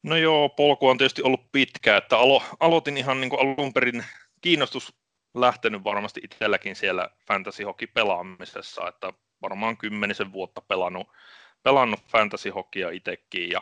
No 0.04 0.16
joo, 0.16 0.50
polku 0.50 0.88
on 0.88 0.98
tietysti 0.98 1.22
ollut 1.24 1.52
pitkä, 1.52 1.98
että 1.98 2.18
alo, 2.18 2.44
aloitin 2.60 2.98
ihan 2.98 3.22
niin 3.22 3.40
alun 3.40 3.74
perin 3.74 4.06
kiinnostus 4.42 4.94
lähtenyt 5.36 5.84
varmasti 5.84 6.22
itselläkin 6.24 6.76
siellä 6.76 7.10
fantasy 7.28 7.64
hockey 7.64 7.88
pelaamisessa, 7.88 8.88
että 8.88 9.14
varmaan 9.42 9.78
kymmenisen 9.78 10.34
vuotta 10.34 10.62
pelannut, 10.62 11.08
pelannut 11.64 12.00
fantasy 12.12 12.50
hockeya 12.50 12.90
itsekin 12.90 13.50
ja 13.50 13.62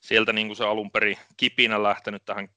sieltä 0.00 0.32
niin 0.32 0.46
kuin 0.46 0.56
se 0.56 0.64
alun 0.64 0.90
perin 0.90 1.16
kipinä 1.36 1.82
lähtenyt 1.82 2.24
tähän, 2.24 2.48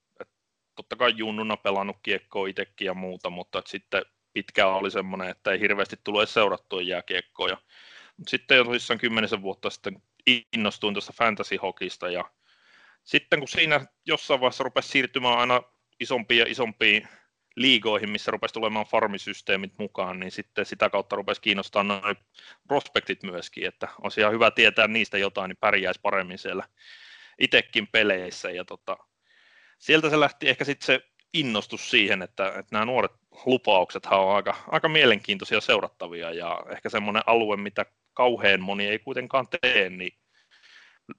totta 0.75 0.95
kai 0.95 1.13
junnuna 1.15 1.57
pelannut 1.57 1.97
kiekkoa 2.03 2.47
itsekin 2.47 2.85
ja 2.85 2.93
muuta, 2.93 3.29
mutta 3.29 3.61
sitten 3.65 4.01
pitkään 4.33 4.69
oli 4.69 4.91
semmoinen, 4.91 5.29
että 5.29 5.51
ei 5.51 5.59
hirveästi 5.59 5.95
tule 6.03 6.25
seurattua 6.25 6.81
jääkiekkoa. 6.81 7.57
Sitten 8.27 8.57
jo 8.57 8.63
tosissaan 8.63 8.99
kymmenisen 8.99 9.41
vuotta 9.41 9.69
sitten 9.69 10.01
innostuin 10.53 10.93
tuosta 10.93 11.13
fantasy 11.13 11.57
hokista 11.57 12.09
ja 12.09 12.31
sitten 13.03 13.39
kun 13.39 13.47
siinä 13.47 13.85
jossain 14.05 14.39
vaiheessa 14.39 14.63
rupesi 14.63 14.89
siirtymään 14.89 15.37
aina 15.37 15.61
isompiin 15.99 16.39
ja 16.39 16.45
isompiin 16.47 17.07
liigoihin, 17.55 18.09
missä 18.09 18.31
rupesi 18.31 18.53
tulemaan 18.53 18.85
farmisysteemit 18.85 19.73
mukaan, 19.77 20.19
niin 20.19 20.31
sitten 20.31 20.65
sitä 20.65 20.89
kautta 20.89 21.15
rupesi 21.15 21.41
kiinnostaa 21.41 21.83
noin 21.83 22.15
prospektit 22.67 23.23
myöskin, 23.23 23.67
että 23.67 23.87
on 24.01 24.11
ihan 24.17 24.33
hyvä 24.33 24.51
tietää 24.51 24.87
niistä 24.87 25.17
jotain, 25.17 25.49
niin 25.49 25.57
pärjäisi 25.57 25.99
paremmin 26.03 26.37
siellä 26.37 26.63
itsekin 27.39 27.87
peleissä. 27.87 28.51
Ja 28.51 28.65
tota, 28.65 28.97
sieltä 29.79 30.09
se 30.09 30.19
lähti 30.19 30.49
ehkä 30.49 30.65
sitten 30.65 30.85
se 30.85 31.01
innostus 31.33 31.91
siihen, 31.91 32.21
että, 32.21 32.47
että 32.47 32.67
nämä 32.71 32.85
nuoret 32.85 33.11
lupaukset 33.45 34.05
on 34.05 34.35
aika, 34.35 34.55
aika 34.67 34.89
mielenkiintoisia 34.89 35.61
seurattavia 35.61 36.33
ja 36.33 36.59
ehkä 36.69 36.89
semmoinen 36.89 37.23
alue, 37.25 37.57
mitä 37.57 37.85
kauhean 38.13 38.61
moni 38.61 38.87
ei 38.87 38.99
kuitenkaan 38.99 39.47
tee, 39.61 39.89
niin 39.89 40.11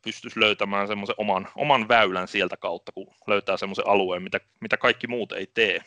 pystyisi 0.03 0.41
löytämään 0.41 0.89
semmoisen 0.89 1.15
oman, 1.19 1.49
oman 1.57 1.89
väylän 1.89 2.29
sieltä 2.29 2.57
kautta, 2.57 2.93
kun 2.93 3.15
löytää 3.27 3.57
semmoisen 3.57 3.89
alueen, 3.89 4.23
mitä, 4.23 4.41
mitä 4.61 4.77
kaikki 4.77 5.07
muut 5.07 5.33
ei 5.33 5.47
tee. 5.47 5.85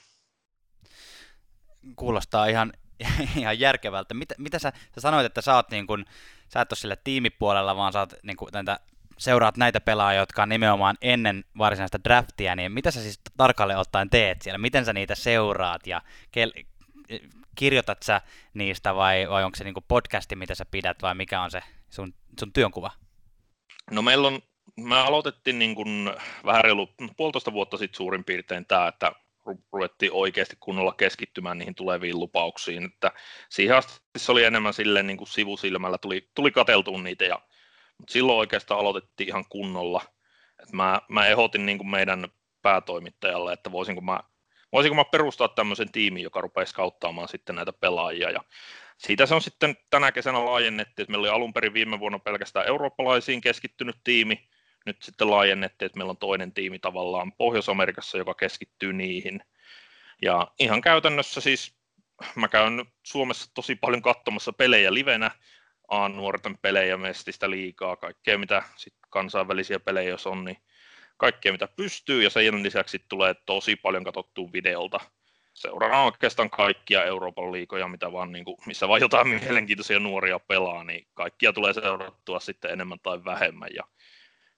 Kuulostaa 1.96 2.46
ihan, 2.46 2.74
ihan 3.38 3.60
järkevältä. 3.60 4.14
Mitä, 4.14 4.36
mitä 4.38 4.60
sä, 4.60 4.72
sä 4.96 5.02
sanoit, 5.02 5.26
että 5.26 5.42
sä, 5.42 5.56
oot 5.56 5.70
niin 5.70 5.88
kun, 5.88 6.06
sä 6.54 6.62
et 6.62 6.72
ole 6.72 6.78
sillä 6.78 6.96
tiimipuolella, 6.96 7.76
vaan 7.76 7.94
sä 7.94 8.00
oot 8.00 8.14
niin 8.24 8.38
kun, 8.38 8.50
näitä, 8.54 8.80
seuraat 9.18 9.58
näitä 9.58 9.82
pelaajia, 9.82 10.20
jotka 10.20 10.44
on 10.44 10.50
nimenomaan 10.50 10.98
ennen 11.02 11.44
varsinaista 11.58 12.04
draftia, 12.04 12.56
niin 12.56 12.72
mitä 12.72 12.92
sä 12.92 13.02
siis 13.02 13.20
tarkalleen 13.38 13.80
ottaen 13.80 14.10
teet 14.10 14.42
siellä? 14.42 14.58
Miten 14.58 14.86
sä 14.86 14.94
niitä 14.94 15.16
seuraat 15.16 15.88
ja 15.88 16.02
kel, 16.32 16.52
kirjoitat 17.56 18.04
sä 18.04 18.22
niistä 18.54 18.96
vai, 18.96 19.30
vai 19.30 19.44
onko 19.44 19.56
se 19.56 19.64
niin 19.64 19.74
podcasti, 19.88 20.36
mitä 20.36 20.56
sä 20.56 20.66
pidät 20.72 21.02
vai 21.02 21.16
mikä 21.16 21.42
on 21.42 21.52
se 21.52 21.62
sun, 21.90 22.14
sun 22.40 22.54
työnkuva? 22.54 22.92
No 23.92 24.02
meillä 24.02 24.28
on, 24.28 24.42
me 24.78 25.00
aloitettiin 25.00 25.60
niin 25.60 25.76
kuin 25.76 26.14
vähän 26.46 26.64
reilu 26.64 26.90
puolitoista 27.18 27.54
vuotta 27.54 27.78
sitten 27.78 27.98
suurin 27.98 28.24
piirtein 28.24 28.66
tämä, 28.66 28.88
että 28.88 29.12
ruvettiin 29.74 30.12
oikeasti 30.12 30.58
kunnolla 30.60 30.94
keskittymään 30.94 31.58
niihin 31.58 31.76
tuleviin 31.76 32.20
lupauksiin, 32.20 32.86
että 32.86 33.12
siihen 33.50 33.78
asti 33.78 34.02
se 34.18 34.32
oli 34.32 34.44
enemmän 34.44 34.74
silleen 34.74 35.08
niin 35.08 35.18
kuin 35.18 35.28
sivusilmällä, 35.28 35.98
tuli, 35.98 36.30
tuli 36.36 36.52
kateltuun 36.52 37.04
niitä, 37.04 37.26
ja, 37.26 37.42
mutta 37.98 38.14
silloin 38.14 38.40
oikeastaan 38.40 38.80
aloitettiin 38.80 39.30
ihan 39.30 39.46
kunnolla. 39.50 40.02
Et 40.64 40.72
mä, 40.72 41.02
mä 41.10 41.26
ehdotin 41.26 41.66
niin 41.66 41.78
kuin 41.78 41.90
meidän 41.90 42.28
päätoimittajalle, 42.62 43.54
että 43.54 43.72
voisinko 43.72 44.02
mä, 44.02 44.20
voisinko 44.72 44.96
mä 44.96 45.06
perustaa 45.06 45.48
tämmöisen 45.48 45.92
tiimin, 45.92 46.24
joka 46.24 46.42
rupeaisi 46.42 46.76
kauttaamaan 46.76 47.28
sitten 47.28 47.56
näitä 47.56 47.74
pelaajia, 47.74 48.32
ja 48.32 48.44
siitä 48.98 49.26
se 49.26 49.36
on 49.36 49.42
sitten 49.42 49.78
tänä 49.90 50.12
kesänä 50.12 50.46
laajennettiin, 50.46 51.04
että 51.04 51.12
meillä 51.12 51.26
oli 51.26 51.36
alun 51.36 51.54
perin 51.54 51.74
viime 51.74 52.00
vuonna 52.00 52.20
pelkästään 52.20 52.68
eurooppalaisiin 52.68 53.42
keskittynyt 53.42 53.96
tiimi, 54.04 54.50
nyt 54.86 55.02
sitten 55.02 55.32
laajennettiin, 55.32 55.86
että 55.86 55.98
meillä 55.98 56.12
on 56.12 56.18
toinen 56.18 56.54
tiimi 56.54 56.80
tavallaan 56.80 57.32
Pohjois-Amerikassa, 57.32 58.18
joka 58.18 58.34
keskittyy 58.34 58.94
niihin. 58.94 59.42
Ja 60.22 60.48
ihan 60.60 60.82
käytännössä 60.82 61.42
siis 61.42 61.76
mä 62.36 62.48
käyn 62.48 62.86
Suomessa 63.04 63.52
tosi 63.54 63.76
paljon 63.76 64.02
katsomassa 64.02 64.54
pelejä 64.54 64.94
livenä, 64.94 65.32
A-nuorten 65.88 66.58
pelejä, 66.58 66.98
mestistä 66.98 67.50
liikaa, 67.50 67.96
kaikkea 67.96 68.38
mitä 68.38 68.64
sit 68.76 68.94
kansainvälisiä 69.10 69.80
pelejä 69.80 70.10
jos 70.10 70.28
on, 70.28 70.46
niin 70.46 70.58
kaikkea 71.18 71.52
mitä 71.52 71.68
pystyy, 71.68 72.24
ja 72.24 72.30
sen 72.30 72.64
lisäksi 72.64 73.06
tulee 73.10 73.34
tosi 73.46 73.76
paljon 73.76 74.04
katsottua 74.04 74.50
videolta 74.54 75.00
seuraan 75.56 76.06
oikeastaan 76.06 76.50
kaikkia 76.50 77.04
Euroopan 77.04 77.52
liikoja, 77.52 77.88
mitä 77.88 78.12
vaan, 78.12 78.32
niin 78.32 78.46
kuin, 78.46 78.58
missä 78.66 78.88
vaan 78.88 79.02
jotain 79.02 79.28
mielenkiintoisia 79.44 80.00
nuoria 80.00 80.40
pelaa, 80.40 80.84
niin 80.84 81.08
kaikkia 81.14 81.54
tulee 81.54 81.74
seurattua 81.74 82.40
sitten 82.40 82.72
enemmän 82.72 83.00
tai 83.00 83.26
vähemmän. 83.26 83.70
Ja 83.74 83.84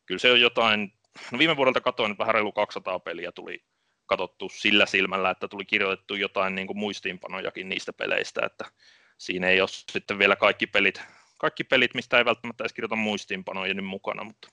kyllä 0.06 0.20
se 0.20 0.32
on 0.32 0.42
jotain, 0.42 0.94
no 1.32 1.40
viime 1.40 1.58
vuodelta 1.58 1.82
katsoin, 1.82 2.12
että 2.12 2.22
vähän 2.22 2.36
reilu 2.36 2.52
200 2.52 3.00
peliä 3.00 3.32
tuli 3.32 3.64
katsottu 4.06 4.50
sillä 4.50 4.86
silmällä, 4.86 5.30
että 5.30 5.48
tuli 5.48 5.66
kirjoitettu 5.66 6.16
jotain 6.16 6.56
niin 6.56 6.68
kuin 6.68 6.78
muistiinpanojakin 6.78 7.70
niistä 7.70 7.94
peleistä, 7.94 8.46
että 8.46 8.66
siinä 9.18 9.48
ei 9.48 9.62
ole 9.62 9.70
sitten 9.70 10.20
vielä 10.20 10.36
kaikki 10.36 10.68
pelit, 10.68 11.02
kaikki 11.38 11.64
pelit 11.64 11.94
mistä 11.94 12.18
ei 12.18 12.26
välttämättä 12.26 12.64
edes 12.64 12.74
kirjoita 12.74 12.96
muistiinpanoja 12.96 13.74
niin 13.74 13.84
mukana, 13.84 14.24
mutta, 14.24 14.48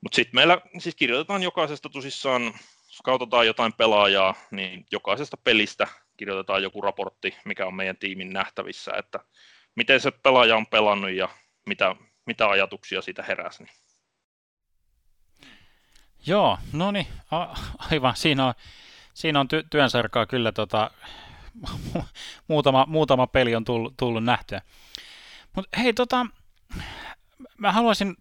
mutta 0.00 0.16
sitten 0.16 0.34
meillä 0.34 0.60
siis 0.78 0.94
kirjoitetaan 0.94 1.42
jokaisesta 1.42 1.88
tosissaan 1.88 2.42
jos 2.96 3.02
katsotaan 3.04 3.46
jotain 3.46 3.72
pelaajaa, 3.72 4.34
niin 4.50 4.86
jokaisesta 4.92 5.36
pelistä 5.36 5.86
kirjoitetaan 6.16 6.62
joku 6.62 6.80
raportti, 6.80 7.36
mikä 7.44 7.66
on 7.66 7.74
meidän 7.74 7.96
tiimin 7.96 8.32
nähtävissä, 8.32 8.92
että 8.98 9.20
miten 9.74 10.00
se 10.00 10.10
pelaaja 10.10 10.56
on 10.56 10.66
pelannut 10.66 11.10
ja 11.10 11.28
mitä, 11.66 11.96
mitä 12.26 12.48
ajatuksia 12.48 13.02
siitä 13.02 13.22
heräsi. 13.22 13.62
Niin. 13.62 13.74
Joo, 16.26 16.58
no 16.72 16.90
niin, 16.90 17.06
aivan. 17.90 18.16
Siinä 18.16 18.46
on, 18.46 18.54
siinä 19.14 19.40
on 19.40 19.46
ty- 19.46 19.66
työnsarkaa 19.70 20.26
kyllä 20.26 20.52
tota, 20.52 20.90
muutama, 22.48 22.84
muutama 22.88 23.26
peli 23.26 23.54
on 23.54 23.64
tullut, 23.64 23.94
tullut 23.96 24.24
nähtyä. 24.24 24.62
Mutta 25.56 25.80
hei, 25.80 25.92
tota, 25.92 26.26
mä 27.58 27.72
haluaisin 27.72 28.16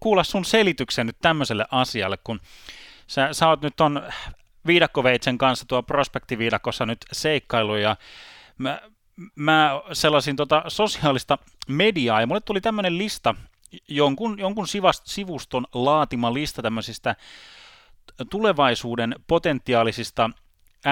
kuulla 0.00 0.24
sun 0.24 0.44
selityksen 0.44 1.06
nyt 1.06 1.16
tämmöiselle 1.22 1.66
asialle, 1.70 2.16
kun 2.16 2.40
sä, 3.06 3.32
sä 3.32 3.48
oot 3.48 3.62
nyt 3.62 3.76
ton 3.76 4.02
viidakkoveitsen 4.66 5.38
kanssa 5.38 5.64
tuo 5.68 5.82
prospektiviidakossa 5.82 6.86
nyt 6.86 6.98
seikkailu 7.12 7.76
ja 7.76 7.96
mä, 8.58 8.80
mä 9.34 9.70
sellaisin 9.92 10.36
tota 10.36 10.62
sosiaalista 10.68 11.38
mediaa 11.68 12.20
ja 12.20 12.26
mulle 12.26 12.40
tuli 12.40 12.60
tämmöinen 12.60 12.98
lista, 12.98 13.34
jonkun, 13.88 14.38
jonkun 14.38 14.66
sivuston 15.04 15.66
laatima 15.74 16.34
lista 16.34 16.62
tämmöisistä 16.62 17.16
tulevaisuuden 18.30 19.14
potentiaalisista 19.26 20.30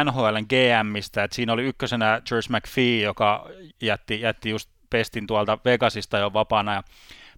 NHLn 0.05 0.47
GMistä, 0.49 1.25
että 1.25 1.35
siinä 1.35 1.53
oli 1.53 1.65
ykkösenä 1.65 2.23
George 2.27 2.49
McPhee, 2.51 3.01
joka 3.01 3.49
jätti, 3.83 4.21
jätti 4.21 4.51
just 4.51 4.71
pestin 4.91 5.27
tuolta 5.27 5.59
Vegasista 5.65 6.19
jo 6.19 6.33
vapaana 6.33 6.75
ja 6.75 6.83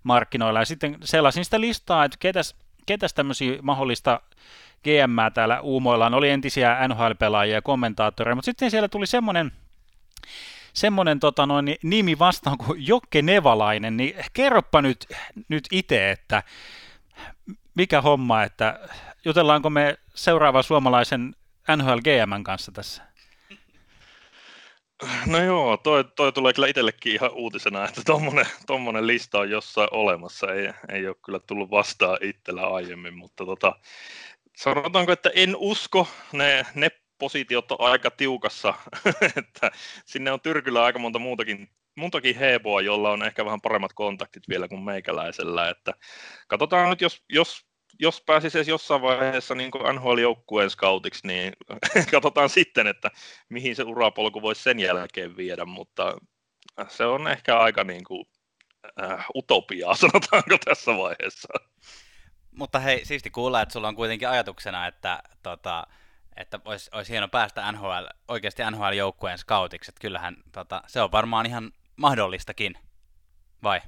markkinoilla, 0.03 0.59
ja 0.59 0.65
sitten 0.65 0.97
sellaisin 1.05 1.45
sitä 1.45 1.61
listaa, 1.61 2.05
että 2.05 2.17
ketäs, 2.21 2.55
ketäs 2.87 3.15
tämmöisiä 3.15 3.59
mahdollista 3.63 4.21
GM 4.85 5.33
täällä 5.35 5.61
uumoillaan, 5.61 6.15
oli 6.15 6.31
entisiä 6.31 6.89
NHL-pelaajia 6.89 7.55
ja 7.55 7.63
kommentaattoreja, 7.63 8.35
mutta 8.35 8.45
sitten 8.45 8.71
siellä 8.71 8.89
tuli 8.89 9.07
semmoinen 9.07 9.53
semmoinen 10.73 11.21
tota 11.21 11.47
noin, 11.47 11.77
nimi 11.83 12.19
vastaan 12.19 12.59
kuin 12.59 12.87
Jokke 12.87 13.23
Nevalainen, 13.23 13.97
niin 13.97 14.15
kerropa 14.33 14.83
nyt, 14.83 15.07
nyt 15.49 15.65
itse, 15.73 16.11
että 16.11 16.43
mikä 17.75 18.01
homma, 18.01 18.43
että 18.43 18.81
jutellaanko 19.25 19.71
me 19.71 19.99
seuraavan 20.15 20.65
suomalaisen 20.65 21.35
NHL 21.77 21.99
GM 21.99 22.43
kanssa 22.43 22.73
tässä? 22.73 23.08
No 25.27 25.43
joo, 25.43 25.77
toi, 25.77 26.05
toi 26.05 26.33
tulee 26.33 26.53
kyllä 26.53 26.69
itsellekin 26.69 27.13
ihan 27.13 27.31
uutisena, 27.33 27.85
että 27.85 28.03
tommonen 28.67 29.07
lista 29.07 29.39
on 29.39 29.51
jossain 29.51 29.89
olemassa. 29.91 30.53
Ei, 30.53 30.71
ei 30.89 31.09
ole 31.09 31.17
kyllä 31.25 31.39
tullut 31.39 31.71
vastaan 31.71 32.19
itsellä 32.21 32.67
aiemmin, 32.67 33.15
mutta 33.15 33.45
tota, 33.45 33.77
sanotaanko, 34.57 35.13
että 35.13 35.31
en 35.35 35.57
usko. 35.57 36.09
Ne, 36.33 36.67
ne 36.75 36.91
positiot 37.19 37.73
on 37.73 37.81
aika 37.81 38.11
tiukassa, 38.11 38.75
että 39.37 39.71
sinne 40.05 40.33
on 40.33 40.41
tyrkyllä 40.41 40.85
aika 40.85 40.99
monta 40.99 41.19
muutakin, 41.19 41.71
muutakin 41.97 42.37
heboa, 42.37 42.81
jolla 42.81 43.11
on 43.11 43.23
ehkä 43.23 43.45
vähän 43.45 43.61
paremmat 43.61 43.93
kontaktit 43.93 44.49
vielä 44.49 44.69
kuin 44.69 44.83
meikäläisellä. 44.83 45.69
Että 45.69 45.95
katsotaan 46.49 46.91
nyt, 46.91 47.01
jos, 47.01 47.25
jos 47.29 47.67
jos 47.99 48.23
pääsisi 48.27 48.59
edes 48.59 48.69
jossain 48.69 49.03
vaiheessa 49.03 49.55
niin 49.55 49.71
NHL-joukkueen 49.71 50.71
scoutiksi, 50.71 51.27
niin 51.27 51.53
katsotaan 52.13 52.49
sitten, 52.49 52.87
että 52.87 53.11
mihin 53.49 53.77
se 53.77 53.83
urapolku 53.83 54.43
voisi 54.43 54.63
sen 54.63 54.81
jälkeen 54.81 55.37
viedä, 55.37 55.65
mutta 55.65 56.19
se 56.89 57.05
on 57.05 57.29
ehkä 57.29 57.59
aika 57.59 57.85
niin 57.85 58.05
kuin, 58.05 58.25
äh, 59.03 59.27
utopiaa, 59.35 59.95
sanotaanko 60.07 60.59
tässä 60.65 60.97
vaiheessa. 60.97 61.49
Mutta 62.51 62.79
hei, 62.79 63.05
siisti 63.05 63.31
kuulla, 63.31 63.63
että 63.63 63.73
sulla 63.73 63.89
on 63.89 63.97
kuitenkin 63.97 64.29
ajatuksena, 64.29 64.87
että, 64.87 65.23
tota, 65.43 65.87
että 66.37 66.61
olisi, 66.65 66.91
olisi 66.95 67.13
hieno 67.13 67.29
päästä 67.29 67.73
NHL, 67.73 68.07
oikeasti 68.29 68.63
NHL-joukkueen 68.63 69.39
scoutiksi, 69.39 69.91
että 69.91 70.01
kyllähän 70.01 70.37
tota, 70.53 70.83
se 70.87 71.01
on 71.01 71.13
varmaan 71.13 71.47
ihan 71.47 71.73
mahdollistakin, 71.97 72.75
vai? 73.63 73.81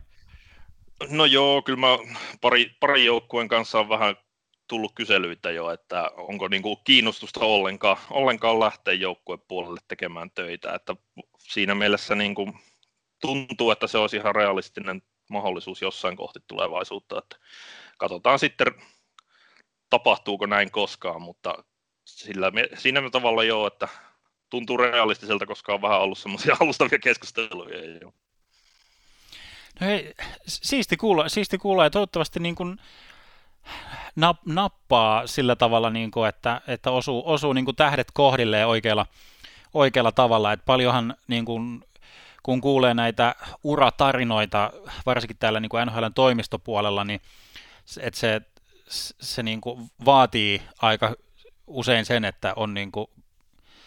No 1.09 1.25
joo, 1.25 1.63
kyllä 1.63 1.79
mä 1.79 1.99
pari, 2.41 2.77
pari 2.81 3.05
joukkueen 3.05 3.49
kanssa 3.49 3.81
on 3.81 3.89
vähän 3.89 4.17
tullut 4.69 4.93
kyselyitä 4.95 5.51
jo, 5.51 5.71
että 5.71 6.11
onko 6.17 6.49
niin 6.49 6.63
kuin 6.63 6.77
kiinnostusta 6.85 7.41
ollenkaan, 7.41 7.97
ollenkaan 8.11 8.61
lähteä 8.61 8.95
joukkueen 8.95 9.41
puolelle 9.49 9.81
tekemään 9.89 10.31
töitä, 10.31 10.75
että 10.75 10.97
siinä 11.39 11.75
mielessä 11.75 12.15
niin 12.15 12.35
kuin 12.35 12.53
tuntuu, 13.21 13.71
että 13.71 13.87
se 13.87 13.99
olisi 13.99 14.17
ihan 14.17 14.35
realistinen 14.35 15.03
mahdollisuus 15.31 15.83
jossain 15.83 16.17
kohti 16.17 16.39
tulevaisuutta, 16.47 17.19
että 17.19 17.37
katsotaan 17.99 18.39
sitten, 18.39 18.67
tapahtuuko 19.91 20.47
näin 20.47 20.71
koskaan, 20.71 21.23
mutta 21.23 21.65
sillä, 22.05 22.53
siinä 22.75 23.11
tavalla 23.11 23.45
joo, 23.45 23.67
että 23.67 23.89
tuntuu 24.51 24.77
realistiselta, 24.77 25.47
koska 25.47 25.75
on 25.75 25.83
vähän 25.83 26.01
ollut 26.01 26.19
semmoisia 26.19 26.57
alustavia 26.61 26.99
keskusteluja 26.99 27.99
jo. 28.01 28.13
No 29.81 29.87
hei, 29.87 30.15
siisti 30.47 30.97
kuulla, 30.97 31.29
siisti 31.29 31.59
kuulla 31.59 31.85
ja 31.85 31.91
toivottavasti 31.91 32.41
niin 32.41 32.55
kuin 32.55 32.79
nappaa 34.47 35.27
sillä 35.27 35.57
tavalla, 35.57 35.91
niin 35.91 36.11
kuin, 36.11 36.29
että, 36.29 36.61
että 36.67 36.91
osuu, 36.91 37.23
osuu 37.27 37.53
niin 37.53 37.65
kuin 37.65 37.77
tähdet 37.77 38.11
kohdilleen 38.15 38.67
oikealla, 38.67 39.07
oikealla 39.75 40.13
tavalla. 40.13 40.53
Että 40.53 40.67
paljonhan 40.67 41.17
niin 41.29 41.45
kuin, 41.45 41.85
kun 42.43 42.61
kuulee 42.61 42.95
näitä 42.95 43.35
uratarinoita, 43.65 44.73
varsinkin 45.07 45.37
täällä 45.37 45.61
niin 45.61 45.71
kuin 45.71 45.87
NHLn 45.87 46.15
toimistopuolella, 46.15 47.05
niin 47.05 47.21
että 48.01 48.21
se, 48.21 48.41
se 49.21 49.43
niin 49.43 49.61
kuin 49.61 49.91
vaatii 50.05 50.63
aika 50.83 51.15
usein 51.67 52.05
sen, 52.05 52.25
että 52.25 52.53
on 52.57 52.75
niin 52.75 52.93
kuin 52.93 53.07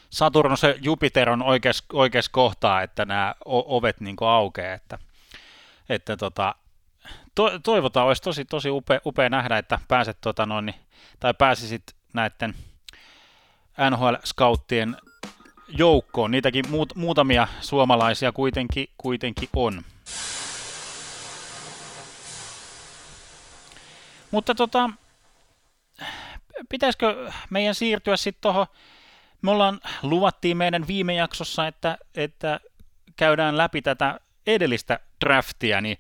Saturnus 0.10 0.64
ja 0.64 0.74
Jupiter 0.82 1.30
on 1.30 1.42
oikeassa 1.42 1.86
oikeas 1.94 2.30
kohtaa, 2.30 2.82
että 2.82 3.06
nämä 3.06 3.36
ovet 3.46 4.02
niin 4.02 4.16
kuin 4.16 4.28
aukeaa, 4.28 4.74
että 4.74 5.00
että 5.90 6.18
tota, 6.18 6.56
to, 7.36 7.60
toivotaan, 7.60 8.08
olisi 8.08 8.22
tosi, 8.22 8.46
tosi 8.46 8.70
upea, 8.70 9.00
upea 9.06 9.30
nähdä, 9.30 9.58
että 9.58 9.80
pääset 9.88 10.18
tota 10.22 10.46
noin, 10.46 10.74
tai 11.20 11.34
pääsisit 11.34 11.84
näiden 12.14 12.56
NHL-scouttien 13.90 14.98
joukkoon. 15.68 16.32
Niitäkin 16.32 16.66
muut, 16.70 16.96
muutamia 16.96 17.48
suomalaisia 17.62 18.32
kuitenkin, 18.32 18.88
kuitenkin 18.98 19.50
on. 19.56 19.82
Mutta 24.32 24.56
tota, 24.56 24.90
pitäisikö 26.70 27.32
meidän 27.50 27.76
siirtyä 27.76 28.18
sitten 28.18 28.42
tuohon, 28.42 28.66
me 29.42 29.52
ollaan, 29.52 29.80
luvattiin 30.02 30.58
meidän 30.58 30.88
viime 30.88 31.14
jaksossa, 31.14 31.68
että, 31.68 31.98
että 32.16 32.60
käydään 33.16 33.58
läpi 33.58 33.82
tätä 33.82 34.20
edellistä 34.48 35.00
draftia, 35.26 35.82
niin 35.82 35.98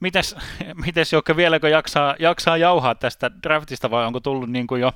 mites, 0.00 0.36
mites 0.86 1.12
Jokka, 1.12 1.36
vieläkö 1.36 1.68
jaksaa, 1.68 2.16
jaksaa 2.18 2.56
jauhaa 2.56 2.94
tästä 2.94 3.30
draftista 3.42 3.90
vai 3.90 4.06
onko 4.06 4.20
tullut 4.20 4.50
niin 4.50 4.66
kuin 4.66 4.80
jo 4.80 4.92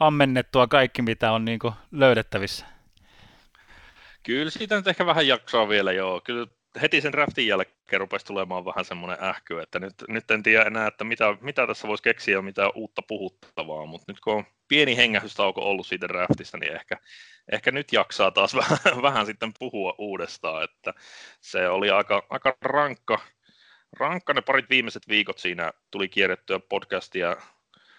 ammennettua 0.00 0.66
kaikki, 0.66 1.02
mitä 1.02 1.32
on 1.32 1.44
niin 1.44 1.58
kuin 1.58 1.74
löydettävissä? 1.92 2.66
Kyllä 4.22 4.50
siitä 4.50 4.76
nyt 4.76 4.86
ehkä 4.86 5.06
vähän 5.06 5.26
jaksaa 5.26 5.68
vielä 5.68 5.92
joo. 5.92 6.20
Kyllä 6.20 6.46
heti 6.80 7.00
sen 7.00 7.12
draftin 7.12 7.46
jälkeen 7.46 8.00
rupesi 8.00 8.26
tulemaan 8.26 8.64
vähän 8.64 8.84
semmoinen 8.84 9.24
ähky, 9.24 9.60
että 9.60 9.78
nyt, 9.78 9.94
nyt 10.08 10.30
en 10.30 10.42
tiedä 10.42 10.64
enää, 10.64 10.86
että 10.86 11.04
mitä, 11.04 11.36
mitä 11.40 11.66
tässä 11.66 11.88
voisi 11.88 12.02
keksiä 12.02 12.36
ja 12.36 12.42
mitä 12.42 12.70
uutta 12.74 13.02
puhuttavaa, 13.02 13.86
mutta 13.86 14.12
nyt 14.12 14.20
kun 14.20 14.34
on 14.34 14.44
pieni 14.68 14.96
hengähystauko 14.96 15.60
ollut 15.60 15.86
siitä 15.86 16.08
draftista, 16.08 16.58
niin 16.58 16.72
ehkä, 16.72 16.96
ehkä 17.52 17.70
nyt 17.70 17.92
jaksaa 17.92 18.30
taas 18.30 18.54
vähän, 18.62 19.02
vähän 19.02 19.26
sitten 19.26 19.52
puhua 19.58 19.94
uudestaan, 19.98 20.64
että 20.64 20.94
se 21.40 21.68
oli 21.68 21.90
aika, 21.90 22.26
aika 22.30 22.56
rankka, 22.62 23.20
rankka 23.92 24.34
ne 24.34 24.40
parit 24.40 24.70
viimeiset 24.70 25.08
viikot 25.08 25.38
siinä 25.38 25.72
tuli 25.90 26.08
kierrettyä 26.08 26.60
podcastia, 26.68 27.36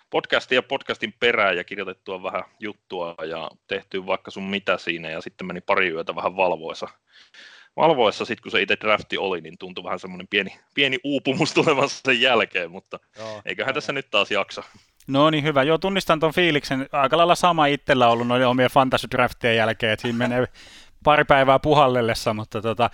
podcastia 0.10 0.64
podcastin 0.64 1.14
perään 1.20 1.58
ja 1.58 1.64
kirjoitettua 1.64 2.24
vähän 2.24 2.44
juttua 2.60 3.16
ja 3.30 3.52
tehty 3.68 4.06
vaikka 4.06 4.32
sun 4.32 4.44
mitä 4.44 4.78
siinä 4.78 5.10
ja 5.10 5.22
sitten 5.22 5.48
meni 5.48 5.62
pari 5.62 5.90
yötä 5.90 6.16
vähän 6.16 6.36
valvoissa, 6.36 6.88
valvoessa 7.76 8.26
sitten 8.26 8.44
kun 8.44 8.52
se 8.52 8.62
itse 8.62 8.78
drafti 8.82 9.18
oli, 9.18 9.42
niin 9.42 9.58
tuntui 9.58 9.84
vähän 9.84 10.00
semmoinen 10.00 10.28
pieni, 10.28 10.60
pieni 10.76 11.00
uupumus 11.04 11.54
tulevassa 11.54 12.02
sen 12.06 12.22
jälkeen, 12.22 12.72
mutta 12.72 13.00
Joo, 13.18 13.42
eiköhän 13.46 13.70
joo. 13.70 13.74
tässä 13.74 13.94
nyt 13.94 14.10
taas 14.12 14.32
jaksa. 14.32 14.64
No 15.08 15.30
niin, 15.30 15.44
hyvä. 15.44 15.64
Joo, 15.64 15.78
tunnistan 15.78 16.20
tuon 16.20 16.34
fiiliksen. 16.34 16.90
Aika 16.92 17.18
lailla 17.18 17.36
sama 17.36 17.66
itsellä 17.66 18.08
ollut 18.08 18.28
noiden 18.28 18.48
omien 18.48 18.70
fantasy 18.70 19.08
draftien 19.12 19.56
jälkeen, 19.56 19.94
että 19.94 20.02
siinä 20.02 20.18
menee 20.18 20.48
pari 21.04 21.26
päivää 21.26 21.60
puhallellessa, 21.60 22.34
mutta 22.34 22.62
tota, 22.62 22.90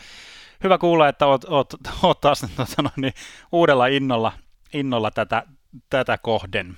hyvä 0.63 0.77
kuulla, 0.77 1.07
että 1.07 1.25
oot, 1.25 1.43
oot, 1.43 1.73
oot 2.03 2.21
taas 2.21 2.45
tota, 2.55 2.81
no, 2.81 2.89
niin, 2.95 3.13
uudella 3.51 3.87
innolla, 3.87 4.31
innolla 4.73 5.11
tätä, 5.11 5.43
tätä 5.89 6.17
kohden. 6.17 6.77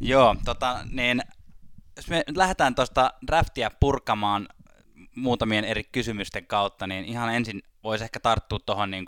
Joo, 0.00 0.36
tota, 0.44 0.78
niin, 0.90 1.22
jos 1.96 2.08
me 2.08 2.22
lähdetään 2.36 2.74
tuosta 2.74 3.12
draftia 3.26 3.70
purkamaan 3.80 4.48
muutamien 5.16 5.64
eri 5.64 5.84
kysymysten 5.84 6.46
kautta, 6.46 6.86
niin 6.86 7.04
ihan 7.04 7.34
ensin 7.34 7.62
voisi 7.84 8.04
ehkä 8.04 8.20
tarttua 8.20 8.58
tuohon 8.66 8.90
niin 8.90 9.04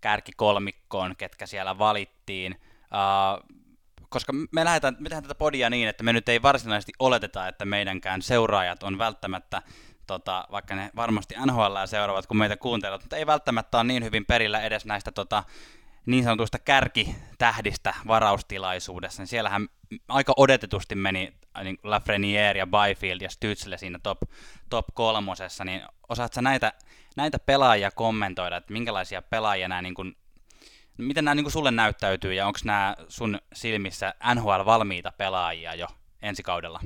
kärkikolmikkoon, 0.00 1.16
ketkä 1.16 1.46
siellä 1.46 1.78
valittiin. 1.78 2.60
Uh, 2.84 3.64
koska 4.08 4.32
me, 4.52 4.64
lähdetään, 4.64 4.96
me 5.00 5.08
tehdään 5.08 5.22
tätä 5.22 5.34
podia 5.34 5.70
niin, 5.70 5.88
että 5.88 6.04
me 6.04 6.12
nyt 6.12 6.28
ei 6.28 6.42
varsinaisesti 6.42 6.92
oleteta, 6.98 7.48
että 7.48 7.64
meidänkään 7.64 8.22
seuraajat 8.22 8.82
on 8.82 8.98
välttämättä, 8.98 9.62
tota, 10.06 10.44
vaikka 10.50 10.74
ne 10.74 10.90
varmasti 10.96 11.34
NHL 11.46 11.76
seuraavat, 11.86 12.26
kun 12.26 12.36
meitä 12.36 12.56
kuuntelevat, 12.56 13.02
mutta 13.02 13.16
ei 13.16 13.26
välttämättä 13.26 13.78
ole 13.78 13.84
niin 13.84 14.04
hyvin 14.04 14.26
perillä 14.26 14.60
edes 14.60 14.84
näistä 14.84 15.12
tota, 15.12 15.42
niin 16.06 16.24
sanotusta 16.24 16.58
kärkitähdistä 16.58 17.94
varaustilaisuudessa, 18.06 19.26
siellähän 19.26 19.68
aika 20.08 20.32
odotetusti 20.36 20.94
meni 20.94 21.32
niin 21.62 21.78
Lafreniere 21.82 22.58
ja 22.58 22.66
Byfield 22.66 23.20
ja 23.20 23.28
Stützle 23.28 23.78
siinä 23.78 23.98
top, 24.02 24.18
top 24.70 24.86
kolmosessa, 24.94 25.64
niin 25.64 25.82
osaatko 26.08 26.40
näitä, 26.40 26.72
näitä 27.16 27.38
pelaajia 27.38 27.90
kommentoida, 27.90 28.56
että 28.56 28.72
minkälaisia 28.72 29.22
pelaajia 29.22 29.68
nämä 29.68 29.82
niin 29.82 29.94
kuin 29.94 30.16
Miten 30.98 31.24
nämä 31.24 31.34
niin 31.34 31.44
kuin 31.44 31.52
sulle 31.52 31.70
näyttäytyy 31.70 32.34
ja 32.34 32.46
onko 32.46 32.58
nämä 32.64 32.96
sun 33.08 33.38
silmissä 33.52 34.14
NHL-valmiita 34.34 35.12
pelaajia 35.18 35.74
jo 35.74 35.86
ensi 36.22 36.42
kaudella? 36.42 36.80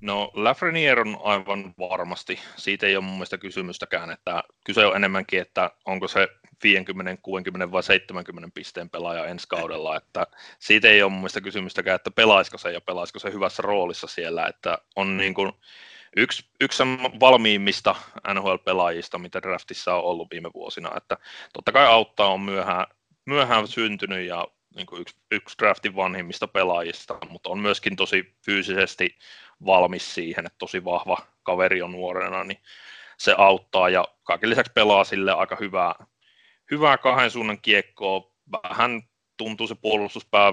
No 0.00 0.30
Lafreniere 0.34 1.00
on 1.00 1.18
aivan 1.24 1.74
varmasti. 1.78 2.40
Siitä 2.56 2.86
ei 2.86 2.96
ole 2.96 3.04
mun 3.04 3.14
mielestä 3.14 3.38
kysymystäkään, 3.38 4.10
että 4.10 4.42
kyse 4.64 4.86
on 4.86 4.96
enemmänkin, 4.96 5.40
että 5.40 5.70
onko 5.84 6.08
se 6.08 6.28
50, 6.62 7.22
60 7.22 7.72
vai 7.72 7.82
70 7.82 8.54
pisteen 8.54 8.90
pelaaja 8.90 9.26
ensi 9.26 9.48
kaudella, 9.48 9.96
että 9.96 10.26
siitä 10.58 10.88
ei 10.88 11.02
ole 11.02 11.10
mun 11.10 11.20
mielestä 11.20 11.40
kysymystäkään, 11.40 11.96
että 11.96 12.10
pelaisiko 12.10 12.58
se 12.58 12.72
ja 12.72 12.80
pelaisiko 12.80 13.18
se 13.18 13.32
hyvässä 13.32 13.62
roolissa 13.62 14.06
siellä, 14.06 14.46
että 14.46 14.78
on 14.96 15.16
niin 15.16 15.34
kuin, 15.34 15.52
yksi, 16.16 16.44
yksi 16.60 16.82
valmiimmista 17.20 17.94
NHL-pelaajista, 18.34 19.18
mitä 19.18 19.42
draftissa 19.42 19.94
on 19.94 20.04
ollut 20.04 20.30
viime 20.30 20.50
vuosina, 20.54 20.90
että 20.96 21.18
totta 21.52 21.72
kai 21.72 21.86
auttaa 21.86 22.28
on 22.28 22.40
myöhään, 22.40 22.86
myöhään 23.26 23.68
syntynyt 23.68 24.26
ja 24.26 24.48
niin 24.76 24.86
kuin 24.86 25.00
yksi, 25.00 25.16
yksi 25.30 25.58
draftin 25.58 25.96
vanhimmista 25.96 26.48
pelaajista, 26.48 27.18
mutta 27.28 27.50
on 27.50 27.58
myöskin 27.58 27.96
tosi 27.96 28.34
fyysisesti 28.44 29.18
valmis 29.66 30.14
siihen, 30.14 30.46
että 30.46 30.58
tosi 30.58 30.84
vahva 30.84 31.18
kaveri 31.42 31.82
on 31.82 31.92
nuorena, 31.92 32.44
niin 32.44 32.58
se 33.18 33.34
auttaa 33.38 33.88
ja 33.88 34.04
kaiken 34.22 34.50
lisäksi 34.50 34.72
pelaa 34.72 35.04
sille 35.04 35.32
aika 35.32 35.56
hyvää, 35.60 35.94
hyvää 36.72 36.98
kahden 36.98 37.30
suunnan 37.30 37.60
kiekkoa. 37.62 38.32
Vähän 38.52 39.02
tuntuu 39.36 39.66
se 39.66 39.74
puolustuspää 39.74 40.52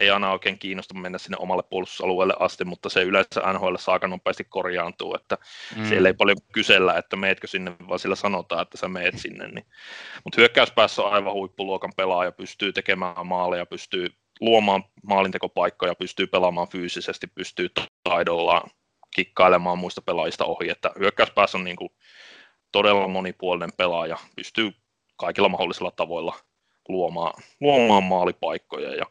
ei 0.00 0.10
aina 0.10 0.32
oikein 0.32 0.58
kiinnosta 0.58 0.94
mennä 0.94 1.18
sinne 1.18 1.36
omalle 1.40 1.62
puolustusalueelle 1.70 2.34
asti, 2.40 2.64
mutta 2.64 2.88
se 2.88 3.02
yleensä 3.02 3.52
NHL 3.52 3.74
aika 3.86 4.08
nopeasti 4.08 4.44
korjaantuu, 4.44 5.14
että 5.14 5.38
mm. 5.76 5.88
siellä 5.88 6.08
ei 6.08 6.14
paljon 6.14 6.36
kysellä, 6.52 6.94
että 6.94 7.16
meetkö 7.16 7.46
sinne, 7.46 7.76
vaan 7.88 7.98
sillä 7.98 8.14
sanotaan, 8.14 8.62
että 8.62 8.76
sä 8.76 8.88
meet 8.88 9.18
sinne. 9.18 9.48
Niin. 9.48 9.66
Mutta 10.24 10.40
hyökkäyspäässä 10.40 11.02
on 11.02 11.12
aivan 11.12 11.32
huippuluokan 11.32 11.92
pelaaja, 11.96 12.32
pystyy 12.32 12.72
tekemään 12.72 13.26
maaleja, 13.26 13.66
pystyy 13.66 14.08
luomaan 14.40 14.84
maalintekopaikkoja, 15.02 15.94
pystyy 15.94 16.26
pelaamaan 16.26 16.68
fyysisesti, 16.68 17.26
pystyy 17.26 17.68
taidollaan 18.02 18.70
kikkailemaan 19.14 19.78
muista 19.78 20.02
pelaajista 20.02 20.44
ohi, 20.44 20.68
että 20.68 20.90
hyökkäyspäässä 20.98 21.58
on 21.58 21.64
niin 21.64 21.76
kuin 21.76 21.90
todella 22.72 23.08
monipuolinen 23.08 23.72
pelaaja, 23.76 24.18
pystyy 24.36 24.72
kaikilla 25.16 25.48
mahdollisilla 25.48 25.90
tavoilla 25.90 26.38
luomaan, 26.88 27.42
luomaan 27.60 28.04
maalipaikkoja 28.04 28.94
ja 28.94 29.06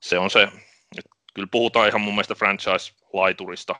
se 0.00 0.18
on 0.18 0.30
se, 0.30 0.42
että 0.98 1.10
kyllä 1.34 1.48
puhutaan 1.50 1.88
ihan 1.88 2.00
mun 2.00 2.14
mielestä 2.14 2.34
franchise-laiturista, 2.34 3.76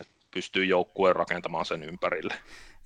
että 0.00 0.14
pystyy 0.30 0.64
joukkueen 0.64 1.16
rakentamaan 1.16 1.64
sen 1.64 1.82
ympärille. 1.82 2.34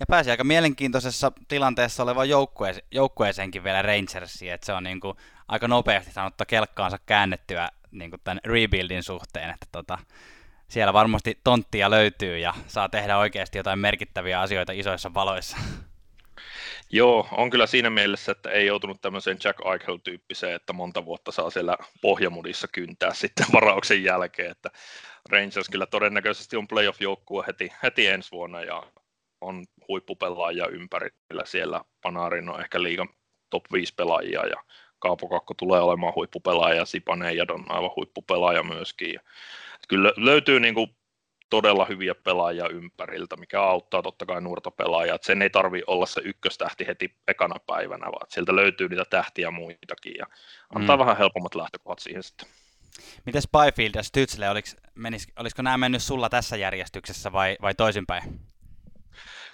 Ja 0.00 0.06
pääsi 0.08 0.30
aika 0.30 0.44
mielenkiintoisessa 0.44 1.32
tilanteessa 1.48 2.02
oleva 2.02 2.24
joukkue, 2.24 2.74
joukkueeseenkin 2.90 3.64
vielä 3.64 3.82
Rangersiin, 3.82 4.52
että 4.52 4.66
se 4.66 4.72
on 4.72 4.84
niin 4.84 5.00
kuin 5.00 5.16
aika 5.48 5.68
nopeasti 5.68 6.12
saanut 6.12 6.34
kelkkaansa 6.48 6.98
käännettyä 7.06 7.68
niin 7.90 8.10
kuin 8.10 8.20
tämän 8.24 8.40
rebuildin 8.44 9.02
suhteen, 9.02 9.50
että 9.50 9.66
tota, 9.72 9.98
siellä 10.68 10.92
varmasti 10.92 11.40
tonttia 11.44 11.90
löytyy 11.90 12.38
ja 12.38 12.54
saa 12.66 12.88
tehdä 12.88 13.18
oikeasti 13.18 13.58
jotain 13.58 13.78
merkittäviä 13.78 14.40
asioita 14.40 14.72
isoissa 14.72 15.14
valoissa. 15.14 15.56
Joo, 16.90 17.28
on 17.32 17.50
kyllä 17.50 17.66
siinä 17.66 17.90
mielessä, 17.90 18.32
että 18.32 18.50
ei 18.50 18.66
joutunut 18.66 19.00
tämmöiseen 19.00 19.38
Jack 19.44 19.60
Eichel-tyyppiseen, 19.60 20.54
että 20.54 20.72
monta 20.72 21.04
vuotta 21.04 21.32
saa 21.32 21.50
siellä 21.50 21.76
pohjamudissa 22.00 22.68
kyntää 22.68 23.14
sitten 23.22 23.46
varauksen 23.52 24.04
jälkeen, 24.04 24.50
että 24.50 24.70
Rangers 25.30 25.68
kyllä 25.68 25.86
todennäköisesti 25.86 26.56
on 26.56 26.68
playoff-joukkue 26.68 27.44
heti, 27.46 27.72
heti 27.82 28.06
ensi 28.06 28.30
vuonna 28.32 28.62
ja 28.62 28.82
on 29.40 29.64
huippupelaajia 29.88 30.66
ympärillä 30.66 31.44
siellä. 31.44 31.80
Panarin 32.02 32.48
on 32.48 32.60
ehkä 32.60 32.82
liigan 32.82 33.08
top 33.50 33.64
5 33.72 33.94
pelaajia 33.94 34.46
ja 34.46 34.64
Kaapo 34.98 35.28
Kakko 35.28 35.54
tulee 35.54 35.80
olemaan 35.80 36.14
huippupelaaja, 36.14 36.84
Sipanen 36.84 37.36
ja 37.36 37.44
on 37.50 37.64
aivan 37.68 37.90
huippupelaaja 37.96 38.62
myöskin. 38.62 39.20
Kyllä 39.88 40.12
löytyy 40.16 40.60
niin 40.60 40.74
kuin 40.74 40.97
todella 41.50 41.84
hyviä 41.84 42.14
pelaajia 42.14 42.68
ympäriltä, 42.68 43.36
mikä 43.36 43.62
auttaa 43.62 44.02
totta 44.02 44.26
kai 44.26 44.40
nuorta 44.40 44.70
pelaajaa. 44.70 45.18
Sen 45.22 45.42
ei 45.42 45.50
tarvi 45.50 45.82
olla 45.86 46.06
se 46.06 46.20
ykköstähti 46.24 46.86
heti 46.86 47.14
ekana 47.28 47.56
päivänä, 47.66 48.06
vaan 48.06 48.26
sieltä 48.28 48.56
löytyy 48.56 48.88
niitä 48.88 49.04
tähtiä 49.10 49.50
muitakin 49.50 50.14
ja 50.18 50.26
antaa 50.74 50.96
mm. 50.96 51.00
vähän 51.00 51.16
helpommat 51.16 51.54
lähtökohdat 51.54 51.98
siihen 51.98 52.22
sitten. 52.22 52.48
Miten 53.26 53.42
Spyfield 53.42 53.94
ja 53.94 54.02
Stützle, 54.02 54.50
olis, 54.50 54.76
menis, 54.94 55.28
olisiko 55.36 55.62
nämä 55.62 55.78
mennyt 55.78 56.02
sulla 56.02 56.28
tässä 56.28 56.56
järjestyksessä 56.56 57.32
vai, 57.32 57.56
vai 57.62 57.74
toisinpäin? 57.74 58.40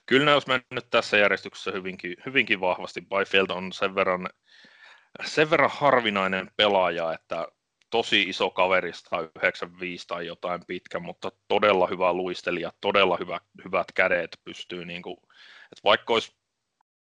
Kyllä 0.06 0.24
ne 0.24 0.32
olisi 0.34 0.48
mennyt 0.48 0.90
tässä 0.90 1.16
järjestyksessä 1.16 1.70
hyvinkin, 1.70 2.16
hyvinkin 2.26 2.60
vahvasti. 2.60 3.00
Byfield 3.00 3.50
on 3.50 3.72
sen 3.72 3.94
verran, 3.94 4.28
sen 5.24 5.50
verran 5.50 5.70
harvinainen 5.72 6.50
pelaaja, 6.56 7.12
että 7.12 7.48
tosi 7.94 8.22
iso 8.22 8.50
kaverista, 8.50 9.20
95 9.36 10.08
tai 10.08 10.26
jotain 10.26 10.60
pitkä, 10.66 10.98
mutta 10.98 11.32
todella 11.48 11.86
hyvä 11.86 12.12
luistelija, 12.12 12.72
todella 12.80 13.16
hyvä, 13.16 13.40
hyvät 13.64 13.92
kädet, 13.94 14.40
pystyy 14.44 14.84
niin 14.84 15.02
kuin, 15.02 15.16
että 15.72 15.80
vaikka 15.84 16.12
olisi 16.12 16.32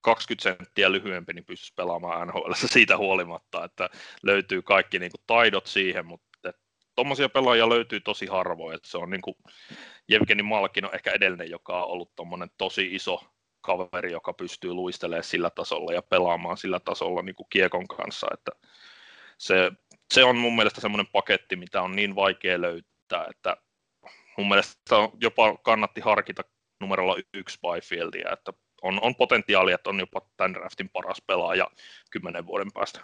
20 0.00 0.42
senttiä 0.42 0.92
lyhyempi, 0.92 1.33
niin 1.33 1.44
pystyisi 1.44 1.72
pelaamaan 1.76 2.28
NHL 2.28 2.52
siitä 2.52 2.96
huolimatta, 2.96 3.64
että 3.64 3.90
löytyy 4.22 4.62
kaikki 4.62 4.98
niin 4.98 5.11
kuin 5.11 5.24
taidot 5.26 5.66
siihen, 5.66 6.07
mutta 6.07 6.52
tuommoisia 6.94 7.28
pelaajia 7.28 7.68
löytyy 7.68 8.00
tosi 8.00 8.26
harvoin, 8.26 8.76
että 8.76 8.88
se 8.88 8.98
on 8.98 9.11
niin 9.11 9.22
kuin 9.22 9.37
Jevgeni 10.09 10.42
Malkin 10.42 10.85
on 10.85 10.94
ehkä 10.94 11.11
edellinen, 11.11 11.50
joka 11.50 11.83
on 11.83 11.90
ollut 11.90 12.12
tosi 12.59 12.94
iso 12.94 13.24
kaveri, 13.61 14.12
joka 14.12 14.33
pystyy 14.33 14.72
luistelemaan 14.72 15.24
sillä 15.24 15.50
tasolla 15.50 15.92
ja 15.92 16.02
pelaamaan 16.02 16.57
sillä 16.57 16.81
tasolla 16.81 17.22
niin 17.22 17.35
kuin 17.35 17.46
kiekon 17.50 17.88
kanssa, 17.88 18.26
että 18.33 18.52
se 19.38 19.72
se 20.12 20.25
on 20.25 20.37
mun 20.37 20.57
mielestä 20.57 20.81
semmoinen 20.81 21.12
paketti, 21.12 21.57
mitä 21.57 21.83
on 21.83 21.96
niin 21.96 22.14
vaikea 22.14 22.61
löytää, 22.61 23.27
että 23.31 23.57
mun 24.38 24.48
mielestä 24.48 24.96
jopa 25.20 25.57
kannatti 25.57 26.01
harkita 26.01 26.42
numerolla 26.81 27.16
yksi 27.35 27.59
Byfieldia, 27.62 28.33
että 28.33 28.53
on, 28.83 28.98
on 29.03 29.14
potentiaalia, 29.14 29.75
että 29.75 29.90
on 29.90 30.01
jopa 30.01 30.20
tämän 30.37 30.55
draftin 30.55 30.88
paras 30.88 31.22
pelaaja 31.27 31.66
kymmenen 32.11 32.46
vuoden 32.46 32.72
päästä. 32.72 33.01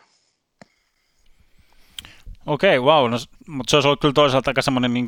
Okei, 2.46 2.78
okay, 2.78 2.92
wow, 2.92 3.10
no, 3.10 3.16
mutta 3.48 3.70
se 3.70 3.76
olisi 3.76 3.88
ollut 3.88 4.00
kyllä 4.00 4.14
toisaalta 4.14 4.50
aika 4.50 4.62
semmoinen 4.62 4.94
niin 4.94 5.06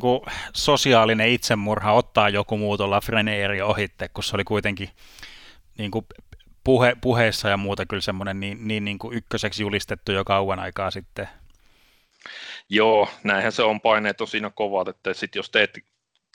sosiaalinen 0.53 1.29
itsemurha 1.29 1.93
ottaa 1.93 2.29
joku 2.29 2.57
muu 2.57 2.77
tuolla 2.77 3.01
Freneeri 3.01 3.61
ohitte, 3.61 4.09
kun 4.09 4.23
se 4.23 4.35
oli 4.35 4.43
kuitenkin 4.43 4.89
niin 5.77 5.91
kuin 5.91 6.05
puhe, 6.63 6.95
puheissa 7.01 7.49
ja 7.49 7.57
muuta 7.57 7.85
kyllä 7.85 8.01
semmoinen 8.01 8.39
niin, 8.39 8.67
niin, 8.67 8.85
niin 8.85 8.99
kuin 8.99 9.17
ykköseksi 9.17 9.63
julistettu 9.63 10.11
jo 10.11 10.25
kauan 10.25 10.59
aikaa 10.59 10.91
sitten. 10.91 11.29
Joo, 12.69 13.09
näinhän 13.23 13.51
se 13.51 13.63
on, 13.63 13.81
paineet 13.81 14.21
on 14.21 14.27
siinä 14.27 14.49
kovat, 14.55 14.87
että 14.87 15.13
sit 15.13 15.35
jos 15.35 15.49
teet, 15.49 15.79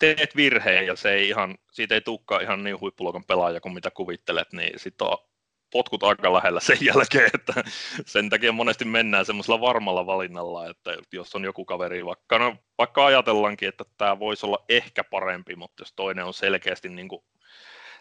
teet 0.01 0.37
virheen 0.37 0.87
ja 0.87 0.97
se 0.97 1.13
ei 1.13 1.29
ihan, 1.29 1.59
siitä 1.73 1.95
ei 1.95 2.01
tukkaa 2.01 2.41
ihan 2.41 2.65
niin 2.65 2.81
huippuluokan 2.81 3.25
pelaaja 3.25 3.61
kuin 3.61 3.75
mitä 3.75 3.91
kuvittelet, 3.91 4.53
niin 4.53 4.79
sitten 4.79 5.07
on 5.07 5.19
potkut 5.71 6.03
aika 6.03 6.33
lähellä 6.33 6.61
sen 6.61 6.79
jälkeen, 6.95 7.31
että 7.35 7.65
sen 8.07 8.31
takia 8.31 8.53
monesti 8.53 8.85
mennään 8.85 9.27
semmoisella 9.27 9.61
varmalla 9.61 10.07
valinnalla, 10.07 10.71
että 10.71 10.97
jos 11.13 11.35
on 11.35 11.45
joku 11.45 11.65
kaveri, 11.65 12.05
vaikka, 12.05 12.39
no, 12.39 12.57
vaikka 12.79 13.07
ajatellaankin, 13.07 13.69
että 13.69 13.85
tämä 13.99 14.19
voisi 14.19 14.47
olla 14.47 14.65
ehkä 14.69 15.05
parempi, 15.05 15.57
mutta 15.57 15.81
jos 15.81 15.93
toinen 15.93 16.25
on 16.25 16.35
selkeästi, 16.35 16.89
niin 16.89 17.09
kuin, 17.09 17.23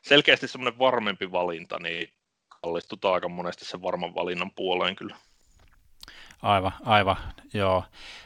selkeästi 0.02 0.48
semmoinen 0.48 0.80
varmempi 0.80 1.32
valinta, 1.32 1.80
niin 1.80 2.14
kallistutaan 2.62 3.14
aika 3.14 3.30
monesti 3.30 3.66
sen 3.66 3.82
varman 3.82 4.16
valinnan 4.16 4.52
puoleen 4.56 4.96
kyllä. 4.96 5.16
Aivan, 6.42 6.72
aivan, 6.84 7.18
joo. 7.54 7.84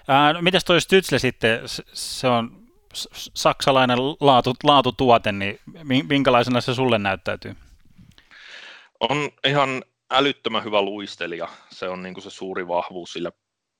Ää, 0.08 0.34
no, 0.34 0.42
mitäs 0.42 0.64
toi 0.64 0.78
Stützle 0.80 1.20
sitten, 1.20 1.60
se 1.94 2.28
on 2.28 2.60
saksalainen 3.14 3.98
laatu, 4.20 4.54
laatutuote, 4.64 5.32
niin 5.32 5.60
minkälaisena 6.10 6.62
se 6.62 6.74
sulle 6.74 6.98
näyttäytyy? 6.98 7.56
On 9.00 9.30
ihan 9.48 9.84
älyttömän 10.12 10.64
hyvä 10.64 10.82
luistelija, 10.82 11.48
se 11.70 11.90
on 11.90 12.04
niin 12.04 12.22
se 12.22 12.30
suuri 12.30 12.68
vahvuus, 12.68 13.14
sillä. 13.14 13.32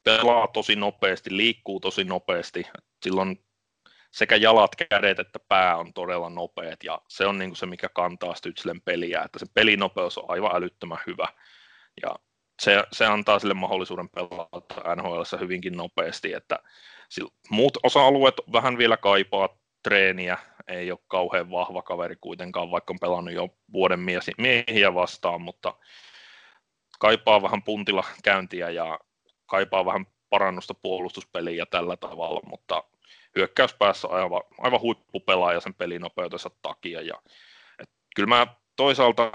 Pelaa 0.04 0.48
tosi 0.48 0.76
nopeasti, 0.76 1.38
liikkuu 1.38 1.80
tosi 1.80 2.04
nopeasti, 2.04 2.68
silloin 3.04 3.46
sekä 4.12 4.36
jalat, 4.36 4.72
kädet 4.90 5.20
että 5.20 5.40
pää 5.40 5.78
on 5.78 5.94
todella 5.94 6.30
nopeat 6.30 6.84
ja 6.84 7.02
se 7.08 7.26
on 7.26 7.40
niin 7.40 7.56
se, 7.56 7.66
mikä 7.66 7.90
kantaa 7.90 8.34
Stützlen 8.34 8.82
peliä, 8.86 9.22
että 9.22 9.40
se 9.40 9.46
pelinopeus 9.54 10.18
on 10.18 10.26
aivan 10.28 10.56
älyttömän 10.56 10.98
hyvä. 11.08 11.28
Ja 12.02 12.16
se, 12.60 12.84
se 12.92 13.06
antaa 13.06 13.40
sille 13.40 13.54
mahdollisuuden 13.54 14.10
pelata 14.10 14.96
NHL 14.96 15.22
hyvinkin 15.40 15.78
nopeasti, 15.78 16.34
että 16.34 16.60
muut 17.50 17.78
osa-alueet 17.84 18.36
vähän 18.54 18.78
vielä 18.78 18.98
kaipaa 18.98 19.50
treeniä, 19.84 20.38
ei 20.68 20.92
ole 20.92 21.00
kauhean 21.08 21.52
vahva 21.52 21.82
kaveri 21.82 22.16
kuitenkaan, 22.22 22.72
vaikka 22.72 22.94
on 22.94 23.00
pelannut 23.00 23.34
jo 23.34 23.50
vuoden 23.74 24.00
miehiä 24.38 24.94
vastaan, 24.94 25.42
mutta 25.42 25.74
kaipaa 27.00 27.42
vähän 27.42 27.64
puntilla 27.64 28.04
käyntiä 28.24 28.70
ja 28.70 29.00
kaipaa 29.46 29.86
vähän 29.86 30.06
parannusta 30.30 30.74
puolustuspeliä 30.74 31.66
tällä 31.66 31.98
tavalla, 31.98 32.42
mutta 32.44 32.84
hyökkäyspäässä 33.36 34.08
aivan, 34.08 34.42
aivan 34.58 34.82
huippupelaaja 34.82 35.60
sen 35.60 35.74
pelinopeutensa 35.74 36.52
takia. 36.62 37.02
Ja, 37.02 37.22
et, 37.80 37.90
kyllä 38.16 38.28
mä 38.28 38.48
toisaalta 38.76 39.32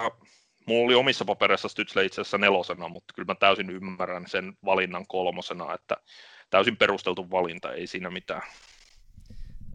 mulla 0.66 0.84
oli 0.84 0.94
omissa 0.94 1.24
papereissa 1.24 1.68
Stützle 1.68 2.04
itse 2.04 2.20
asiassa 2.20 2.38
nelosena, 2.38 2.88
mutta 2.88 3.14
kyllä 3.14 3.26
mä 3.26 3.34
täysin 3.34 3.70
ymmärrän 3.70 4.26
sen 4.26 4.52
valinnan 4.64 5.06
kolmosena, 5.06 5.74
että 5.74 5.96
täysin 6.50 6.76
perusteltu 6.76 7.30
valinta, 7.30 7.72
ei 7.72 7.86
siinä 7.86 8.10
mitään. 8.10 8.42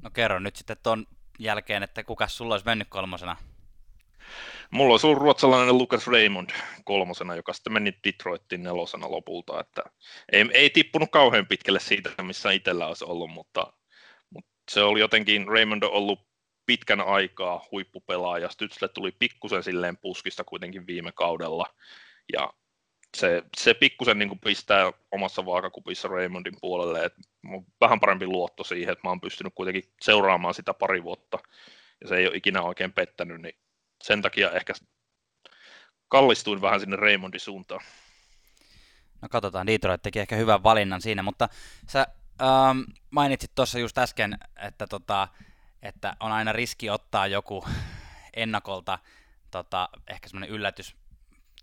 No 0.01 0.09
kerro 0.09 0.39
nyt 0.39 0.55
sitten 0.55 0.77
tuon 0.83 1.05
jälkeen, 1.39 1.83
että 1.83 2.03
kuka 2.03 2.27
sulla 2.27 2.53
olisi 2.53 2.65
mennyt 2.65 2.87
kolmosena? 2.89 3.35
Mulla 4.71 4.93
olisi 4.93 5.07
ollut 5.07 5.21
ruotsalainen 5.21 5.77
Lucas 5.77 6.07
Raymond 6.07 6.49
kolmosena, 6.83 7.35
joka 7.35 7.53
sitten 7.53 7.73
meni 7.73 7.93
Detroitin 8.03 8.63
nelosena 8.63 9.11
lopulta, 9.11 9.59
että 9.59 9.83
ei, 10.31 10.45
ei 10.53 10.69
tippunut 10.69 11.09
kauhean 11.11 11.47
pitkälle 11.47 11.79
siitä, 11.79 12.09
missä 12.21 12.51
itsellä 12.51 12.87
olisi 12.87 13.05
ollut, 13.05 13.29
mutta, 13.31 13.73
mutta 14.29 14.51
se 14.71 14.83
oli 14.83 14.99
jotenkin, 14.99 15.47
Raymond 15.47 15.83
on 15.83 15.91
ollut 15.91 16.28
pitkän 16.69 17.01
aikaa 17.01 17.65
huippupelaaja. 17.71 18.47
Stützle 18.47 18.89
tuli 18.93 19.11
pikkusen 19.11 19.63
silleen 19.63 19.97
puskista 19.97 20.43
kuitenkin 20.43 20.87
viime 20.87 21.11
kaudella. 21.11 21.65
Ja 22.33 22.53
se, 23.17 23.43
se 23.57 23.73
pikkusen 23.73 24.19
niin 24.19 24.29
kuin 24.29 24.39
pistää 24.39 24.91
omassa 25.11 25.45
vaakakupissa 25.45 26.07
Raymondin 26.07 26.53
puolelle, 26.61 27.05
että 27.05 27.21
on 27.47 27.65
vähän 27.81 27.99
parempi 27.99 28.25
luotto 28.25 28.63
siihen, 28.63 28.91
että 28.91 29.07
mä 29.07 29.09
oon 29.09 29.21
pystynyt 29.21 29.53
kuitenkin 29.55 29.83
seuraamaan 30.01 30.53
sitä 30.53 30.73
pari 30.73 31.03
vuotta, 31.03 31.39
ja 32.01 32.07
se 32.07 32.15
ei 32.15 32.27
ole 32.27 32.35
ikinä 32.35 32.61
oikein 32.61 32.93
pettänyt, 32.93 33.41
niin 33.41 33.55
sen 34.03 34.21
takia 34.21 34.51
ehkä 34.51 34.73
kallistuin 36.07 36.61
vähän 36.61 36.79
sinne 36.79 36.95
Raymondin 36.95 37.39
suuntaan. 37.39 37.81
No 39.21 39.27
katsotaan, 39.29 39.67
Detroit 39.67 40.01
teki 40.01 40.19
ehkä 40.19 40.35
hyvän 40.35 40.63
valinnan 40.63 41.01
siinä, 41.01 41.23
mutta 41.23 41.49
sä 41.87 42.07
ähm, 42.41 42.79
mainitsit 43.09 43.51
tuossa 43.55 43.79
just 43.79 43.97
äsken, 43.97 44.37
että, 44.67 44.87
tota, 44.87 45.27
että 45.81 46.15
on 46.19 46.31
aina 46.31 46.53
riski 46.53 46.89
ottaa 46.89 47.27
joku 47.27 47.65
ennakolta 48.33 48.99
tota, 49.51 49.89
ehkä 50.07 50.29
semmoinen 50.29 50.49
yllätys, 50.49 50.95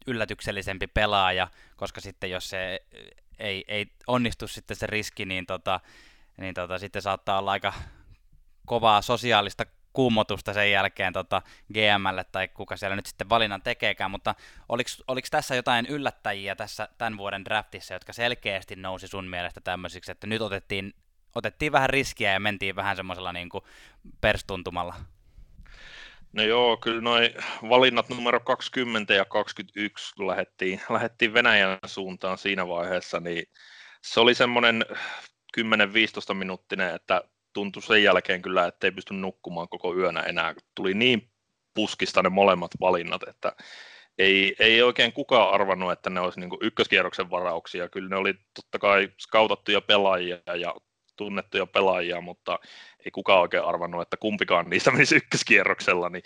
yllätyksellisempi 0.07 0.87
pelaaja, 0.87 1.49
koska 1.77 2.01
sitten 2.01 2.31
jos 2.31 2.51
se 2.51 2.81
ei, 3.39 3.65
ei 3.69 3.87
onnistu 4.07 4.49
sitten 4.49 4.77
se 4.77 4.87
riski, 4.87 5.25
niin, 5.25 5.47
tota, 5.47 5.81
niin 6.37 6.55
tota, 6.55 6.79
sitten 6.79 7.03
saattaa 7.03 7.39
olla 7.39 7.51
aika 7.51 7.73
kovaa 8.67 9.03
sosiaalista 9.03 9.67
kuumotusta 9.93 10.53
sen 10.53 10.71
jälkeen 10.71 11.13
tota, 11.13 11.43
GMlle 11.73 12.25
tai 12.25 12.49
kuka 12.49 12.77
siellä 12.77 12.97
nyt 12.97 13.07
sitten 13.07 13.29
valinnan 13.29 13.63
tekeekään, 13.63 14.11
mutta 14.11 14.35
oliko 15.09 15.29
tässä 15.31 15.55
jotain 15.55 15.87
yllättäjiä 15.87 16.57
tässä 16.57 16.89
tämän 16.99 17.19
vuoden 17.19 17.45
draftissa, 17.45 17.95
jotka 17.95 18.13
selkeästi 18.13 18.77
nousi 18.77 19.09
sun 19.09 19.25
mielestä 19.29 19.61
tämmöisiksi, 19.61 20.13
että 20.13 20.27
nyt 20.27 20.43
otettiin, 20.43 20.95
otettiin 21.37 21.73
vähän 21.73 21.91
riskiä 21.91 22.33
ja 22.33 22.41
mentiin 22.41 22.77
vähän 22.77 22.97
semmoisella 22.97 23.33
niin 23.33 23.49
kuin 23.49 23.65
perstuntumalla? 24.21 24.95
No 26.33 26.43
joo, 26.43 26.77
kyllä 26.77 27.01
noin 27.01 27.35
valinnat 27.69 28.09
numero 28.09 28.41
20 28.41 29.15
ja 29.15 29.25
21, 29.25 30.15
kun 30.15 30.27
lähdettiin, 30.27 30.81
lähdettiin 30.91 31.35
Venäjän 31.35 31.79
suuntaan 31.87 32.39
siinä 32.39 32.69
vaiheessa, 32.69 33.21
niin 33.21 33.45
se 34.03 34.21
oli 34.21 34.35
semmoinen 34.35 34.85
10-15 35.61 36.35
minuuttinen, 36.35 36.95
että 36.95 37.23
tuntui 37.53 37.83
sen 37.83 38.03
jälkeen 38.03 38.43
kyllä, 38.43 38.67
että 38.67 38.87
ei 38.87 38.91
pysty 38.91 39.15
nukkumaan 39.15 39.69
koko 39.69 39.95
yönä 39.97 40.21
enää. 40.21 40.55
Tuli 40.75 40.95
niin 40.95 41.31
puskista 41.75 42.23
ne 42.23 42.29
molemmat 42.29 42.71
valinnat, 42.81 43.29
että 43.29 43.53
ei, 44.19 44.57
ei 44.59 44.83
oikein 44.83 45.13
kukaan 45.13 45.55
arvannut, 45.55 45.93
että 45.93 46.11
ne 46.11 46.21
olisi 46.21 46.41
niin 46.41 46.51
ykköskierroksen 46.61 47.31
varauksia. 47.31 47.89
Kyllä 47.89 48.09
ne 48.09 48.17
oli 48.17 48.35
totta 48.55 48.79
kai 48.79 49.09
skautattuja 49.19 49.81
pelaajia 49.81 50.39
ja 50.61 50.75
tunnettuja 51.17 51.67
pelaajia, 51.67 52.21
mutta 52.21 52.59
ei 53.05 53.11
kukaan 53.11 53.41
oikein 53.41 53.65
arvannut, 53.65 54.03
että 54.03 54.17
kumpikaan 54.17 54.71
niistä 54.71 54.91
menisi 54.93 55.17
ykköskierroksella, 55.17 56.09
niin 56.09 56.23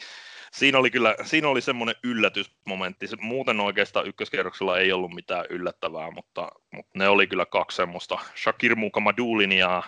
siinä 0.53 0.79
oli 0.79 0.91
kyllä, 0.91 1.17
siinä 1.23 1.49
oli 1.49 1.61
semmoinen 1.61 1.95
yllätysmomentti. 2.05 3.07
Muuten 3.21 3.61
oikeastaan 3.61 4.07
ykköskierroksella 4.07 4.79
ei 4.79 4.93
ollut 4.93 5.15
mitään 5.15 5.45
yllättävää, 5.51 6.11
mutta, 6.11 6.49
mutta 6.71 6.99
ne 6.99 7.09
oli 7.09 7.27
kyllä 7.27 7.47
kaksi 7.47 7.77
semmoista. 7.77 8.19
Shakir 8.43 8.77
Mukamadulin 8.77 9.53
ja, 9.53 9.83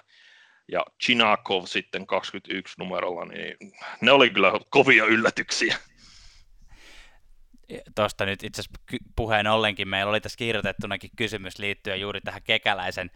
ja 0.68 0.84
Chinakov 1.04 1.64
sitten 1.66 2.06
21 2.06 2.74
numerolla, 2.78 3.24
niin 3.24 3.56
ne 4.00 4.10
oli 4.10 4.30
kyllä 4.30 4.52
kovia 4.70 5.04
yllätyksiä. 5.04 5.76
Tuosta 7.94 8.26
nyt 8.26 8.44
itse 8.44 8.60
asiassa 8.60 9.06
puheen 9.16 9.46
ollenkin, 9.46 9.88
meillä 9.88 10.10
oli 10.10 10.20
tässä 10.20 10.36
kirjoitettunakin 10.36 11.10
kysymys 11.16 11.58
liittyen 11.58 12.00
juuri 12.00 12.20
tähän 12.20 12.42
kekäläisen 12.42 13.10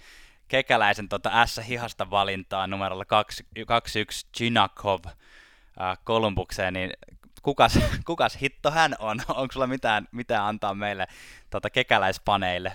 kekäläisen 0.48 1.08
tota 1.08 1.46
S-hihasta 1.46 2.10
valintaa 2.10 2.66
numerolla 2.66 3.04
21 3.04 3.98
Chinakov 4.36 5.00
äh, 5.06 5.98
Kolumbukseen, 6.04 6.74
niin 6.74 6.92
kukas, 7.42 7.78
kukas 8.06 8.38
hitto 8.42 8.70
hän 8.70 8.94
on? 8.98 9.20
Onko 9.28 9.52
sulla 9.52 9.66
mitään, 9.66 10.08
mitään 10.12 10.44
antaa 10.44 10.74
meille 10.74 11.06
tota, 11.50 11.70
kekäläispaneille? 11.70 12.72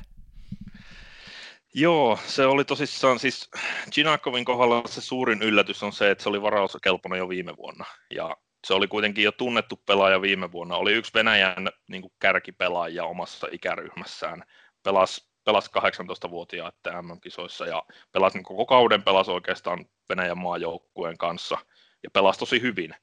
Joo, 1.74 2.20
se 2.28 2.46
oli 2.46 2.66
tosissaan, 2.66 3.20
siis 3.20 3.50
Chinakovin 3.92 4.46
kohdalla 4.46 4.88
se 4.88 5.02
suurin 5.02 5.42
yllätys 5.42 5.84
on 5.84 5.94
se, 5.94 6.12
että 6.12 6.24
se 6.24 6.30
oli 6.30 6.42
varauskelpona 6.42 7.18
jo 7.18 7.30
viime 7.30 7.58
vuonna. 7.58 7.86
Ja 8.16 8.38
se 8.68 8.74
oli 8.74 8.88
kuitenkin 8.88 9.24
jo 9.24 9.32
tunnettu 9.32 9.76
pelaaja 9.86 10.22
viime 10.22 10.52
vuonna. 10.52 10.76
Oli 10.76 10.94
yksi 10.94 11.14
Venäjän 11.14 11.70
niin 11.88 12.02
kuin 12.02 12.14
kärkipelaaja 12.20 13.06
omassa 13.06 13.48
ikäryhmässään. 13.52 14.44
Pelasi 14.84 15.31
pelasi 15.44 15.70
18-vuotiaiden 15.78 17.06
MM-kisoissa 17.06 17.66
ja 17.66 17.84
pelasi 18.12 18.38
niin 18.38 18.44
koko 18.44 18.66
kauden 18.66 19.04
pelasi 19.04 19.32
oikeastaan 19.32 19.86
Venäjän 20.10 20.38
maajoukkueen 20.38 21.18
kanssa 21.18 21.58
ja 22.04 22.10
pelasi 22.14 22.40
tosi 22.40 22.62
hyvin. 22.62 22.96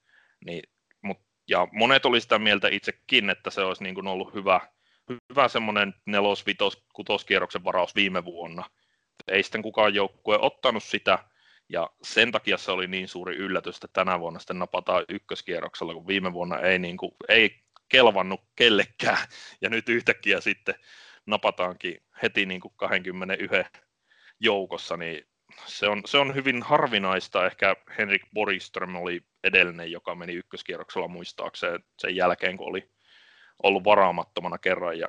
Niin, 0.44 0.62
mut, 1.02 1.18
ja 1.48 1.68
monet 1.72 2.06
oli 2.06 2.20
sitä 2.20 2.38
mieltä 2.38 2.68
itsekin, 2.68 3.30
että 3.30 3.50
se 3.50 3.60
olisi 3.60 3.82
niin 3.82 3.94
kuin 3.94 4.06
ollut 4.06 4.34
hyvä, 4.34 4.60
hyvä 5.30 5.48
semmoinen 5.48 5.94
nelos, 6.06 6.46
vitos, 6.46 6.84
kutoskierroksen 6.92 7.64
varaus 7.64 7.94
viime 7.94 8.24
vuonna. 8.24 8.64
Ei 9.28 9.42
sitten 9.42 9.62
kukaan 9.62 9.94
joukkue 9.94 10.38
ottanut 10.40 10.82
sitä, 10.82 11.18
ja 11.68 11.90
sen 12.02 12.32
takia 12.32 12.58
se 12.58 12.70
oli 12.70 12.86
niin 12.86 13.08
suuri 13.08 13.36
yllätys, 13.36 13.76
että 13.76 13.88
tänä 13.92 14.20
vuonna 14.20 14.38
sitten 14.38 14.58
napataan 14.58 15.04
ykköskierroksella, 15.08 15.94
kun 15.94 16.06
viime 16.06 16.32
vuonna 16.32 16.60
ei, 16.60 16.78
niin 16.78 16.96
kuin, 16.96 17.12
ei 17.28 17.60
kelvannut 17.88 18.40
kellekään, 18.56 19.28
ja 19.60 19.70
nyt 19.70 19.88
yhtäkkiä 19.88 20.40
sitten 20.40 20.74
napataankin 21.28 22.02
heti 22.22 22.46
niin 22.46 22.60
kuin 22.60 22.74
21 22.76 23.56
joukossa, 24.40 24.96
niin 24.96 25.26
se 25.66 25.88
on, 25.88 26.02
se 26.06 26.18
on 26.18 26.34
hyvin 26.34 26.62
harvinaista. 26.62 27.46
Ehkä 27.46 27.76
Henrik 27.98 28.22
Boriström 28.34 28.96
oli 28.96 29.20
edellinen, 29.44 29.92
joka 29.92 30.14
meni 30.14 30.32
ykköskierroksella 30.32 31.08
muistaakseen 31.08 31.80
sen 31.98 32.16
jälkeen, 32.16 32.56
kun 32.56 32.68
oli 32.68 32.90
ollut 33.62 33.84
varaamattomana 33.84 34.58
kerran. 34.58 34.98
Ja 34.98 35.08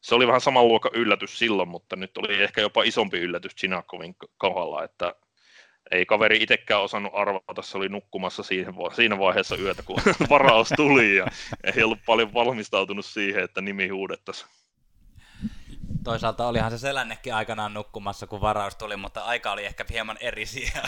se 0.00 0.14
oli 0.14 0.26
vähän 0.26 0.40
saman 0.40 0.68
luokan 0.68 0.92
yllätys 0.94 1.38
silloin, 1.38 1.68
mutta 1.68 1.96
nyt 1.96 2.18
oli 2.18 2.42
ehkä 2.42 2.60
jopa 2.60 2.82
isompi 2.82 3.18
yllätys 3.18 3.56
Chinakovin 3.56 4.16
kohdalla, 4.38 4.84
että 4.84 5.14
ei 5.90 6.06
kaveri 6.06 6.42
itsekään 6.42 6.82
osannut 6.82 7.12
arvata, 7.14 7.62
se 7.62 7.78
oli 7.78 7.88
nukkumassa 7.88 8.42
siinä 8.42 9.18
vaiheessa 9.18 9.56
yötä, 9.56 9.82
kun 9.82 9.96
varaus 10.30 10.68
tuli 10.76 11.16
ja 11.16 11.26
ei 11.76 11.82
ollut 11.82 11.98
paljon 12.06 12.34
valmistautunut 12.34 13.06
siihen, 13.06 13.44
että 13.44 13.60
nimi 13.60 13.88
huudettaisiin 13.88 14.50
toisaalta 16.04 16.46
olihan 16.46 16.70
se 16.70 16.78
selännekin 16.78 17.34
aikanaan 17.34 17.74
nukkumassa, 17.74 18.26
kun 18.26 18.40
varaus 18.40 18.76
tuli, 18.76 18.96
mutta 18.96 19.20
aika 19.20 19.52
oli 19.52 19.64
ehkä 19.64 19.84
hieman 19.90 20.16
eri 20.20 20.46
siihen 20.46 20.82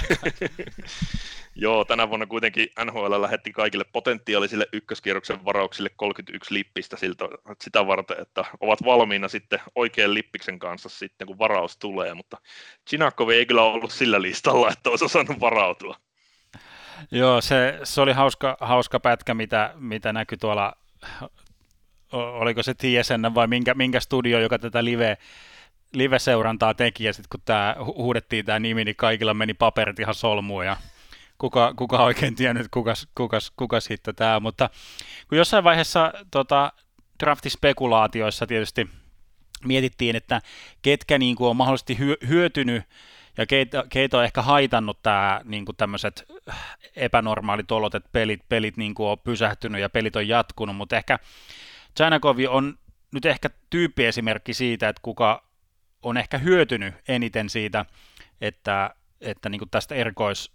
Joo, 1.58 1.84
tänä 1.84 2.08
vuonna 2.08 2.26
kuitenkin 2.26 2.68
NHL 2.84 3.22
lähetti 3.22 3.52
kaikille 3.52 3.84
potentiaalisille 3.92 4.66
ykköskierroksen 4.72 5.44
varauksille 5.44 5.90
31 5.96 6.54
lippistä 6.54 6.96
siltä, 6.96 7.24
sitä 7.60 7.86
varten, 7.86 8.20
että 8.20 8.44
ovat 8.60 8.84
valmiina 8.84 9.28
sitten 9.28 9.60
oikean 9.74 10.14
lippiksen 10.14 10.58
kanssa 10.58 10.88
sitten, 10.88 11.26
kun 11.26 11.38
varaus 11.38 11.76
tulee, 11.76 12.14
mutta 12.14 12.36
Chinakov 12.88 13.28
ei 13.28 13.46
kyllä 13.46 13.62
ollut 13.62 13.92
sillä 13.92 14.22
listalla, 14.22 14.70
että 14.72 14.90
olisi 14.90 15.04
osannut 15.04 15.40
varautua. 15.40 15.96
Joo, 17.10 17.40
se, 17.40 17.78
se 17.84 18.00
oli 18.00 18.12
hauska, 18.12 18.56
hauska 18.60 19.00
pätkä, 19.00 19.34
mitä, 19.34 19.72
mitä 19.74 20.12
näkyi 20.12 20.38
tuolla 20.38 20.72
oliko 22.12 22.62
se 22.62 22.74
TSN 22.74 23.34
vai 23.34 23.46
minkä, 23.46 23.74
minkä 23.74 24.00
studio, 24.00 24.40
joka 24.40 24.58
tätä 24.58 24.84
live, 24.84 25.18
live-seurantaa 25.92 26.74
teki, 26.74 27.04
ja 27.04 27.12
sitten 27.12 27.28
kun 27.30 27.40
tämä 27.44 27.76
huudettiin 27.78 28.44
tämä 28.44 28.58
nimi, 28.58 28.84
niin 28.84 28.96
kaikilla 28.96 29.34
meni 29.34 29.54
paperit 29.54 29.98
ihan 29.98 30.14
solmuun, 30.14 30.66
ja 30.66 30.76
kuka, 31.38 31.74
kuka 31.74 32.04
oikein 32.04 32.34
tiennyt, 32.34 32.66
kukas, 32.70 33.08
kukas, 33.14 33.52
kukas 33.56 33.90
hitto 33.90 34.12
tämä, 34.12 34.40
mutta 34.40 34.70
kun 35.28 35.38
jossain 35.38 35.64
vaiheessa 35.64 36.12
tota, 36.30 36.72
draftispekulaatioissa 37.20 38.46
tietysti 38.46 38.88
mietittiin, 39.64 40.16
että 40.16 40.40
ketkä 40.82 41.18
niin 41.18 41.36
kuin 41.36 41.48
on 41.48 41.56
mahdollisesti 41.56 41.98
hyötynyt 42.28 42.84
ja 43.38 43.46
keitä, 43.46 43.84
keitä 43.88 44.18
on 44.18 44.24
ehkä 44.24 44.42
haitannut 44.42 45.02
tämä 45.02 45.40
niin 45.44 45.64
kuin 45.64 45.76
tämmöiset 45.76 46.24
epänormaalit 46.96 47.72
olot, 47.72 47.94
että 47.94 48.08
pelit, 48.12 48.40
pelit 48.48 48.76
niin 48.76 48.94
kuin 48.94 49.08
on 49.08 49.18
pysähtynyt 49.18 49.80
ja 49.80 49.90
pelit 49.90 50.16
on 50.16 50.28
jatkunut, 50.28 50.76
mutta 50.76 50.96
ehkä 50.96 51.18
Chanakovi 51.96 52.46
on 52.46 52.78
nyt 53.12 53.26
ehkä 53.26 53.50
tyyppiesimerkki 53.70 54.54
siitä, 54.54 54.88
että 54.88 55.02
kuka 55.02 55.44
on 56.02 56.16
ehkä 56.16 56.38
hyötynyt 56.38 56.94
eniten 57.08 57.50
siitä, 57.50 57.84
että, 58.40 58.94
että 59.20 59.48
niin 59.48 59.60
tästä 59.70 59.94
erikois, 59.94 60.52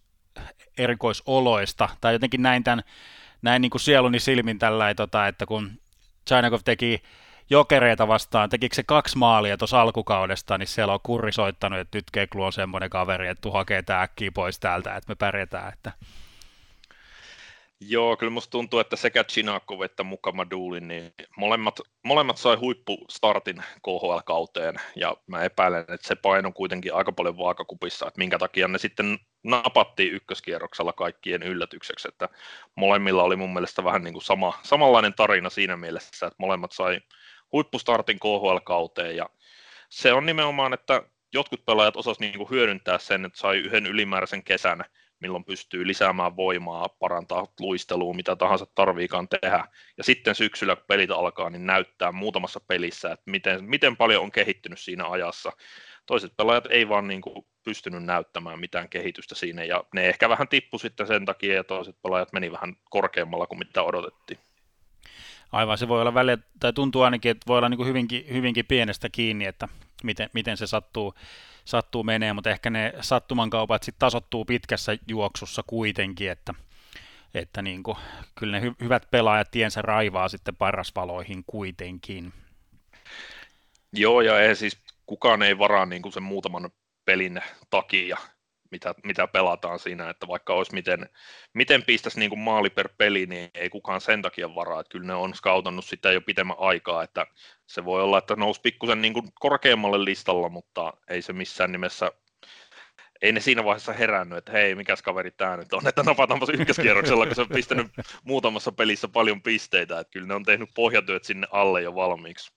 erikoisoloista, 0.78 1.89
tai 2.02 2.14
jotenkin 2.14 2.42
näin, 2.42 2.64
tämän, 2.64 2.84
näin 3.42 3.62
niin 3.62 3.70
kuin 3.70 3.82
sieluni 3.82 4.20
silmin 4.20 4.60
tällä, 4.60 4.94
tota, 4.94 5.28
että 5.28 5.46
kun 5.46 5.72
Chanakov 6.28 6.60
teki 6.66 7.04
jokereita 7.50 8.08
vastaan, 8.08 8.50
tekikö 8.50 8.76
se 8.76 8.84
kaksi 8.84 9.18
maalia 9.18 9.58
tuossa 9.58 9.82
alkukaudesta, 9.82 10.58
niin 10.58 10.68
siellä 10.68 10.94
on 10.94 11.00
kurri 11.04 11.32
soittanut, 11.32 11.80
että 11.80 11.98
nyt 11.98 12.12
Keklu 12.12 12.44
on 12.44 12.54
semmoinen 12.54 12.89
kaveri, 12.89 13.28
että 13.28 13.42
tuu 13.42 13.52
hakee 13.52 13.84
äkkiä 13.92 14.32
pois 14.34 14.60
täältä, 14.60 14.96
että 14.96 15.12
me 15.12 15.16
pärjätään. 15.16 15.74
Että 15.74 15.92
Joo, 17.84 18.18
kyllä 18.18 18.30
musta 18.30 18.52
tuntuu, 18.52 18.80
että 18.80 18.96
sekä 18.96 19.24
Chinakov 19.24 19.82
että 19.82 20.04
Mukamadulin, 20.04 20.88
niin 20.88 21.14
molemmat, 21.38 21.80
molemmat 22.04 22.38
sai 22.38 22.56
huippustartin 22.56 23.64
KHL-kauteen, 23.84 24.76
ja 24.96 25.18
mä 25.28 25.44
epäilen, 25.44 25.80
että 25.80 26.08
se 26.08 26.16
paino 26.16 26.52
kuitenkin 26.52 26.94
aika 26.94 27.12
paljon 27.12 27.38
vaakakupissa, 27.38 28.08
että 28.08 28.18
minkä 28.18 28.40
takia 28.40 28.68
ne 28.68 28.78
sitten 28.78 29.20
napattiin 29.44 30.14
ykköskierroksella 30.14 30.94
kaikkien 30.94 31.44
yllätykseksi, 31.44 32.08
että 32.08 32.30
molemmilla 32.76 33.24
oli 33.24 33.36
mun 33.36 33.54
mielestä 33.54 33.84
vähän 33.84 34.04
niin 34.04 34.14
kuin 34.14 34.24
sama, 34.24 34.60
samanlainen 34.64 35.14
tarina 35.14 35.50
siinä 35.50 35.78
mielessä, 35.78 36.28
että 36.28 36.36
molemmat 36.38 36.72
sai 36.72 37.00
huippustartin 37.52 38.20
KHL-kauteen 38.20 39.16
ja 39.16 39.30
se 39.90 40.14
on 40.14 40.26
nimenomaan, 40.26 40.74
että 40.74 41.04
jotkut 41.34 41.66
pelaajat 41.66 41.96
osasivat 41.96 42.20
niin 42.20 42.50
hyödyntää 42.50 42.98
sen, 42.98 43.26
että 43.26 43.40
sai 43.40 43.58
yhden 43.58 43.86
ylimääräisen 43.86 44.44
kesän, 44.44 44.86
milloin 45.22 45.45
pystyy 45.45 45.88
lisäämään 45.88 46.36
voimaa, 46.36 46.89
parantaa 46.89 47.47
luistelua, 47.59 48.13
mitä 48.13 48.36
tahansa 48.36 48.65
tarviikaan 48.76 49.28
tehdä. 49.28 49.67
Ja 49.97 50.03
sitten 50.03 50.36
syksyllä, 50.36 50.76
kun 50.76 50.86
pelit 50.88 51.11
alkaa, 51.11 51.49
niin 51.49 51.65
näyttää 51.65 52.11
muutamassa 52.11 52.59
pelissä, 52.59 53.11
että 53.11 53.32
miten, 53.32 53.63
miten 53.63 53.97
paljon 53.97 54.24
on 54.24 54.32
kehittynyt 54.32 54.80
siinä 54.80 55.09
ajassa. 55.09 55.51
Toiset 56.05 56.38
pelaajat 56.38 56.67
ei 56.69 56.89
vaan 56.89 57.07
niin 57.07 57.22
kuin 57.22 57.45
pystynyt 57.63 58.03
näyttämään 58.03 58.59
mitään 58.59 58.89
kehitystä 58.89 59.36
siinä, 59.36 59.63
ja 59.63 59.84
ne 59.93 60.09
ehkä 60.09 60.30
vähän 60.30 60.47
tippu 60.47 60.78
sitten 60.78 61.07
sen 61.07 61.26
takia, 61.26 61.55
ja 61.55 61.63
toiset 61.63 61.95
pelaajat 62.03 62.34
meni 62.34 62.51
vähän 62.51 62.76
korkeammalla 62.89 63.47
kuin 63.47 63.59
mitä 63.59 63.84
odotettiin. 63.84 64.39
Aivan, 65.52 65.78
se 65.78 65.88
voi 65.88 66.02
olla 66.02 66.14
väliä, 66.14 66.38
tai 66.60 66.74
tuntuu 66.74 67.02
ainakin, 67.02 67.32
että 67.32 67.47
voi 67.47 67.58
olla 67.58 67.70
niin 67.70 67.78
kuin 67.78 67.89
hyvinkin, 67.89 68.26
hyvinkin 68.34 68.66
pienestä 68.66 69.10
kiinni, 69.10 69.45
että 69.45 69.68
miten, 70.04 70.30
miten 70.34 70.58
se 70.58 70.68
sattuu, 70.68 71.14
sattuu 71.66 72.04
menee, 72.04 72.34
mutta 72.34 72.49
ehkä 72.49 72.70
ne 72.70 72.93
sattumankaupat 73.02 73.84
sitten 73.84 73.99
tasottuu 73.99 74.45
pitkässä 74.45 74.97
juoksussa 75.08 75.64
kuitenkin, 75.68 76.32
että, 76.32 76.54
että 77.34 77.62
niin 77.62 77.84
kuin, 77.84 77.97
kyllä 78.36 78.60
ne 78.60 78.62
hy, 78.62 78.72
hyvät 78.82 79.08
pelaajat 79.12 79.52
tiensä 79.52 79.82
raivaa 79.82 80.30
sitten 80.30 80.56
parasvaloihin 80.56 81.43
kuitenkin. 81.47 82.34
Joo, 83.93 84.22
ja 84.22 84.39
ei 84.39 84.56
siis 84.56 84.78
kukaan 85.06 85.41
ei 85.41 85.58
varaa 85.58 85.86
niin 85.86 86.02
kuin 86.02 86.14
sen 86.14 86.24
muutaman 86.24 86.70
pelin 87.06 87.41
takia 87.70 88.18
mitä, 88.72 88.95
mitä 89.03 89.28
pelataan 89.28 89.80
siinä, 89.80 90.09
että 90.09 90.28
vaikka 90.28 90.53
olisi 90.53 90.74
miten, 90.74 91.09
miten 91.53 91.84
pistäisi 91.84 92.19
niin 92.19 92.30
kuin 92.30 92.39
maali 92.39 92.69
per 92.69 92.89
peli, 92.97 93.26
niin 93.26 93.49
ei 93.53 93.69
kukaan 93.69 94.01
sen 94.01 94.22
takia 94.22 94.55
varaa, 94.55 94.80
että 94.80 94.91
kyllä 94.91 95.07
ne 95.07 95.13
on 95.13 95.34
skautannut 95.34 95.86
sitä 95.86 96.11
jo 96.11 96.22
pitemmän 96.22 96.57
aikaa, 96.59 97.03
että 97.03 97.28
se 97.67 97.86
voi 97.86 98.03
olla, 98.03 98.17
että 98.17 98.36
nousi 98.36 98.61
pikkusen 98.61 99.01
niin 99.01 99.13
kuin 99.13 99.26
korkeammalle 99.39 100.05
listalla, 100.05 100.49
mutta 100.49 100.93
ei 101.07 101.22
se 101.22 101.34
missään 101.34 101.72
nimessä 101.72 102.11
ei 103.22 103.32
ne 103.32 103.39
siinä 103.39 103.63
vaiheessa 103.63 103.93
herännyt, 103.93 104.38
että 104.38 104.51
hei, 104.51 104.76
mikäs 104.76 105.01
kaveri 105.01 105.32
tämä 105.32 105.57
nyt 105.57 105.74
on, 105.74 105.88
että 105.88 106.03
napataanpas 106.03 106.49
ykköskierroksella, 106.49 107.26
kun 107.26 107.36
se 107.36 107.41
on 107.41 107.49
pistänyt 107.49 107.88
muutamassa 108.24 108.72
pelissä 108.72 109.07
paljon 109.07 109.41
pisteitä, 109.41 109.99
että 109.99 110.11
kyllä 110.11 110.28
ne 110.28 110.34
on 110.34 110.43
tehnyt 110.43 110.69
pohjatyöt 110.76 111.24
sinne 111.24 111.47
alle 111.51 111.82
jo 111.82 111.95
valmiiksi. 111.95 112.51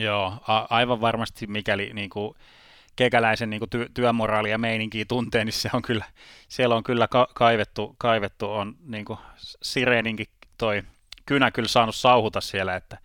Joo, 0.00 0.34
a- 0.48 0.66
aivan 0.70 1.00
varmasti 1.00 1.46
mikäli 1.46 1.90
niin 1.94 2.10
kuin, 2.10 2.34
kekäläisen 3.00 3.50
niin 3.50 3.60
kuin 3.60 3.70
ty- 3.76 3.90
työmoraalia 3.94 4.50
ja 4.50 4.58
meininkiä 4.58 5.04
tuntee, 5.08 5.44
niin 5.44 5.52
se 5.52 5.70
on 5.72 5.82
kyllä, 5.82 6.04
siellä 6.48 6.74
on 6.74 6.82
kyllä 6.82 7.08
ka- 7.08 7.28
kaivettu, 7.34 7.94
kaivettu 7.98 8.52
on 8.52 8.76
niin 8.86 9.04
kuin 9.04 9.18
toi 10.58 10.82
kynä 11.26 11.50
kyllä 11.50 11.68
saanut 11.68 11.94
sauhuta 11.94 12.40
siellä, 12.40 12.76
että 12.76 12.98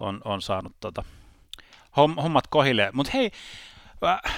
on, 0.00 0.20
on 0.24 0.42
saanut 0.42 0.72
tota, 0.80 1.04
hommat 1.96 2.46
kohille. 2.46 2.90
Mutta 2.92 3.12
hei, 3.14 3.30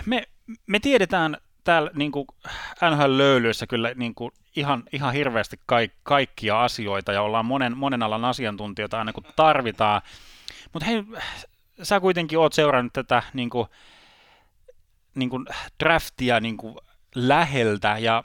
me, 0.07 0.22
me 0.66 0.81
tiedetään 0.81 1.37
täällä 1.64 1.91
niin 1.95 2.12
NHL-löylyissä 2.91 3.66
kyllä 3.66 3.93
niin 3.95 4.14
kuin 4.14 4.33
ihan, 4.57 4.83
ihan 4.93 5.12
hirveästi 5.12 5.61
kaik, 5.66 5.93
kaikkia 6.03 6.64
asioita 6.64 7.12
ja 7.12 7.22
ollaan 7.22 7.47
monen, 7.47 7.77
monen 7.77 8.03
alan 8.03 8.24
asiantuntijoita 8.24 8.99
aina 8.99 9.12
kun 9.12 9.24
tarvitaan. 9.37 10.03
Mutta 10.72 10.87
hei, 10.87 11.05
sä 11.83 12.01
kuitenkin 12.01 12.39
oot 12.39 12.53
seurannut 12.53 12.93
tätä 12.93 13.22
niin 13.35 13.51
kuin, 13.51 13.68
niin 15.16 15.30
kuin 15.30 15.46
draftia 15.84 16.40
niin 16.40 16.56
kuin 16.56 16.76
läheltä 17.14 17.98
ja 17.98 18.24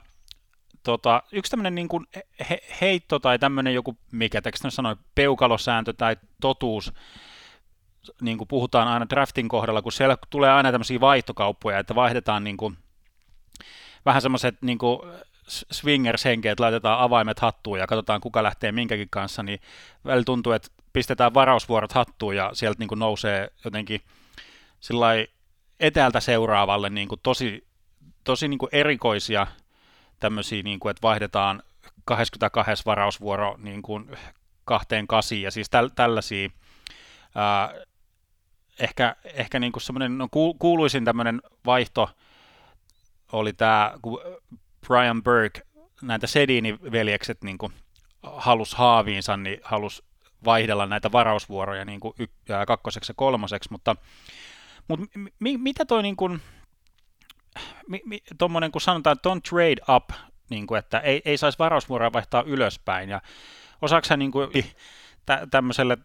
tota, 0.82 1.22
yksi 1.32 1.50
tämmöinen 1.50 1.74
niin 1.74 1.88
kuin 1.88 2.06
he, 2.50 2.58
heitto 2.80 3.18
tai 3.18 3.38
tämmöinen 3.38 3.74
joku, 3.74 3.98
mikä 4.12 4.42
teksti 4.42 4.70
sanoi, 4.70 4.96
peukalosääntö 5.14 5.92
tai 5.92 6.16
totuus, 6.40 6.92
niin 8.20 8.38
kuin 8.38 8.48
puhutaan 8.48 8.88
aina 8.88 9.08
draftin 9.08 9.48
kohdalla, 9.48 9.82
kun 9.82 9.92
siellä 9.92 10.16
tulee 10.30 10.50
aina 10.50 10.72
tämmöisiä 10.72 11.00
vaihtokauppoja, 11.00 11.78
että 11.78 11.94
vaihdetaan 11.94 12.44
niin 12.44 12.56
kuin, 12.56 12.78
vähän 14.06 14.22
semmoiset 14.22 14.62
niin 14.62 14.78
kuin 14.78 14.98
swingers 15.48 16.24
henkeä, 16.24 16.52
että 16.52 16.64
laitetaan 16.64 17.00
avaimet 17.00 17.38
hattuun 17.38 17.78
ja 17.78 17.86
katsotaan 17.86 18.20
kuka 18.20 18.42
lähtee 18.42 18.72
minkäkin 18.72 19.08
kanssa, 19.10 19.42
niin 19.42 19.60
välillä 20.04 20.24
tuntuu, 20.24 20.52
että 20.52 20.68
pistetään 20.92 21.34
varausvuorot 21.34 21.92
hattuun 21.92 22.36
ja 22.36 22.50
sieltä 22.52 22.78
niin 22.78 22.88
kuin 22.88 22.98
nousee 22.98 23.48
jotenkin 23.64 24.00
sillä 24.80 25.06
etäältä 25.82 26.20
seuraavalle 26.20 26.90
niin 26.90 27.08
kuin 27.08 27.20
tosi, 27.22 27.66
tosi 28.24 28.48
niin 28.48 28.58
kuin 28.58 28.68
erikoisia 28.72 29.46
tämmöisiä, 30.20 30.62
niin 30.62 30.80
kuin, 30.80 30.90
että 30.90 31.02
vaihdetaan 31.02 31.62
22 32.04 32.84
varausvuoro 32.86 33.54
niin 33.58 33.82
kuin 33.82 34.16
kahteen 34.64 35.06
kasiin, 35.06 35.42
ja 35.42 35.50
siis 35.50 35.70
täl, 35.70 35.88
tällaisia, 35.94 36.48
ää, 37.34 37.74
ehkä, 38.80 39.16
ehkä 39.24 39.60
niin 39.60 39.72
kuin 39.72 39.82
semmoinen 39.82 40.18
no, 40.18 40.28
kuuluisin 40.58 41.04
tämmöinen 41.04 41.42
vaihto 41.66 42.10
oli 43.32 43.52
tämä, 43.52 43.94
kun 44.02 44.20
Brian 44.86 45.22
Burke, 45.22 45.62
näitä 46.02 46.26
Sedini-veljekset 46.26 47.44
niin 47.44 47.58
kuin 47.58 47.72
halus 48.22 48.74
haaviinsa, 48.74 49.36
niin 49.36 49.60
halus 49.62 50.02
vaihdella 50.44 50.86
näitä 50.86 51.12
varausvuoroja 51.12 51.84
niin 51.84 52.00
kuin 52.00 52.14
y- 52.18 52.26
kakkoseksi 52.66 53.10
ja 53.10 53.14
kolmoseksi, 53.14 53.68
mutta 53.72 53.96
mutta 54.88 55.06
mi, 55.38 55.58
mitä 55.58 55.84
toi 55.84 56.02
niin 56.02 56.16
kuin, 56.16 56.40
mi, 57.88 58.00
mi, 58.04 58.22
tommonen, 58.38 58.72
kun 58.72 58.80
sanotaan, 58.80 59.16
don't 59.16 59.40
trade 59.48 59.96
up, 59.96 60.10
niin 60.50 60.66
kuin, 60.66 60.78
että 60.78 60.98
ei, 60.98 61.22
ei 61.24 61.38
saisi 61.38 61.58
varausvuoroa 61.58 62.12
vaihtaa 62.12 62.42
ylöspäin, 62.46 63.08
ja 63.08 63.22
osaako 63.82 64.16
niin 64.16 64.32
kuin, 64.32 64.50
tä, 65.26 65.46
tämmöiselle 65.50 65.98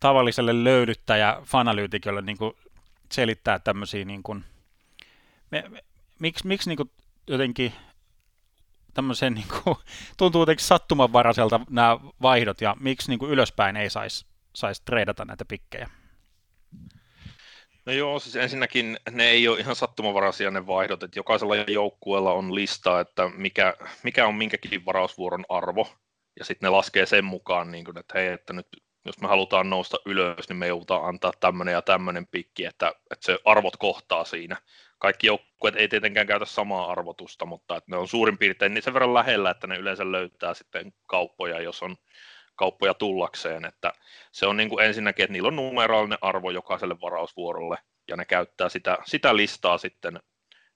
tavalliselle 0.00 0.64
löydyttäjä 0.64 1.36
fanalyytikolle 1.44 2.22
niin 2.22 2.38
kuin 2.38 2.52
selittää 3.12 3.58
tämmöisiä, 3.58 4.04
niin 4.04 4.22
kuin, 4.22 4.44
me, 5.50 5.64
me, 5.68 5.84
miksi, 6.18 6.46
miksi 6.46 6.70
niin 6.70 6.76
kuin, 6.76 6.90
jotenkin 7.26 7.72
tämmöisen, 8.94 9.34
niin 9.34 9.48
kuin, 9.48 9.76
tuntuu 10.18 10.42
jotenkin 10.42 10.66
sattumanvaraiselta 10.66 11.60
nämä 11.70 11.98
vaihdot, 12.22 12.60
ja 12.60 12.76
miksi 12.80 13.08
niin 13.10 13.18
kuin 13.18 13.30
ylöspäin 13.30 13.76
ei 13.76 13.90
saisi 13.90 14.26
sais 14.54 14.80
treidata 14.80 15.24
näitä 15.24 15.44
pikkejä? 15.44 15.90
No 17.86 17.92
joo, 17.92 18.18
siis 18.18 18.36
ensinnäkin 18.36 18.96
ne 19.10 19.28
ei 19.28 19.48
ole 19.48 19.60
ihan 19.60 19.76
sattumanvaraisia 19.76 20.50
ne 20.50 20.66
vaihdot, 20.66 21.02
että 21.02 21.18
jokaisella 21.18 21.56
joukkueella 21.56 22.32
on 22.32 22.54
lista, 22.54 23.00
että 23.00 23.30
mikä, 23.36 23.74
mikä 24.02 24.26
on 24.26 24.34
minkäkin 24.34 24.84
varausvuoron 24.86 25.44
arvo, 25.48 25.88
ja 26.38 26.44
sitten 26.44 26.66
ne 26.66 26.70
laskee 26.70 27.06
sen 27.06 27.24
mukaan, 27.24 27.70
niin 27.70 27.84
kuin, 27.84 27.98
että 27.98 28.18
hei, 28.18 28.26
että 28.26 28.52
nyt 28.52 28.66
jos 29.04 29.20
me 29.20 29.28
halutaan 29.28 29.70
nousta 29.70 29.96
ylös, 30.06 30.48
niin 30.48 30.56
me 30.56 30.66
joudutaan 30.66 31.04
antaa 31.04 31.32
tämmöinen 31.40 31.72
ja 31.72 31.82
tämmöinen 31.82 32.26
pikki, 32.26 32.64
että, 32.64 32.92
että 33.10 33.26
se 33.26 33.38
arvot 33.44 33.76
kohtaa 33.76 34.24
siinä. 34.24 34.56
Kaikki 34.98 35.26
joukkueet 35.26 35.76
ei 35.76 35.88
tietenkään 35.88 36.26
käytä 36.26 36.44
samaa 36.44 36.92
arvotusta, 36.92 37.46
mutta 37.46 37.76
että 37.76 37.90
ne 37.90 37.96
on 37.96 38.08
suurin 38.08 38.38
piirtein 38.38 38.74
niin 38.74 38.82
sen 38.82 38.94
verran 38.94 39.14
lähellä, 39.14 39.50
että 39.50 39.66
ne 39.66 39.76
yleensä 39.76 40.12
löytää 40.12 40.54
sitten 40.54 40.92
kauppoja, 41.06 41.60
jos 41.60 41.82
on 41.82 41.96
kauppoja 42.56 42.94
tullakseen, 42.94 43.64
että 43.64 43.92
se 44.32 44.46
on 44.46 44.56
niin 44.56 44.68
kuin 44.68 44.84
ensinnäkin, 44.84 45.22
että 45.22 45.32
niillä 45.32 45.48
on 45.48 45.56
numeraalinen 45.56 46.18
arvo 46.20 46.50
jokaiselle 46.50 47.00
varausvuorolle, 47.00 47.78
ja 48.08 48.16
ne 48.16 48.24
käyttää 48.24 48.68
sitä, 48.68 48.98
sitä 49.04 49.36
listaa 49.36 49.78
sitten 49.78 50.20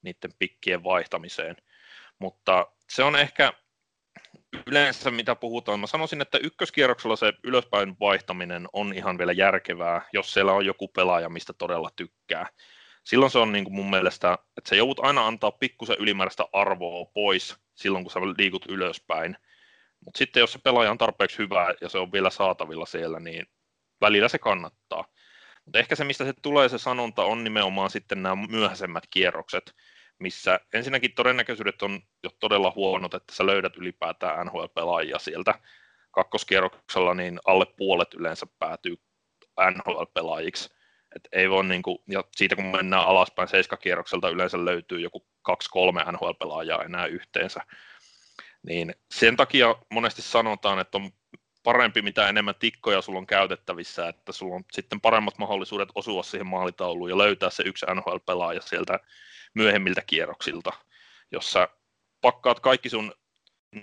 niiden 0.02 0.30
pikkien 0.38 0.84
vaihtamiseen. 0.84 1.56
Mutta 2.18 2.66
se 2.90 3.02
on 3.02 3.16
ehkä 3.16 3.52
yleensä, 4.66 5.10
mitä 5.10 5.34
puhutaan, 5.34 5.80
mä 5.80 5.86
sanoisin, 5.86 6.20
että 6.20 6.38
ykköskierroksella 6.38 7.16
se 7.16 7.32
ylöspäin 7.44 7.96
vaihtaminen 8.00 8.68
on 8.72 8.92
ihan 8.94 9.18
vielä 9.18 9.32
järkevää, 9.32 10.02
jos 10.12 10.32
siellä 10.32 10.52
on 10.52 10.66
joku 10.66 10.88
pelaaja, 10.88 11.28
mistä 11.28 11.52
todella 11.52 11.90
tykkää. 11.96 12.46
Silloin 13.04 13.30
se 13.30 13.38
on 13.38 13.52
niin 13.52 13.64
kuin 13.64 13.74
mun 13.74 13.90
mielestä, 13.90 14.38
että 14.58 14.68
se 14.68 14.76
joudut 14.76 15.00
aina 15.00 15.26
antaa 15.26 15.52
pikkusen 15.52 15.96
ylimääräistä 15.98 16.44
arvoa 16.52 17.10
pois 17.14 17.56
silloin, 17.74 18.04
kun 18.04 18.12
sä 18.12 18.20
liikut 18.20 18.66
ylöspäin, 18.68 19.36
mutta 20.04 20.18
sitten 20.18 20.40
jos 20.40 20.52
se 20.52 20.58
pelaaja 20.64 20.90
on 20.90 20.98
tarpeeksi 20.98 21.38
hyvä 21.38 21.74
ja 21.80 21.88
se 21.88 21.98
on 21.98 22.12
vielä 22.12 22.30
saatavilla 22.30 22.86
siellä, 22.86 23.20
niin 23.20 23.46
välillä 24.00 24.28
se 24.28 24.38
kannattaa. 24.38 25.04
Mutta 25.64 25.78
ehkä 25.78 25.96
se, 25.96 26.04
mistä 26.04 26.24
se 26.24 26.32
tulee 26.42 26.68
se 26.68 26.78
sanonta, 26.78 27.24
on 27.24 27.44
nimenomaan 27.44 27.90
sitten 27.90 28.22
nämä 28.22 28.46
myöhäisemmät 28.50 29.04
kierrokset, 29.10 29.74
missä 30.18 30.60
ensinnäkin 30.74 31.14
todennäköisyydet 31.14 31.82
on 31.82 32.00
jo 32.22 32.30
todella 32.40 32.72
huonot, 32.76 33.14
että 33.14 33.34
sä 33.34 33.46
löydät 33.46 33.76
ylipäätään 33.76 34.46
NHL-pelaajia 34.46 35.18
sieltä 35.18 35.54
kakkoskierroksella, 36.10 37.14
niin 37.14 37.40
alle 37.44 37.66
puolet 37.76 38.14
yleensä 38.14 38.46
päätyy 38.58 38.96
NHL-pelaajiksi. 39.60 40.74
Et 41.16 41.28
ei 41.32 41.50
voi 41.50 41.64
niinku, 41.64 42.02
ja 42.08 42.24
siitä 42.36 42.56
kun 42.56 42.64
mennään 42.64 43.06
alaspäin 43.06 43.48
seiskakierrokselta 43.48 44.28
yleensä 44.28 44.64
löytyy 44.64 45.00
joku 45.00 45.26
kaksi-kolme 45.42 46.04
NHL-pelaajaa 46.12 46.84
enää 46.84 47.06
yhteensä. 47.06 47.60
Niin 48.66 48.94
sen 49.10 49.36
takia 49.36 49.76
monesti 49.90 50.22
sanotaan, 50.22 50.78
että 50.78 50.98
on 50.98 51.10
parempi, 51.62 52.02
mitä 52.02 52.28
enemmän 52.28 52.54
tikkoja 52.58 53.02
sulla 53.02 53.18
on 53.18 53.26
käytettävissä, 53.26 54.08
että 54.08 54.32
sulla 54.32 54.54
on 54.54 54.64
sitten 54.72 55.00
paremmat 55.00 55.38
mahdollisuudet 55.38 55.88
osua 55.94 56.22
siihen 56.22 56.46
maalitauluun 56.46 57.10
ja 57.10 57.18
löytää 57.18 57.50
se 57.50 57.62
yksi 57.66 57.86
NHL-pelaaja 57.86 58.60
sieltä 58.60 58.98
myöhemmiltä 59.54 60.02
kierroksilta, 60.06 60.72
jossa 61.32 61.68
pakkaat 62.20 62.60
kaikki 62.60 62.88
sun, 62.88 63.14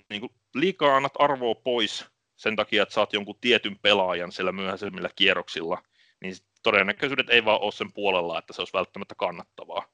niin 0.09 0.21
kuin, 0.21 0.33
liikaa 0.55 0.95
annat 0.95 1.13
arvoa 1.19 1.55
pois 1.55 2.05
sen 2.35 2.55
takia, 2.55 2.83
että 2.83 2.95
saat 2.95 3.13
jonkun 3.13 3.39
tietyn 3.41 3.79
pelaajan 3.79 4.31
siellä 4.31 4.51
myöhäisemmillä 4.51 5.09
kierroksilla, 5.15 5.83
niin 6.21 6.35
todennäköisyydet 6.63 7.29
ei 7.29 7.45
vaan 7.45 7.61
ole 7.61 7.71
sen 7.71 7.93
puolella, 7.93 8.39
että 8.39 8.53
se 8.53 8.61
olisi 8.61 8.73
välttämättä 8.73 9.15
kannattavaa. 9.15 9.85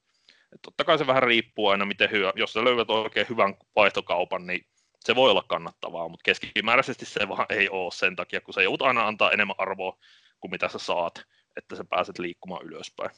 Et 0.53 0.61
totta 0.61 0.83
kai 0.83 0.97
se 0.97 1.07
vähän 1.07 1.23
riippuu 1.23 1.67
aina, 1.67 1.85
miten 1.85 2.11
hyvä, 2.11 2.33
jos 2.35 2.53
sä 2.53 2.63
löydät 2.63 2.89
oikein 2.89 3.29
hyvän 3.29 3.55
vaihtokaupan, 3.75 4.47
niin 4.47 4.65
se 5.05 5.15
voi 5.15 5.31
olla 5.31 5.43
kannattavaa, 5.47 6.09
mutta 6.09 6.23
keskimääräisesti 6.23 7.05
se 7.05 7.27
vaan 7.29 7.45
ei 7.49 7.69
ole 7.69 7.91
sen 7.91 8.15
takia, 8.15 8.41
kun 8.41 8.53
sä 8.53 8.61
joudut 8.61 8.87
aina 8.87 9.07
antaa 9.07 9.31
enemmän 9.31 9.55
arvoa 9.57 9.97
kuin 10.39 10.51
mitä 10.51 10.69
sä 10.69 10.79
saat, 10.79 11.25
että 11.57 11.75
sä 11.75 11.83
pääset 11.89 12.19
liikkumaan 12.19 12.65
ylöspäin. 12.65 13.11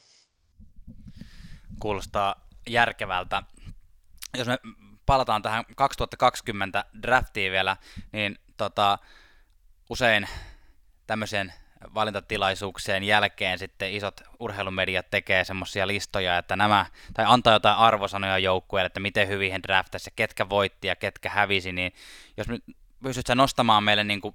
Kuulostaa 1.78 2.48
järkevältä. 2.68 3.42
Jos 4.38 4.46
me 4.46 4.58
palataan 5.06 5.42
tähän 5.42 5.64
2020 5.76 6.84
draftiin 7.02 7.52
vielä, 7.52 7.76
niin 8.12 8.38
tota, 8.56 8.98
usein 9.90 10.28
tämmöisen 11.06 11.52
valintatilaisuuksien 11.94 13.04
jälkeen 13.04 13.58
sitten 13.58 13.92
isot 13.92 14.20
urheilumediat 14.40 15.10
tekee 15.10 15.44
semmoisia 15.44 15.86
listoja, 15.86 16.38
että 16.38 16.56
nämä, 16.56 16.86
tai 17.14 17.24
antaa 17.28 17.52
jotain 17.52 17.76
arvosanoja 17.76 18.38
joukkueelle, 18.38 18.86
että 18.86 19.00
miten 19.00 19.28
hyvin 19.28 19.52
he 19.52 19.60
draftasi 19.62 20.10
ketkä 20.16 20.48
voitti 20.48 20.88
ja 20.88 20.96
ketkä 20.96 21.30
hävisi, 21.30 21.72
niin 21.72 21.92
jos 22.36 22.46
pystyt 23.02 23.28
nostamaan 23.34 23.84
meille 23.84 24.04
niin 24.04 24.20
kuin 24.20 24.34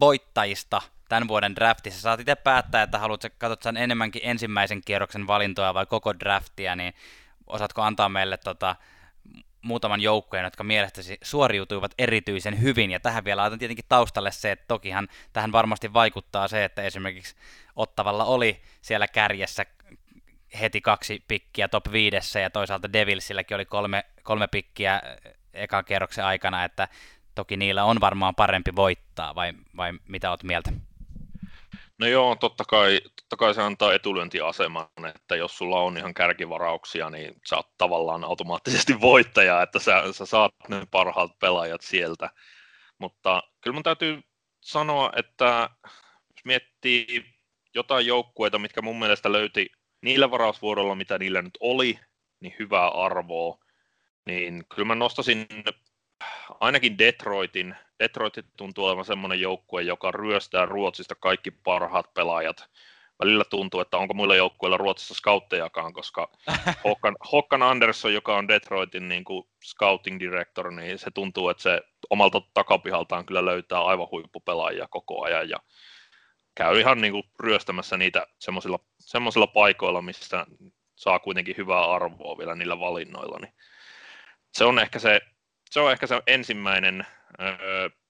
voittajista 0.00 0.82
tämän 1.08 1.28
vuoden 1.28 1.56
draftissa, 1.56 2.00
saat 2.00 2.20
itse 2.20 2.34
päättää, 2.34 2.82
että 2.82 2.98
haluatko 2.98 3.28
katsoa 3.38 3.72
enemmänkin 3.76 4.22
ensimmäisen 4.24 4.80
kierroksen 4.84 5.26
valintoja 5.26 5.74
vai 5.74 5.86
koko 5.86 6.18
draftia, 6.18 6.76
niin 6.76 6.94
osaatko 7.46 7.82
antaa 7.82 8.08
meille 8.08 8.36
tota, 8.36 8.76
muutaman 9.62 10.00
joukkueen, 10.00 10.44
jotka 10.44 10.64
mielestäsi 10.64 11.18
suoriutuivat 11.22 11.94
erityisen 11.98 12.60
hyvin, 12.60 12.90
ja 12.90 13.00
tähän 13.00 13.24
vielä 13.24 13.42
laitan 13.42 13.58
tietenkin 13.58 13.84
taustalle 13.88 14.30
se, 14.30 14.52
että 14.52 14.64
tokihan 14.68 15.08
tähän 15.32 15.52
varmasti 15.52 15.92
vaikuttaa 15.92 16.48
se, 16.48 16.64
että 16.64 16.82
esimerkiksi 16.82 17.36
Ottavalla 17.76 18.24
oli 18.24 18.62
siellä 18.82 19.08
kärjessä 19.08 19.66
heti 20.60 20.80
kaksi 20.80 21.24
pikkiä 21.28 21.68
top 21.68 21.92
viidessä, 21.92 22.40
ja 22.40 22.50
toisaalta 22.50 22.92
Devilsilläkin 22.92 23.54
oli 23.54 23.64
kolme, 23.64 24.04
kolme 24.22 24.46
pikkiä 24.46 25.02
ekan 25.54 25.84
kierroksen 25.84 26.24
aikana, 26.24 26.64
että 26.64 26.88
toki 27.34 27.56
niillä 27.56 27.84
on 27.84 28.00
varmaan 28.00 28.34
parempi 28.34 28.76
voittaa, 28.76 29.34
vai, 29.34 29.52
vai 29.76 29.92
mitä 30.08 30.30
olet 30.30 30.42
mieltä? 30.42 30.72
No 32.02 32.08
joo, 32.08 32.36
totta 32.36 32.64
kai, 32.64 33.00
totta 33.16 33.36
kai 33.36 33.54
se 33.54 33.62
antaa 33.62 33.94
etulyöntiaseman, 33.94 34.88
että 35.14 35.36
jos 35.36 35.58
sulla 35.58 35.80
on 35.80 35.98
ihan 35.98 36.14
kärkivarauksia, 36.14 37.10
niin 37.10 37.34
sä 37.48 37.56
oot 37.56 37.68
tavallaan 37.78 38.24
automaattisesti 38.24 39.00
voittaja, 39.00 39.62
että 39.62 39.78
sä, 39.78 40.12
sä 40.12 40.26
saat 40.26 40.54
ne 40.68 40.86
parhaat 40.90 41.38
pelaajat 41.38 41.80
sieltä. 41.80 42.30
Mutta 42.98 43.42
kyllä 43.60 43.74
mun 43.74 43.82
täytyy 43.82 44.20
sanoa, 44.60 45.12
että 45.16 45.70
jos 46.36 46.44
miettii 46.44 47.24
jotain 47.74 48.06
joukkueita, 48.06 48.58
mitkä 48.58 48.82
mun 48.82 48.98
mielestä 48.98 49.32
löyti 49.32 49.70
niillä 50.00 50.30
varausvuorolla, 50.30 50.94
mitä 50.94 51.18
niillä 51.18 51.42
nyt 51.42 51.58
oli, 51.60 51.98
niin 52.40 52.54
hyvää 52.58 52.88
arvoa, 52.88 53.58
niin 54.26 54.64
kyllä 54.74 54.86
mä 54.86 54.94
nostasin 54.94 55.46
ainakin 56.60 56.98
Detroitin. 56.98 57.76
Detroit 58.02 58.34
tuntuu 58.56 58.84
olevan 58.84 59.04
semmoinen 59.04 59.40
joukkue, 59.40 59.82
joka 59.82 60.10
ryöstää 60.10 60.66
Ruotsista 60.66 61.14
kaikki 61.14 61.50
parhaat 61.50 62.14
pelaajat. 62.14 62.70
Välillä 63.22 63.44
tuntuu, 63.44 63.80
että 63.80 63.96
onko 63.96 64.14
muilla 64.14 64.36
joukkueilla 64.36 64.76
Ruotsissa 64.76 65.14
scouttejakaan, 65.14 65.92
koska 65.92 66.30
Håkan, 66.84 67.16
Håkan 67.32 67.62
Andersson, 67.62 68.14
joka 68.14 68.36
on 68.36 68.48
Detroitin 68.48 69.08
niin 69.08 69.24
kuin 69.24 69.48
scouting 69.64 70.20
director, 70.20 70.70
niin 70.70 70.98
se 70.98 71.10
tuntuu, 71.10 71.48
että 71.48 71.62
se 71.62 71.80
omalta 72.10 72.42
takapihaltaan 72.54 73.26
kyllä 73.26 73.44
löytää 73.44 73.80
aivan 73.80 74.08
huippupelaajia 74.10 74.88
koko 74.90 75.24
ajan 75.24 75.48
ja 75.48 75.58
käy 76.54 76.80
ihan 76.80 77.00
niin 77.00 77.12
kuin 77.12 77.24
ryöstämässä 77.40 77.96
niitä 77.96 78.26
semmoisilla, 78.38 78.78
semmoisilla 78.98 79.46
paikoilla, 79.46 80.02
missä 80.02 80.46
saa 80.96 81.18
kuitenkin 81.18 81.56
hyvää 81.56 81.90
arvoa 81.90 82.38
vielä 82.38 82.54
niillä 82.54 82.80
valinnoilla. 82.80 83.38
Niin 83.40 83.54
se 84.52 84.64
on 84.64 84.78
ehkä 84.78 84.98
se 84.98 85.20
se 85.72 85.80
on 85.80 85.92
ehkä 85.92 86.06
se 86.06 86.22
ensimmäinen. 86.26 87.06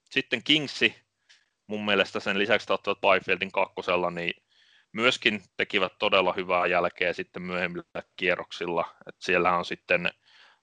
Sitten 0.09 0.43
Kingsi, 0.43 0.95
mun 1.67 1.85
mielestä 1.85 2.19
sen 2.19 2.39
lisäksi 2.39 2.73
ottivat 2.73 3.01
Byfieldin 3.01 3.51
kakkosella, 3.51 4.11
niin 4.11 4.33
myöskin 4.91 5.43
tekivät 5.57 5.93
todella 5.99 6.33
hyvää 6.33 6.67
jälkeä 6.67 7.13
sitten 7.13 7.41
myöhemmillä 7.41 8.03
kierroksilla. 8.15 8.95
Et 9.07 9.15
siellä 9.19 9.57
on 9.57 9.65
sitten 9.65 10.09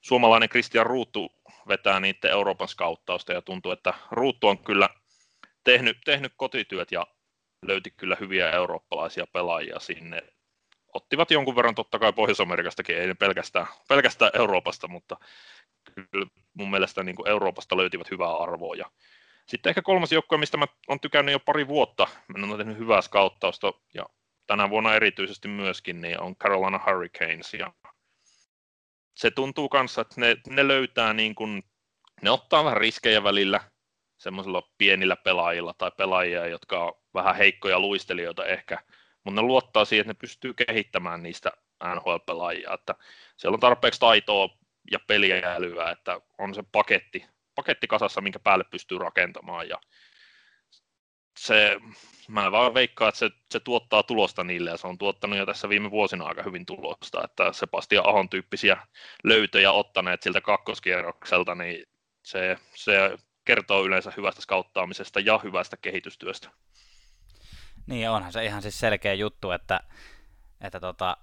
suomalainen 0.00 0.48
Christian 0.48 0.86
Ruuttu 0.86 1.32
vetää 1.68 2.00
niiden 2.00 2.30
Euroopan 2.30 2.68
skauttausta 2.68 3.32
ja 3.32 3.42
tuntuu, 3.42 3.72
että 3.72 3.94
Ruuttu 4.10 4.48
on 4.48 4.58
kyllä 4.58 4.88
tehnyt, 5.64 5.98
tehnyt 6.04 6.32
kotityöt 6.36 6.92
ja 6.92 7.06
löyti 7.66 7.90
kyllä 7.90 8.16
hyviä 8.20 8.50
eurooppalaisia 8.50 9.26
pelaajia 9.32 9.80
sinne. 9.80 10.22
Ottivat 10.94 11.30
jonkun 11.30 11.56
verran 11.56 11.74
totta 11.74 11.98
kai 11.98 12.12
Pohjois-Amerikastakin, 12.12 12.98
ei 12.98 13.14
pelkästään, 13.14 13.66
pelkästään 13.88 14.30
Euroopasta, 14.34 14.88
mutta 14.88 15.16
kyllä 16.10 16.26
mun 16.54 16.70
mielestä 16.70 17.02
niin 17.02 17.16
kuin 17.16 17.28
Euroopasta 17.28 17.76
löytivät 17.76 18.10
hyvää 18.10 18.36
arvoa. 18.36 18.74
Ja 18.74 18.90
sitten 19.46 19.70
ehkä 19.70 19.82
kolmas 19.82 20.12
joukkue, 20.12 20.38
mistä 20.38 20.56
mä 20.56 20.66
oon 20.88 21.00
tykännyt 21.00 21.32
jo 21.32 21.40
pari 21.40 21.68
vuotta, 21.68 22.06
mä 22.36 22.46
oon 22.46 22.58
tehnyt 22.58 22.78
hyvää 22.78 23.00
skauttausta 23.00 23.72
ja 23.94 24.06
tänä 24.46 24.70
vuonna 24.70 24.94
erityisesti 24.94 25.48
myöskin, 25.48 26.00
niin 26.00 26.20
on 26.20 26.36
Carolina 26.36 26.80
Hurricanes. 26.86 27.54
Ja 27.54 27.72
se 29.16 29.30
tuntuu 29.30 29.68
kanssa, 29.68 30.00
että 30.00 30.20
ne, 30.20 30.36
ne 30.48 30.68
löytää 30.68 31.12
niin 31.12 31.34
kuin, 31.34 31.62
ne 32.22 32.30
ottaa 32.30 32.64
vähän 32.64 32.80
riskejä 32.80 33.22
välillä 33.22 33.60
semmoisilla 34.18 34.62
pienillä 34.78 35.16
pelaajilla 35.16 35.74
tai 35.78 35.90
pelaajia, 35.96 36.46
jotka 36.46 36.84
on 36.84 36.92
vähän 37.14 37.36
heikkoja 37.36 37.80
luistelijoita 37.80 38.46
ehkä, 38.46 38.78
mutta 39.24 39.40
ne 39.40 39.46
luottaa 39.46 39.84
siihen, 39.84 40.00
että 40.00 40.10
ne 40.10 40.20
pystyy 40.20 40.54
kehittämään 40.54 41.22
niistä 41.22 41.52
NHL-pelaajia, 41.94 42.74
että 42.74 42.94
siellä 43.36 43.54
on 43.54 43.60
tarpeeksi 43.60 44.00
taitoa 44.00 44.48
ja 44.90 44.98
peliälyä, 45.06 45.90
että 45.90 46.20
on 46.38 46.54
se 46.54 46.64
paketti, 46.72 47.26
paketti 47.54 47.86
kasassa, 47.86 48.20
minkä 48.20 48.38
päälle 48.38 48.64
pystyy 48.64 48.98
rakentamaan 48.98 49.68
ja 49.68 49.80
se, 51.38 51.76
mä 52.28 52.52
vaan 52.52 52.74
veikkaan, 52.74 53.08
että 53.08 53.18
se, 53.18 53.30
se, 53.50 53.60
tuottaa 53.60 54.02
tulosta 54.02 54.44
niille 54.44 54.70
ja 54.70 54.76
se 54.76 54.86
on 54.86 54.98
tuottanut 54.98 55.38
jo 55.38 55.46
tässä 55.46 55.68
viime 55.68 55.90
vuosina 55.90 56.24
aika 56.24 56.42
hyvin 56.42 56.66
tulosta, 56.66 57.24
että 57.24 57.52
Sebastian 57.52 58.08
Ahon 58.08 58.28
tyyppisiä 58.28 58.86
löytöjä 59.24 59.72
ottaneet 59.72 60.22
siltä 60.22 60.40
kakkoskierrokselta, 60.40 61.54
niin 61.54 61.86
se, 62.22 62.58
se 62.74 63.18
kertoo 63.44 63.84
yleensä 63.84 64.12
hyvästä 64.16 64.42
skauttaamisesta 64.42 65.20
ja 65.20 65.38
hyvästä 65.38 65.76
kehitystyöstä. 65.76 66.50
Niin 67.86 68.10
onhan 68.10 68.32
se 68.32 68.44
ihan 68.44 68.62
siis 68.62 68.80
selkeä 68.80 69.14
juttu, 69.14 69.50
että, 69.50 69.80
että 70.60 70.80
tota, 70.80 71.16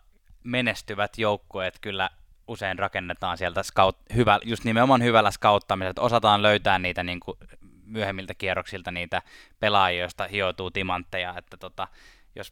menestyvät 0.44 1.18
joukkueet 1.18 1.80
kyllä 1.82 2.10
usein 2.48 2.80
rakennetaan 2.80 3.38
sieltä 3.38 3.64
scout, 3.64 3.98
hyvä, 4.16 4.40
just 4.44 4.64
nimenomaan 4.64 5.04
hyvällä 5.04 5.32
skauttamisella, 5.32 5.90
että 5.90 6.02
osataan 6.02 6.42
löytää 6.42 6.80
niitä 6.80 7.04
niin 7.04 7.20
kuin 7.20 7.38
myöhemmiltä 7.86 8.34
kierroksilta 8.34 8.92
niitä 8.92 9.22
pelaajia, 9.60 10.02
joista 10.02 10.28
hioutuu 10.28 10.72
timantteja, 10.72 11.34
että 11.38 11.58
tota, 11.58 11.88
jos 12.36 12.52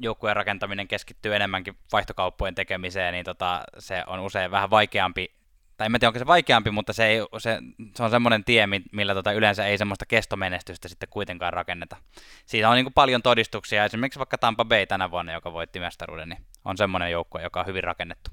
joukkueen 0.00 0.36
rakentaminen 0.36 0.88
keskittyy 0.88 1.36
enemmänkin 1.36 1.78
vaihtokauppojen 1.92 2.54
tekemiseen, 2.54 3.12
niin 3.12 3.24
tota, 3.24 3.62
se 3.78 4.04
on 4.06 4.20
usein 4.20 4.50
vähän 4.50 4.70
vaikeampi, 4.70 5.34
tai 5.76 5.86
en 5.86 5.92
tiedä 5.92 6.08
onko 6.08 6.18
se 6.18 6.26
vaikeampi, 6.26 6.70
mutta 6.70 6.92
se, 6.92 7.06
ei, 7.06 7.20
se, 7.38 7.58
se 7.94 8.02
on 8.02 8.10
semmoinen 8.10 8.44
tie, 8.44 8.66
millä 8.92 9.14
tota 9.14 9.32
yleensä 9.32 9.66
ei 9.66 9.78
semmoista 9.78 10.06
kestomenestystä 10.06 10.88
sitten 10.88 11.08
kuitenkaan 11.08 11.52
rakenneta. 11.52 11.96
Siitä 12.46 12.68
on 12.68 12.76
niin 12.76 12.92
paljon 12.92 13.22
todistuksia, 13.22 13.84
esimerkiksi 13.84 14.18
vaikka 14.18 14.38
Tampa 14.38 14.64
Bay 14.64 14.86
tänä 14.86 15.10
vuonna, 15.10 15.32
joka 15.32 15.52
voitti 15.52 15.80
mestaruuden, 15.80 16.28
niin 16.28 16.44
on 16.64 16.76
semmoinen 16.76 17.10
joukkue, 17.10 17.42
joka 17.42 17.60
on 17.60 17.66
hyvin 17.66 17.84
rakennettu. 17.84 18.30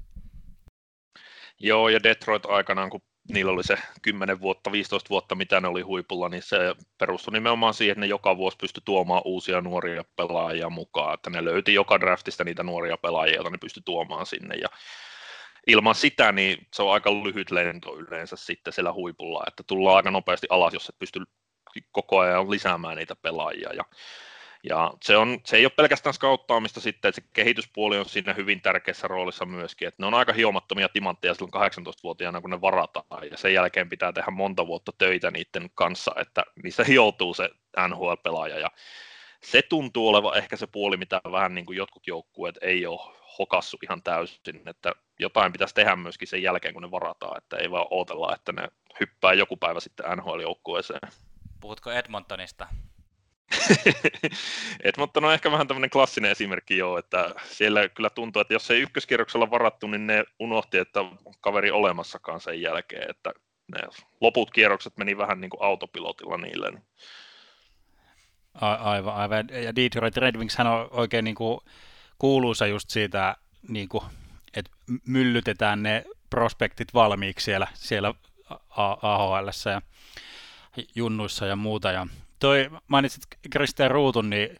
Joo, 1.60 1.88
ja 1.88 2.02
Detroit 2.02 2.46
aikanaan, 2.46 2.90
kun 2.90 3.02
niillä 3.32 3.52
oli 3.52 3.64
se 3.64 3.78
10 4.02 4.40
vuotta, 4.40 4.72
15 4.72 5.10
vuotta, 5.10 5.34
mitä 5.34 5.60
ne 5.60 5.68
oli 5.68 5.82
huipulla, 5.82 6.28
niin 6.28 6.42
se 6.42 6.74
perustui 6.98 7.32
nimenomaan 7.32 7.74
siihen, 7.74 7.92
että 7.92 8.00
ne 8.00 8.06
joka 8.06 8.36
vuosi 8.36 8.56
pystyi 8.56 8.82
tuomaan 8.84 9.22
uusia 9.24 9.60
nuoria 9.60 10.04
pelaajia 10.16 10.70
mukaan, 10.70 11.14
että 11.14 11.30
ne 11.30 11.44
löyti 11.44 11.74
joka 11.74 12.00
draftista 12.00 12.44
niitä 12.44 12.62
nuoria 12.62 12.96
pelaajia, 12.96 13.34
joita 13.34 13.50
ne 13.50 13.58
pystyi 13.58 13.82
tuomaan 13.84 14.26
sinne, 14.26 14.54
ja 14.54 14.68
ilman 15.66 15.94
sitä, 15.94 16.32
niin 16.32 16.66
se 16.74 16.82
on 16.82 16.92
aika 16.92 17.12
lyhyt 17.12 17.50
lento 17.50 17.98
yleensä 17.98 18.36
sitten 18.36 18.72
siellä 18.72 18.92
huipulla, 18.92 19.44
että 19.46 19.62
tullaan 19.66 19.96
aika 19.96 20.10
nopeasti 20.10 20.46
alas, 20.50 20.74
jos 20.74 20.88
et 20.88 20.98
pysty 20.98 21.20
koko 21.92 22.18
ajan 22.18 22.50
lisäämään 22.50 22.96
niitä 22.96 23.16
pelaajia, 23.16 23.72
ja 23.72 23.84
ja 24.68 24.94
se, 25.04 25.16
on, 25.16 25.40
se 25.44 25.56
ei 25.56 25.64
ole 25.64 25.72
pelkästään 25.76 26.14
skauttaamista 26.14 26.80
sitten, 26.80 27.08
että 27.08 27.20
se 27.20 27.28
kehityspuoli 27.32 27.98
on 27.98 28.04
siinä 28.04 28.32
hyvin 28.32 28.60
tärkeässä 28.60 29.08
roolissa 29.08 29.46
myöskin, 29.46 29.88
että 29.88 30.02
ne 30.02 30.06
on 30.06 30.14
aika 30.14 30.32
hiomattomia 30.32 30.88
timantteja 30.88 31.34
silloin 31.34 31.70
18-vuotiaana, 31.72 32.40
kun 32.40 32.50
ne 32.50 32.60
varataan, 32.60 33.30
ja 33.30 33.36
sen 33.36 33.54
jälkeen 33.54 33.88
pitää 33.88 34.12
tehdä 34.12 34.30
monta 34.30 34.66
vuotta 34.66 34.92
töitä 34.98 35.30
niiden 35.30 35.70
kanssa, 35.74 36.14
että 36.20 36.44
niissä 36.62 36.84
hioutuu 36.84 37.34
se 37.34 37.50
NHL-pelaaja, 37.88 38.58
ja 38.58 38.70
se 39.42 39.62
tuntuu 39.62 40.08
olevan 40.08 40.38
ehkä 40.38 40.56
se 40.56 40.66
puoli, 40.66 40.96
mitä 40.96 41.20
vähän 41.32 41.54
niin 41.54 41.66
kuin 41.66 41.76
jotkut 41.76 42.06
joukkueet 42.06 42.58
ei 42.60 42.86
ole 42.86 43.16
hokassu 43.38 43.78
ihan 43.82 44.02
täysin, 44.02 44.62
että 44.66 44.92
jotain 45.18 45.52
pitäisi 45.52 45.74
tehdä 45.74 45.96
myöskin 45.96 46.28
sen 46.28 46.42
jälkeen, 46.42 46.74
kun 46.74 46.82
ne 46.82 46.90
varataan, 46.90 47.38
että 47.38 47.56
ei 47.56 47.70
vaan 47.70 47.86
odotella, 47.90 48.34
että 48.34 48.52
ne 48.52 48.68
hyppää 49.00 49.32
joku 49.32 49.56
päivä 49.56 49.80
sitten 49.80 50.06
NHL-joukkueeseen. 50.06 51.10
Puhutko 51.60 51.90
Edmontonista? 51.90 52.66
Et, 54.84 54.96
mutta 54.96 55.20
no 55.20 55.30
ehkä 55.30 55.52
vähän 55.52 55.68
tämmöinen 55.68 55.90
klassinen 55.90 56.30
esimerkki 56.30 56.76
joo, 56.76 56.98
että 56.98 57.34
siellä 57.44 57.88
kyllä 57.88 58.10
tuntuu, 58.10 58.42
että 58.42 58.54
jos 58.54 58.70
ei 58.70 58.80
ykköskierroksella 58.82 59.50
varattu, 59.50 59.86
niin 59.86 60.06
ne 60.06 60.24
unohti, 60.38 60.78
että 60.78 61.00
kaveri 61.40 61.70
olemassakaan 61.70 62.40
sen 62.40 62.62
jälkeen, 62.62 63.10
että 63.10 63.32
ne 63.72 63.78
loput 64.20 64.50
kierrokset 64.50 64.96
meni 64.96 65.18
vähän 65.18 65.40
niin 65.40 65.50
kuin 65.50 65.62
autopilotilla 65.62 66.36
niille. 66.36 66.72
A- 68.54 68.74
aivan, 68.74 69.14
aivan. 69.14 69.48
Ja 69.62 69.76
Detroit 69.76 70.16
Red 70.16 70.36
Wings 70.36 70.60
on 70.60 70.88
oikein 70.90 71.24
niin 71.24 71.34
kuin 71.34 71.60
kuuluisa 72.18 72.66
just 72.66 72.90
siitä, 72.90 73.36
niin 73.68 73.88
kuin, 73.88 74.04
että 74.56 74.70
myllytetään 75.06 75.82
ne 75.82 76.04
prospektit 76.30 76.94
valmiiksi 76.94 77.44
siellä, 77.44 77.66
siellä 77.74 78.14
AHL 79.02 79.48
ja 79.70 79.82
junnuissa 80.94 81.46
ja 81.46 81.56
muuta. 81.56 81.92
Ja 81.92 82.06
toi 82.38 82.70
mainitsit 82.88 83.22
Kristian 83.50 83.90
Ruutun, 83.90 84.30
niin 84.30 84.56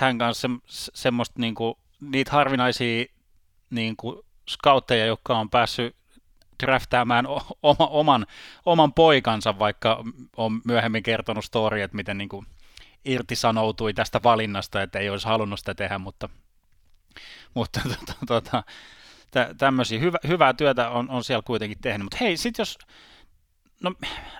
hän 0.00 0.18
kanssa 0.18 0.50
se, 0.66 0.90
semmoista 0.94 1.40
niinku, 1.40 1.78
niitä 2.00 2.32
harvinaisia 2.32 3.04
niinku, 3.70 4.24
scoutteja, 4.50 5.06
jotka 5.06 5.38
on 5.38 5.50
päässyt 5.50 5.96
draftaamaan 6.62 7.26
oma, 7.62 7.86
oman, 7.86 8.26
oman 8.66 8.92
poikansa, 8.92 9.58
vaikka 9.58 10.04
on 10.36 10.60
myöhemmin 10.64 11.02
kertonut 11.02 11.44
story, 11.44 11.80
että 11.80 11.96
miten 11.96 12.18
niinku, 12.18 12.44
irtisanoutui 13.04 13.94
tästä 13.94 14.20
valinnasta, 14.22 14.82
että 14.82 14.98
ei 14.98 15.10
olisi 15.10 15.26
halunnut 15.26 15.58
sitä 15.58 15.74
tehdä, 15.74 15.98
mutta, 15.98 16.28
mutta 17.54 17.80
tota, 17.92 18.14
tota, 18.26 18.64
tämmöisiä 19.58 19.98
hyvä, 19.98 20.18
hyvää 20.28 20.54
työtä 20.54 20.90
on, 20.90 21.10
on 21.10 21.24
siellä 21.24 21.42
kuitenkin 21.42 21.78
tehnyt. 21.80 22.04
Mutta 22.04 22.18
hei, 22.20 22.36
sitten 22.36 22.62
jos 22.62 22.78
No, 23.82 23.94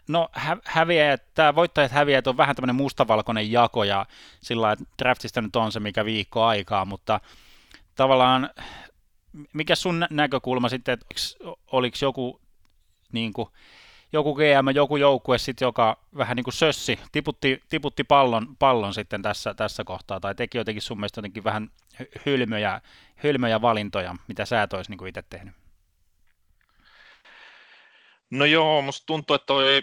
no 0.08 0.28
hä- 0.32 0.56
häviäjät, 0.64 1.34
tämä 1.34 1.54
voittajat 1.54 1.92
häviäjät 1.92 2.26
on 2.26 2.36
vähän 2.36 2.56
tämmöinen 2.56 2.76
mustavalkoinen 2.76 3.52
jako 3.52 3.84
ja 3.84 4.06
sillä 4.40 4.72
että 4.72 4.84
draftista 4.98 5.42
nyt 5.42 5.56
on 5.56 5.72
se 5.72 5.80
mikä 5.80 6.04
viikko 6.04 6.44
aikaa, 6.44 6.84
mutta 6.84 7.20
tavallaan 7.94 8.50
mikä 9.52 9.74
sun 9.74 10.06
näkökulma 10.10 10.68
sitten, 10.68 10.92
että 10.92 11.06
oliko 11.72 11.96
joku 12.02 12.40
niin 13.12 13.32
kuin, 13.32 13.48
joku 14.12 14.34
GM, 14.34 14.74
joku 14.74 14.96
joukkue 14.96 15.38
sitten, 15.38 15.66
joka 15.66 15.98
vähän 16.16 16.36
niin 16.36 16.44
kuin 16.44 16.54
sössi, 16.54 16.98
tiputti, 17.12 17.62
tiputti 17.68 18.04
pallon, 18.04 18.56
pallon 18.58 18.94
sitten 18.94 19.22
tässä, 19.22 19.54
tässä 19.54 19.84
kohtaa, 19.84 20.20
tai 20.20 20.34
teki 20.34 20.58
jotenkin 20.58 20.82
sun 20.82 20.98
mielestä 20.98 21.18
jotenkin 21.18 21.44
vähän 21.44 21.70
hylmöjä, 22.26 22.80
hylmöjä 23.22 23.62
valintoja, 23.62 24.16
mitä 24.28 24.44
sä 24.44 24.62
et 24.62 24.72
olisi 24.72 24.90
niin 24.90 25.08
itse 25.08 25.22
tehnyt? 25.22 25.65
No 28.30 28.44
joo, 28.44 28.82
musta 28.82 29.06
tuntuu, 29.06 29.36
että 29.36 29.46
toi 29.46 29.82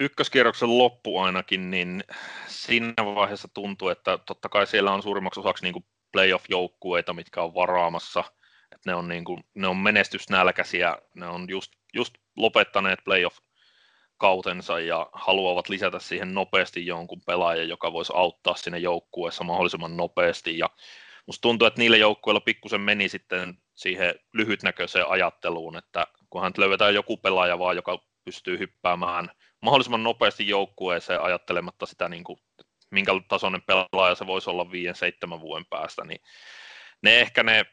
ykköskierroksen 0.00 0.78
loppu 0.78 1.18
ainakin, 1.18 1.70
niin 1.70 2.04
siinä 2.46 2.94
vaiheessa 3.14 3.48
tuntuu, 3.54 3.88
että 3.88 4.18
totta 4.18 4.48
kai 4.48 4.66
siellä 4.66 4.92
on 4.92 5.02
suurimmaksi 5.02 5.40
osaksi 5.40 5.64
niin 5.64 5.84
playoff-joukkueita, 6.12 7.12
mitkä 7.12 7.42
on 7.42 7.54
varaamassa, 7.54 8.24
että 8.72 8.90
ne 8.90 8.94
on, 8.94 9.08
niin 9.08 9.24
kuin, 9.24 9.44
ne 9.54 9.66
on 9.66 9.76
menestysnälkäisiä, 9.76 10.98
ne 11.14 11.26
on 11.26 11.46
just, 11.48 11.72
just 11.94 12.14
lopettaneet 12.36 12.98
playoff 13.04 13.38
kautensa 14.18 14.80
ja 14.80 15.10
haluavat 15.12 15.68
lisätä 15.68 15.98
siihen 15.98 16.34
nopeasti 16.34 16.86
jonkun 16.86 17.22
pelaajan, 17.26 17.68
joka 17.68 17.92
voisi 17.92 18.12
auttaa 18.16 18.54
sinne 18.54 18.78
joukkueessa 18.78 19.44
mahdollisimman 19.44 19.96
nopeasti. 19.96 20.58
Ja 20.58 20.70
musta 21.26 21.42
tuntuu, 21.42 21.66
että 21.66 21.80
niillä 21.80 21.96
joukkueilla 21.96 22.40
pikkusen 22.40 22.80
meni 22.80 23.08
sitten 23.08 23.58
siihen 23.74 24.14
lyhytnäköiseen 24.32 25.08
ajatteluun, 25.08 25.76
että 25.76 26.06
kunhan 26.30 26.52
löydetään 26.56 26.94
joku 26.94 27.16
pelaaja 27.16 27.58
vaan, 27.58 27.76
joka 27.76 27.98
pystyy 28.24 28.58
hyppäämään 28.58 29.30
mahdollisimman 29.62 30.02
nopeasti 30.02 30.48
joukkueeseen 30.48 31.22
ajattelematta 31.22 31.86
sitä, 31.86 32.08
niin 32.08 32.24
kuin, 32.24 32.38
minkä 32.90 33.12
tasoinen 33.28 33.62
pelaaja 33.62 34.14
se 34.14 34.26
voisi 34.26 34.50
olla 34.50 34.70
viiden, 34.70 34.94
seitsemän 34.94 35.40
vuoden 35.40 35.66
päästä, 35.70 36.04
niin 36.04 36.20
ne 37.02 37.20
ehkä 37.20 37.42
ne, 37.42 37.64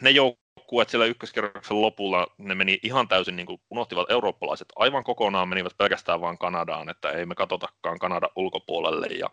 ne 0.00 0.10
joukkueet 0.10 0.88
siellä 0.88 1.06
ykköskerroksen 1.06 1.82
lopulla, 1.82 2.26
ne 2.38 2.54
meni 2.54 2.78
ihan 2.82 3.08
täysin, 3.08 3.36
niin 3.36 3.46
kuin 3.46 3.60
unohtivat 3.70 4.10
eurooppalaiset 4.10 4.68
aivan 4.76 5.04
kokonaan, 5.04 5.48
menivät 5.48 5.76
pelkästään 5.78 6.20
vain 6.20 6.38
Kanadaan, 6.38 6.88
että 6.88 7.10
ei 7.10 7.26
me 7.26 7.34
katsotakaan 7.34 7.98
Kanada 7.98 8.28
ulkopuolelle, 8.36 9.06
ja 9.06 9.30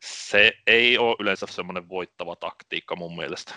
se 0.00 0.52
ei 0.66 0.98
ole 0.98 1.16
yleensä 1.20 1.46
semmoinen 1.50 1.88
voittava 1.88 2.36
taktiikka 2.36 2.96
mun 2.96 3.16
mielestä. 3.16 3.54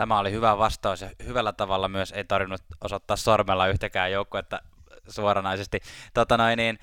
Tämä 0.00 0.18
oli 0.18 0.32
hyvä 0.32 0.58
vastaus 0.58 1.00
ja 1.00 1.10
hyvällä 1.26 1.52
tavalla 1.52 1.88
myös 1.88 2.12
ei 2.12 2.24
tarvinnut 2.24 2.62
osoittaa 2.84 3.16
sormella 3.16 3.66
yhtäkään 3.66 4.12
joukkuetta 4.12 4.60
suoranaisesti. 5.08 5.80
Tota 6.14 6.36
noin, 6.36 6.56
niin, 6.56 6.78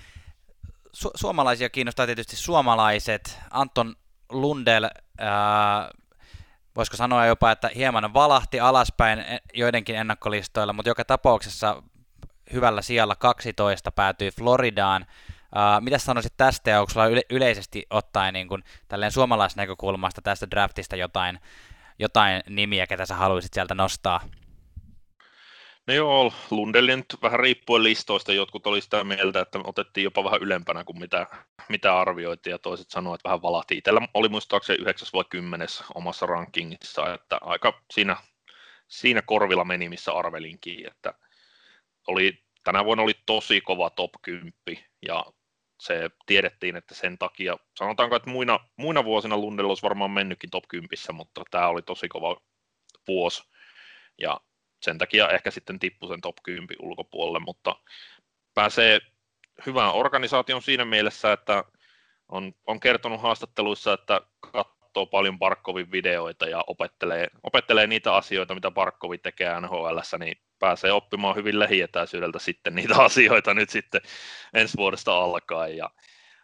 su- 0.88 1.11
suomalaisia 1.15 1.70
kiinnostaa 1.70 2.05
tietysti 2.05 2.36
suomalaiset. 2.36 3.39
Anton 3.51 3.95
Lundell, 4.30 4.86
ää, 5.18 5.89
voisiko 6.76 6.97
sanoa 6.97 7.26
jopa, 7.26 7.51
että 7.51 7.70
hieman 7.76 8.13
valahti 8.13 8.59
alaspäin 8.59 9.20
e, 9.20 9.39
joidenkin 9.53 9.95
ennakkolistoilla, 9.95 10.74
mutta 10.74 10.89
joka 10.89 11.05
tapauksessa 11.05 11.84
hyvällä 12.53 12.82
sijalla 12.82 13.15
12 13.15 13.91
päätyi 13.91 14.32
Floridaan. 14.32 15.05
Uh, 15.55 15.84
mitä 15.84 15.97
sanoisit 15.97 16.34
tästä 16.38 16.70
ja 16.70 16.80
onko 16.80 16.89
sulla 16.89 17.07
yle- 17.07 17.26
yleisesti 17.30 17.86
ottaen 17.89 18.34
niin 18.34 18.47
kun, 18.47 18.63
tälleen 18.88 19.11
suomalaisnäkökulmasta 19.11 20.22
tästä 20.22 20.47
draftista 20.51 20.95
jotain 20.95 21.39
jotain 22.00 22.43
nimiä, 22.50 22.88
ketä 22.88 23.06
sä 23.06 23.16
haluaisit 23.16 23.54
sieltä 23.54 23.76
nostaa? 23.76 24.22
No 25.88 25.93
joo, 25.93 26.34
Lundellin 26.52 27.06
vähän 27.22 27.39
riippuen 27.39 27.84
listoista, 27.84 28.34
jotkut 28.34 28.68
oli 28.68 28.82
sitä 28.82 29.04
mieltä, 29.04 29.41
että 29.41 29.60
otettiin 29.64 30.04
jopa 30.04 30.24
vähän 30.24 30.41
ylempänä 30.41 30.84
kuin 30.84 31.00
mitä, 31.00 31.28
mitä 31.70 32.00
arvioitiin, 32.00 32.52
ja 32.52 32.60
toiset 32.60 32.89
sanoivat, 32.89 33.20
että 33.20 33.30
vähän 33.30 33.41
valahti. 33.41 33.78
Itsellä 33.78 34.02
oli 34.14 34.30
muistaakseni 34.30 34.80
9 34.82 35.08
vai 35.14 35.24
10 35.30 35.68
omassa 35.95 36.26
rankingissa, 36.26 37.14
että 37.14 37.38
aika 37.41 37.82
siinä, 37.93 38.18
siinä 38.88 39.22
korvilla 39.22 39.66
meni, 39.66 39.89
missä 39.89 40.12
arvelinkin, 40.12 40.88
että 40.88 41.14
oli, 42.08 42.43
tänä 42.64 42.86
vuonna 42.86 43.04
oli 43.04 43.16
tosi 43.26 43.62
kova 43.62 43.89
top 43.89 44.12
10, 44.22 44.54
ja 45.02 45.26
se 45.80 46.10
tiedettiin, 46.26 46.76
että 46.76 46.96
sen 46.96 47.18
takia, 47.18 47.58
sanotaanko, 47.78 48.16
että 48.16 48.30
muina, 48.30 48.60
muina 48.78 49.04
vuosina 49.04 49.38
Lundell 49.38 49.70
olisi 49.70 49.84
varmaan 49.84 50.12
mennytkin 50.12 50.50
top 50.50 50.64
10, 50.68 50.90
mutta 51.14 51.44
tämä 51.52 51.68
oli 51.68 51.82
tosi 51.82 52.08
kova 52.08 52.38
vuosi, 53.08 53.44
ja 54.18 54.42
sen 54.82 54.98
takia 54.98 55.30
ehkä 55.30 55.52
sitten 55.52 55.80
tippui 55.80 56.10
sen 56.10 56.22
top 56.22 56.36
10 56.44 56.68
ulkopuolelle, 56.80 57.40
mutta 57.40 57.76
pääsee 58.54 59.00
hyvään 59.66 59.94
organisaation 59.94 60.62
siinä 60.62 60.86
mielessä, 60.86 61.34
että 61.34 61.64
on, 62.30 62.54
on 62.68 62.80
kertonut 62.80 63.22
haastatteluissa, 63.22 63.94
että 63.94 64.22
katsoo 64.40 65.06
paljon 65.06 65.40
Barkovin 65.40 65.92
videoita 65.92 66.50
ja 66.50 66.64
opettelee, 66.68 67.28
opettelee 67.44 67.88
niitä 67.88 68.16
asioita, 68.16 68.56
mitä 68.56 68.72
Barkovi 68.72 69.18
tekee 69.18 69.62
NHL, 69.62 70.00
niin 70.20 70.38
pääsee 70.60 70.91
oppimaan 70.91 71.36
hyvin 71.36 71.60
lähietäisyydeltä 71.60 72.39
sitten 72.39 72.76
niitä 72.76 72.95
asioita 73.03 73.53
nyt 73.53 73.70
sitten 73.70 74.01
ensi 74.53 74.78
vuodesta 74.78 75.24
alkaen. 75.24 75.78
Ja 75.78 75.89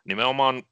nimenomaan 0.05 0.63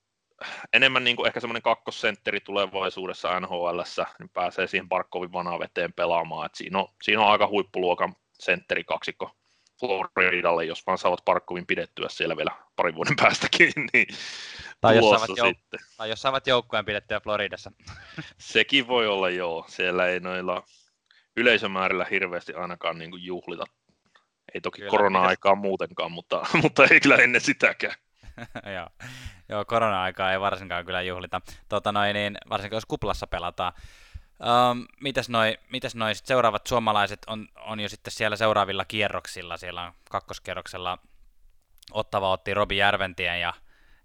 enemmän 0.73 1.03
niin 1.03 1.15
kuin 1.15 1.27
ehkä 1.27 1.39
semmoinen 1.39 1.61
kakkosentteri 1.61 2.39
tulevaisuudessa 2.39 3.39
NHL, 3.39 3.81
niin 4.19 4.29
pääsee 4.29 4.67
siihen 4.67 4.89
Barkovin 4.89 5.31
vanaveteen 5.31 5.93
pelaamaan. 5.93 6.45
Et 6.45 6.55
siinä, 6.55 6.79
on, 6.79 6.87
siinä 7.01 7.21
on 7.21 7.31
aika 7.31 7.47
huippuluokan 7.47 8.15
sentteri 8.39 8.83
kaksikko 8.83 9.31
Floridalle, 9.79 10.65
jos 10.65 10.87
vaan 10.87 10.97
saavat 10.97 11.25
Parkkovin 11.25 11.65
pidettyä 11.65 12.09
siellä 12.09 12.37
vielä 12.37 12.51
parin 12.75 12.95
vuoden 12.95 13.15
päästäkin, 13.15 13.71
niin 13.93 14.07
tai 14.81 14.95
jos, 14.95 15.09
saavat 15.09 15.29
jouk- 15.29 15.79
tai 15.97 16.09
jos 16.09 16.21
saavat 16.21 16.47
joukkueen 16.47 16.85
pidettyä 16.85 17.19
Floridassa. 17.19 17.71
Sekin 18.37 18.87
voi 18.87 19.07
olla 19.07 19.29
joo, 19.29 19.65
siellä 19.67 20.07
ei 20.07 20.19
noilla 20.19 20.63
yleisömäärillä 21.37 22.05
hirveästi 22.11 22.53
ainakaan 22.53 22.97
niin 22.97 23.11
kuin 23.11 23.23
juhlita. 23.23 23.63
Ei 24.53 24.61
toki 24.61 24.77
kyllä, 24.77 24.89
korona-aikaa 24.89 25.51
pitäisi... 25.51 25.67
muutenkaan, 25.67 26.11
mutta, 26.11 26.41
mutta 26.61 26.83
ei 26.91 26.99
kyllä 26.99 27.15
ennen 27.15 27.41
sitäkään. 27.41 27.95
joo. 28.75 28.89
joo, 29.49 29.65
korona-aikaa 29.65 30.31
ei 30.31 30.39
varsinkaan 30.39 30.85
kyllä 30.85 31.01
juhlita, 31.01 31.41
tota 31.69 31.91
noin, 31.91 32.13
niin, 32.13 32.37
varsinkin 32.49 32.77
jos 32.77 32.85
kuplassa 32.85 33.27
pelataan. 33.27 33.73
Um, 34.71 34.85
mitäs 35.01 35.29
noi, 35.29 35.57
mitäs 35.71 35.95
noi 35.95 36.15
seuraavat 36.15 36.67
suomalaiset 36.67 37.19
on, 37.27 37.47
on 37.55 37.79
jo 37.79 37.89
sitten 37.89 38.13
siellä 38.13 38.35
seuraavilla 38.35 38.85
kierroksilla, 38.85 39.57
siellä 39.57 39.81
on 39.81 39.93
kakkoskierroksella 40.09 40.97
Ottava 41.91 42.31
otti 42.31 42.53
Robi 42.53 42.77
Järventien 42.77 43.41
ja 43.41 43.53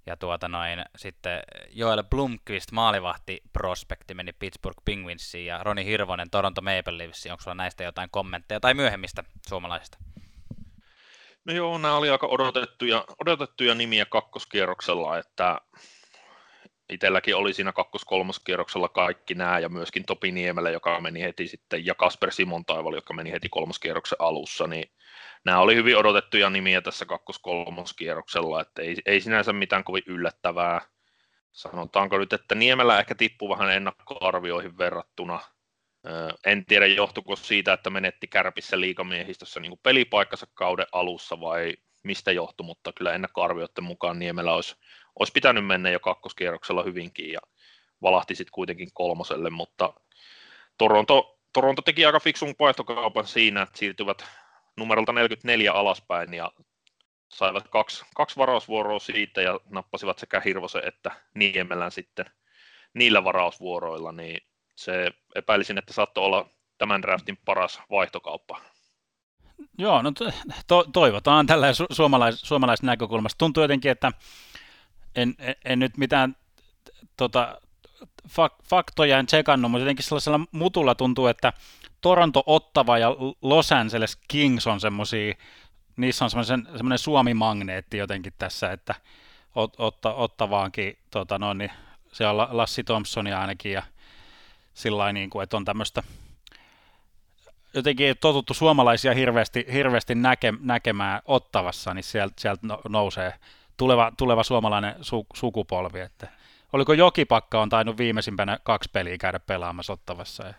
ja 0.07 0.17
tuota 0.17 0.49
noin, 0.49 0.85
sitten 0.97 1.43
Joel 1.71 2.05
Blomqvist, 2.05 2.73
maalivahti 2.73 3.43
prospekti, 3.53 4.15
meni 4.15 4.33
Pittsburgh 4.33 4.85
Penguinsiin 4.85 5.47
ja 5.47 5.63
Roni 5.63 5.85
Hirvonen 5.85 6.31
Toronto 6.31 6.63
Maple 6.63 6.99
Leafsiin. 6.99 7.33
Onko 7.33 7.43
sulla 7.43 7.55
näistä 7.55 7.85
jotain 7.85 8.11
kommentteja 8.11 8.61
tai 8.61 8.75
myöhemmistä 8.75 9.25
suomalaisista? 9.49 9.99
No 11.45 11.53
joo, 11.53 11.79
nämä 11.79 11.97
oli 11.97 12.11
aika 12.11 12.27
odotettuja, 12.27 13.05
odotettuja 13.21 13.75
nimiä 13.75 14.07
kakkoskierroksella, 14.07 15.19
että 15.19 15.61
itselläkin 16.91 17.37
oli 17.37 17.55
siinä 17.55 17.73
kakkos-kolmoskierroksella 17.73 18.89
kaikki 18.89 19.35
nämä 19.35 19.59
ja 19.59 19.69
myöskin 19.69 20.05
Topi 20.05 20.33
Niemelä, 20.33 20.71
joka 20.71 21.01
meni 21.01 21.23
heti 21.23 21.49
sitten, 21.49 21.87
ja 21.87 21.95
Kasper 21.95 22.33
Simon 22.33 22.65
Taival, 22.65 22.95
joka 22.95 23.15
meni 23.15 23.33
heti 23.33 23.49
kolmoskierroksen 23.49 24.21
alussa, 24.21 24.67
niin 24.67 24.91
nämä 25.45 25.61
oli 25.61 25.75
hyvin 25.75 25.97
odotettuja 25.97 26.51
nimiä 26.51 26.81
tässä 26.81 27.05
kakkos-kolmoskierroksella, 27.05 28.61
että 28.61 28.83
ei, 28.83 28.97
ei 29.07 29.21
sinänsä 29.21 29.53
mitään 29.53 29.85
kovin 29.85 30.03
yllättävää. 30.07 30.81
Sanotaanko 31.53 32.19
nyt, 32.19 32.33
että 32.33 32.55
Niemelä 32.55 32.99
ehkä 32.99 33.15
tippuu 33.15 33.49
vähän 33.49 33.71
ennakkoarvioihin 33.71 34.79
verrattuna. 34.79 35.41
En 36.47 36.67
tiedä, 36.67 36.87
johtuiko 36.87 37.37
siitä, 37.37 37.73
että 37.73 37.91
menetti 37.91 38.27
kärpissä 38.27 38.81
liikamiehistössä 38.81 39.61
niin 39.61 39.79
pelipaikkansa 39.83 40.47
kauden 40.55 40.87
alussa 40.93 41.41
vai 41.41 41.75
mistä 42.05 42.33
johtui, 42.33 42.67
mutta 42.67 42.93
kyllä 42.93 43.15
ennakkoarvioiden 43.15 43.85
mukaan 43.85 44.19
Niemelä 44.19 44.55
olisi, 44.55 44.77
olisi 45.19 45.33
pitänyt 45.33 45.67
mennä 45.67 45.91
jo 45.91 46.01
kakkoskierroksella 46.01 46.83
hyvinkin 46.83 47.33
ja 47.33 47.41
valahti 48.03 48.35
sitten 48.35 48.53
kuitenkin 48.53 48.89
kolmoselle, 48.95 49.51
mutta 49.51 49.93
Toronto, 50.79 51.39
Toronto 51.53 51.83
teki 51.83 52.07
aika 52.07 52.21
fiksun 52.21 52.55
vaihtokaupan 52.59 53.27
siinä, 53.27 53.63
että 53.63 53.79
siirtyvät 53.79 54.25
numerolta 54.77 55.13
44 55.13 55.73
alaspäin 55.73 56.35
ja 56.35 56.53
saivat 57.29 57.69
kaksi, 57.69 58.05
kaksi 58.15 58.37
varausvuoroa 58.37 58.99
siitä 58.99 59.43
ja 59.43 59.61
nappasivat 59.71 60.19
sekä 60.19 60.41
Hirvosen 60.45 60.83
että 60.89 61.11
Niemelän 61.35 61.93
sitten 61.93 62.27
niillä 62.95 63.25
varausvuoroilla, 63.25 64.13
niin 64.13 64.41
se 64.77 65.13
epäilisin, 65.35 65.79
että 65.79 65.93
saattoi 65.93 66.25
olla 66.25 66.49
tämän 66.79 67.03
draftin 67.03 67.39
paras 67.45 67.81
vaihtokauppa. 67.91 68.61
Joo, 69.79 70.03
no 70.03 70.13
to, 70.67 70.85
toivotaan 70.93 71.47
tällä 71.47 71.73
su- 71.73 71.95
suomalais, 71.95 72.41
suomalaisen 72.41 72.87
näkökulmasta. 72.87 73.39
Tuntuu 73.39 73.63
jotenkin, 73.63 73.91
että 73.91 74.13
en, 75.17 75.35
en, 75.39 75.55
en 75.65 75.79
nyt 75.79 75.97
mitään 75.97 76.37
tota, 77.17 77.61
fak, 78.29 78.55
faktoja 78.65 79.19
en 79.19 79.27
tsekannut, 79.27 79.71
mutta 79.71 79.83
jotenkin 79.83 80.05
sellaisella 80.05 80.41
mutulla 80.53 80.95
tuntuu, 80.95 81.27
että 81.27 81.53
Toronto, 82.01 82.43
Ottava 82.47 82.99
ja 82.99 83.09
Los 83.43 83.73
Angeles 83.73 84.17
Kings 84.29 84.67
on 84.67 84.81
semmoisia, 84.81 85.35
niissä 85.97 86.25
on 86.25 86.31
semmoinen 86.31 86.99
Suomi-magneetti 86.99 87.99
jotenkin 87.99 88.33
tässä, 88.39 88.73
että 88.73 88.95
ot, 89.55 89.75
otta, 89.79 90.15
Ottavaankin, 90.15 90.99
tota 91.11 91.39
noin, 91.39 91.59
niin 91.59 91.71
se 92.13 92.27
on 92.27 92.37
Lassi 92.37 92.85
Thompsonia 92.85 93.41
ainakin 93.41 93.73
ja 93.73 93.83
sillä 94.75 95.13
niin 95.13 95.31
kuin, 95.31 95.43
että 95.43 95.57
on 95.57 95.65
tämmöistä 95.65 96.03
jotenkin 97.75 98.17
totuttu 98.21 98.55
suomalaisia 98.55 99.15
hirveästi, 99.15 99.67
hirveästi 99.73 100.15
näke, 100.15 100.55
näkemään 100.61 101.23
ottavassa, 101.25 101.95
niin 101.95 102.05
sieltä, 102.05 102.35
sieltä 102.39 102.67
no, 102.67 102.81
nousee 102.89 103.35
tuleva, 103.77 104.13
tuleva 104.19 104.43
suomalainen 104.43 104.95
su, 105.01 105.27
sukupolvi. 105.35 106.01
Että, 106.01 106.29
oliko 106.73 106.93
Jokipakka 106.93 107.61
on 107.61 107.69
tainnut 107.69 107.99
viimeisimpänä 107.99 108.59
kaksi 108.63 108.91
peliä 108.93 109.19
käydä 109.19 109.39
pelaamassa 109.39 109.93
ottavassa? 109.93 110.47
Ja... 110.47 110.55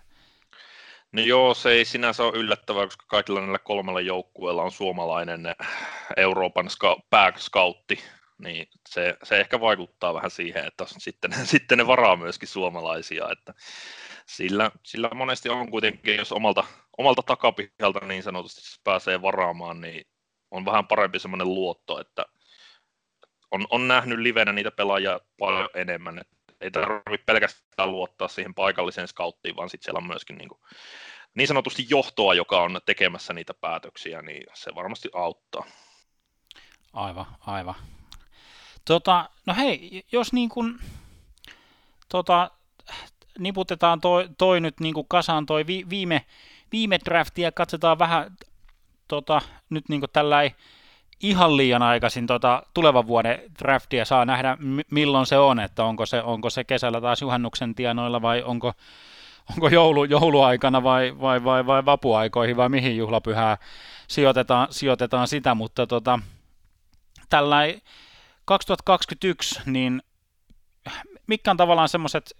No 1.12 1.22
joo, 1.22 1.54
se 1.54 1.70
ei 1.70 1.86
sinänsä 1.86 2.24
ole 2.24 2.38
yllättävää, 2.38 2.86
koska 2.86 3.06
kaikilla 3.08 3.40
näillä 3.40 3.60
kolmella 3.60 4.02
joukkueella 4.02 4.64
on 4.64 4.72
suomalainen 4.72 5.56
Euroopan 6.18 6.68
ska- 6.70 7.02
pääskautti, 7.10 8.00
niin 8.38 8.68
se, 8.90 9.18
se 9.24 9.40
ehkä 9.40 9.60
vaikuttaa 9.60 10.14
vähän 10.14 10.32
siihen, 10.32 10.66
että 10.66 10.86
sitten, 10.98 11.32
sitten 11.46 11.78
ne 11.78 11.88
varaa 11.88 12.16
myöskin 12.16 12.50
suomalaisia, 12.50 13.30
että 13.32 13.54
sillä, 14.26 14.72
sillä 14.84 15.10
monesti 15.14 15.50
on 15.50 15.72
kuitenkin, 15.72 16.16
jos 16.16 16.32
omalta, 16.32 16.64
omalta 16.98 17.22
takapihalta 17.22 18.00
niin 18.06 18.24
sanotusti 18.24 18.62
pääsee 18.84 19.22
varaamaan, 19.22 19.82
niin 19.82 20.08
on 20.52 20.66
vähän 20.66 20.88
parempi 20.88 21.20
semmoinen 21.20 21.54
luotto, 21.54 22.02
että 22.02 22.26
on, 23.52 23.68
on 23.70 23.88
nähnyt 23.88 24.20
livenä 24.20 24.54
niitä 24.54 24.72
pelaajia 24.72 25.20
paljon 25.40 25.70
enemmän, 25.74 26.20
että 26.20 26.38
ei 26.62 26.72
tarvitse 26.72 27.24
pelkästään 27.26 27.92
luottaa 27.92 28.28
siihen 28.28 28.54
paikalliseen 28.54 29.08
skauttiin, 29.08 29.56
vaan 29.56 29.70
sitten 29.70 29.86
siellä 29.86 29.98
on 29.98 30.08
myöskin 30.08 30.38
niin, 30.38 30.50
kuin, 30.50 30.60
niin 31.36 31.48
sanotusti 31.48 31.86
johtoa, 31.90 32.34
joka 32.34 32.62
on 32.62 32.80
tekemässä 32.86 33.34
niitä 33.34 33.54
päätöksiä, 33.54 34.22
niin 34.22 34.44
se 34.54 34.76
varmasti 34.76 35.10
auttaa. 35.14 35.66
Aivan, 36.94 37.26
aivan. 37.40 37.76
Tota, 38.86 39.30
no 39.46 39.56
hei, 39.56 40.04
jos 40.12 40.34
niin 40.34 40.50
kuin, 40.50 40.80
tota, 42.10 42.52
niputetaan 43.40 44.02
toi, 44.02 44.30
toi 44.38 44.62
nyt 44.62 44.80
niin 44.80 44.94
kuin 44.94 45.08
kasaan 45.10 45.46
toi 45.46 45.68
vi, 45.68 45.86
viime, 45.90 46.26
viime 46.72 47.00
drafti 47.06 47.42
ja 47.42 47.52
katsotaan 47.52 48.00
vähän 48.00 48.38
tota, 49.08 49.42
nyt 49.70 49.90
niin 49.90 50.02
kuin 50.02 50.12
tällä 50.14 50.52
ihan 51.20 51.58
liian 51.58 51.82
aikaisin 51.82 52.28
tota, 52.28 52.64
tulevan 52.74 53.08
vuoden 53.08 53.40
draftia 53.60 54.06
saa 54.06 54.26
nähdä 54.26 54.58
milloin 54.92 55.26
se 55.26 55.38
on, 55.38 55.60
että 55.60 55.84
onko 55.84 56.06
se, 56.06 56.22
onko 56.22 56.50
se 56.50 56.64
kesällä 56.64 57.02
taas 57.02 57.22
juhannuksen 57.22 57.76
tienoilla 57.76 58.22
vai 58.22 58.44
onko, 58.44 58.74
onko 59.54 59.68
joulu, 59.68 60.04
jouluaikana 60.04 60.84
vai, 60.84 61.16
vai, 61.22 61.44
vai, 61.44 61.66
vai 61.66 61.86
vapuaikoihin 61.86 62.58
vai 62.58 62.70
mihin 62.70 62.98
juhlapyhää 62.98 63.58
sijoitetaan, 64.08 64.68
sijoitetaan 64.72 65.28
sitä, 65.28 65.56
mutta 65.56 65.88
tota, 65.88 66.20
tällä 67.30 67.58
2021, 68.46 69.60
niin 69.66 70.02
mitkä 71.28 71.52
on 71.52 71.58
tavallaan 71.58 71.90
semmoiset 71.90 72.38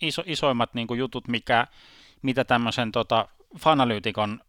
iso, 0.00 0.22
isoimmat 0.26 0.74
niin 0.74 0.86
jutut, 0.96 1.28
mikä, 1.28 1.66
mitä 2.22 2.44
tämmöisen 2.44 2.92
tota, 2.92 3.28
fanalyytikon, 3.58 4.40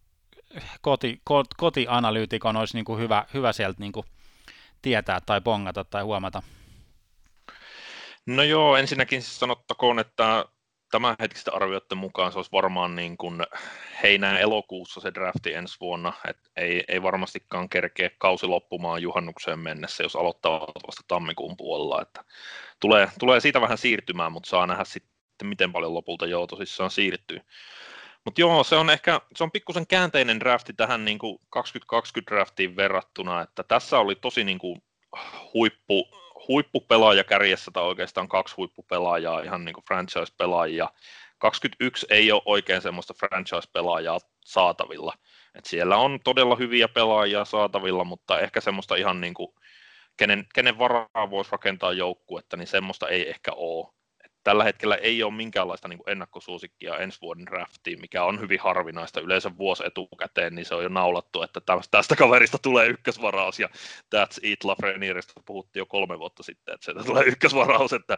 koti, 0.82 1.22
ko, 1.24 1.43
kotianalyytikon 1.58 2.58
olisi 2.58 2.78
niin 2.78 2.86
kuin 2.86 2.99
hyvä, 2.99 3.26
hyvä 3.34 3.54
sieltä 3.54 3.80
niin 3.80 3.91
kuin 3.91 4.06
tietää 4.82 5.20
tai 5.26 5.41
pongata 5.41 5.84
tai 5.84 6.04
huomata? 6.04 6.43
No 8.26 8.43
joo, 8.43 8.76
ensinnäkin 8.76 9.22
siis 9.22 9.39
sanottakoon, 9.39 9.99
että 9.99 10.45
hetkistä 11.20 11.52
arvioiden 11.54 11.97
mukaan 11.97 12.32
se 12.32 12.39
olisi 12.39 12.52
varmaan 12.52 12.95
niin 12.95 13.18
kuin 13.18 13.43
heinää 14.04 14.39
elokuussa 14.39 15.02
se 15.02 15.14
drafti 15.14 15.54
ensi 15.54 15.78
vuonna, 15.82 16.14
että 16.28 16.49
ei, 16.56 16.84
ei 16.88 17.04
varmastikaan 17.04 17.70
kerkeä 17.70 18.10
kausi 18.18 18.45
loppumaan 18.45 19.02
juhannukseen 19.02 19.60
mennessä, 19.60 20.04
jos 20.04 20.16
aloittaa 20.16 20.60
vasta 20.60 21.04
tammikuun 21.08 21.58
puolella, 21.58 22.02
että 22.02 22.24
tulee, 22.80 23.10
tulee 23.20 23.39
siitä 23.39 23.62
vähän 23.62 23.78
siirtymään, 23.78 24.32
mutta 24.32 24.49
saa 24.49 24.68
nähdä 24.68 24.84
sitten 24.84 25.47
miten 25.47 25.72
paljon 25.72 25.93
lopulta 25.93 26.26
joo 26.26 26.47
tosissaan 26.47 26.91
siirtyy. 26.91 27.41
Mutta 28.26 28.41
joo, 28.41 28.63
se 28.63 28.76
on 28.76 28.89
ehkä, 28.89 29.22
se 29.36 29.43
on 29.43 29.51
pikkusen 29.51 29.88
käänteinen 29.88 30.39
drafti 30.39 30.74
tähän 30.74 31.05
niin 31.05 31.19
kuin 31.19 31.39
2020 31.49 32.36
draftiin 32.36 32.76
verrattuna, 32.76 33.41
että 33.41 33.63
tässä 33.63 33.99
oli 33.99 34.15
tosi 34.15 34.43
niin 34.43 34.59
kuin 34.59 34.84
huippu, 35.53 36.07
huippupelaaja 36.47 37.24
kärjessä 37.24 37.72
tai 37.72 37.84
oikeastaan 37.84 38.28
kaksi 38.28 38.55
huippupelaajaa, 38.55 39.41
ihan 39.41 39.65
niin 39.65 39.74
kuin 39.74 39.86
franchise-pelaajia. 39.86 40.89
21 41.38 42.05
ei 42.09 42.32
ole 42.32 42.41
oikein 42.45 42.82
semmoista 42.82 43.13
franchise-pelaajaa 43.13 44.19
saatavilla. 44.45 45.13
Et 45.55 45.65
siellä 45.65 45.97
on 45.97 46.19
todella 46.24 46.55
hyviä 46.55 46.88
pelaajia 46.88 47.45
saatavilla, 47.45 48.03
mutta 48.03 48.39
ehkä 48.39 48.61
semmoista 48.61 48.95
ihan 48.95 49.22
niin 49.22 49.34
kuin, 49.34 49.53
kenen, 50.17 50.45
kenen 50.55 50.78
varaa 50.78 51.30
voisi 51.30 51.51
rakentaa 51.51 51.93
joukkuetta, 51.93 52.57
niin 52.57 52.67
semmoista 52.67 53.07
ei 53.07 53.30
ehkä 53.30 53.51
ole 53.55 53.93
tällä 54.44 54.64
hetkellä 54.64 54.96
ei 54.96 55.24
ole 55.24 55.34
minkäänlaista 55.34 55.88
niin 55.88 56.00
ennakkosuosikkia 56.08 56.98
ensi 56.98 57.22
vuoden 57.22 57.46
draftiin, 57.46 58.02
mikä 58.02 58.24
on 58.24 58.39
hyvin 58.39 58.60
harvinaista. 58.60 59.22
Yleensä 59.22 59.58
vuosi 59.58 59.84
etukäteen, 59.86 60.56
niin 60.56 60.66
se 60.66 60.76
on 60.76 60.84
jo 60.84 60.89
naulattu, 60.89 61.44
että 61.44 61.62
tästä 61.92 62.16
kaverista 62.16 62.58
tulee 62.58 62.88
ykkösvaraus, 62.88 63.60
ja 63.60 63.70
That's 64.16 64.39
It 64.44 64.64
Lafrenierestä 64.64 65.34
puhuttiin 65.46 65.82
jo 65.82 65.86
kolme 65.86 66.20
vuotta 66.20 66.44
sitten, 66.44 66.74
että 66.74 66.86
sieltä 66.86 67.04
tulee 67.04 67.24
ykkösvaraus, 67.24 67.94
että 67.94 68.18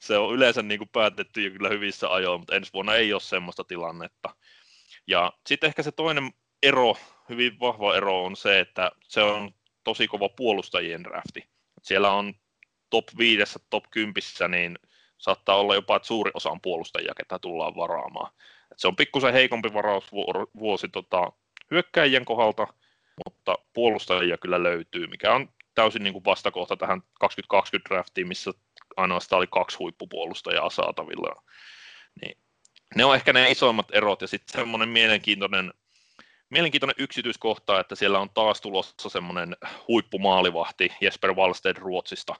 se 0.00 0.18
on 0.18 0.34
yleensä 0.34 0.62
niin 0.62 0.78
kuin 0.78 0.90
päätetty 0.92 1.42
jo 1.42 1.50
kyllä 1.50 1.68
hyvissä 1.68 2.12
ajoin, 2.12 2.40
mutta 2.40 2.56
ensi 2.56 2.72
vuonna 2.72 2.94
ei 2.94 3.12
ole 3.12 3.20
semmoista 3.20 3.64
tilannetta. 3.64 4.36
Ja 5.06 5.32
sitten 5.46 5.68
ehkä 5.68 5.82
se 5.82 5.92
toinen 5.92 6.30
ero, 6.62 6.96
hyvin 7.28 7.60
vahva 7.60 7.96
ero 7.96 8.24
on 8.24 8.36
se, 8.36 8.60
että 8.60 8.92
se 9.08 9.22
on 9.22 9.50
tosi 9.84 10.08
kova 10.08 10.28
puolustajien 10.28 11.04
drafti. 11.04 11.44
Siellä 11.82 12.12
on 12.12 12.34
top 12.90 13.04
5, 13.18 13.58
top 13.70 13.84
10, 13.90 14.22
niin 14.50 14.78
saattaa 15.20 15.56
olla 15.56 15.74
jopa, 15.74 15.96
että 15.96 16.08
suuri 16.08 16.30
osa 16.34 16.50
on 16.50 16.60
puolustajia, 16.60 17.14
ketä 17.16 17.38
tullaan 17.38 17.76
varaamaan. 17.76 18.32
Et 18.72 18.78
se 18.78 18.88
on 18.88 18.96
pikkusen 18.96 19.32
heikompi 19.32 19.74
varausvuosi 19.74 20.88
tota, 20.88 21.32
hyökkäjien 21.70 22.24
kohdalta, 22.24 22.66
mutta 23.24 23.58
puolustajia 23.72 24.38
kyllä 24.38 24.62
löytyy, 24.62 25.06
mikä 25.06 25.34
on 25.34 25.48
täysin 25.74 26.02
niin 26.02 26.12
kuin 26.12 26.24
vastakohta 26.24 26.76
tähän 26.76 27.02
2020 27.20 27.88
draftiin, 27.88 28.28
missä 28.28 28.50
ainoastaan 28.96 29.38
oli 29.38 29.46
kaksi 29.46 29.78
huippupuolustajaa 29.78 30.70
saatavilla. 30.70 31.42
Niin, 32.22 32.38
ne 32.94 33.04
on 33.04 33.14
ehkä 33.14 33.32
ne 33.32 33.50
isoimmat 33.50 33.86
erot, 33.92 34.20
ja 34.20 34.28
sitten 34.28 34.60
semmoinen 34.60 34.88
mielenkiintoinen, 34.88 35.72
mielenkiintoinen 36.50 36.96
yksityiskohta, 36.98 37.80
että 37.80 37.94
siellä 37.94 38.18
on 38.18 38.30
taas 38.30 38.60
tulossa 38.60 39.08
semmoinen 39.08 39.56
huippumaalivahti 39.88 40.92
Jesper 41.00 41.34
Wallsted 41.34 41.76
Ruotsista, 41.76 42.34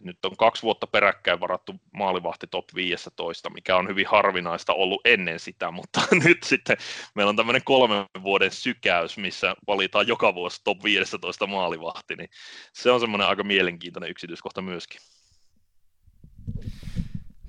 nyt 0.00 0.24
on 0.24 0.36
kaksi 0.36 0.62
vuotta 0.62 0.86
peräkkäin 0.86 1.40
varattu 1.40 1.74
maalivahti 1.92 2.46
top 2.46 2.64
15, 2.74 3.50
mikä 3.50 3.76
on 3.76 3.88
hyvin 3.88 4.06
harvinaista 4.06 4.72
ollut 4.72 5.00
ennen 5.04 5.40
sitä, 5.40 5.70
mutta 5.70 6.00
nyt 6.24 6.42
sitten 6.42 6.76
meillä 7.14 7.30
on 7.30 7.36
tämmöinen 7.36 7.64
kolmen 7.64 8.04
vuoden 8.22 8.50
sykäys, 8.50 9.18
missä 9.18 9.54
valitaan 9.66 10.08
joka 10.08 10.34
vuosi 10.34 10.60
top 10.64 10.84
15 10.84 11.46
maalivahti, 11.46 12.16
niin 12.16 12.28
se 12.72 12.90
on 12.90 13.00
semmoinen 13.00 13.28
aika 13.28 13.44
mielenkiintoinen 13.44 14.10
yksityiskohta 14.10 14.62
myöskin. 14.62 15.00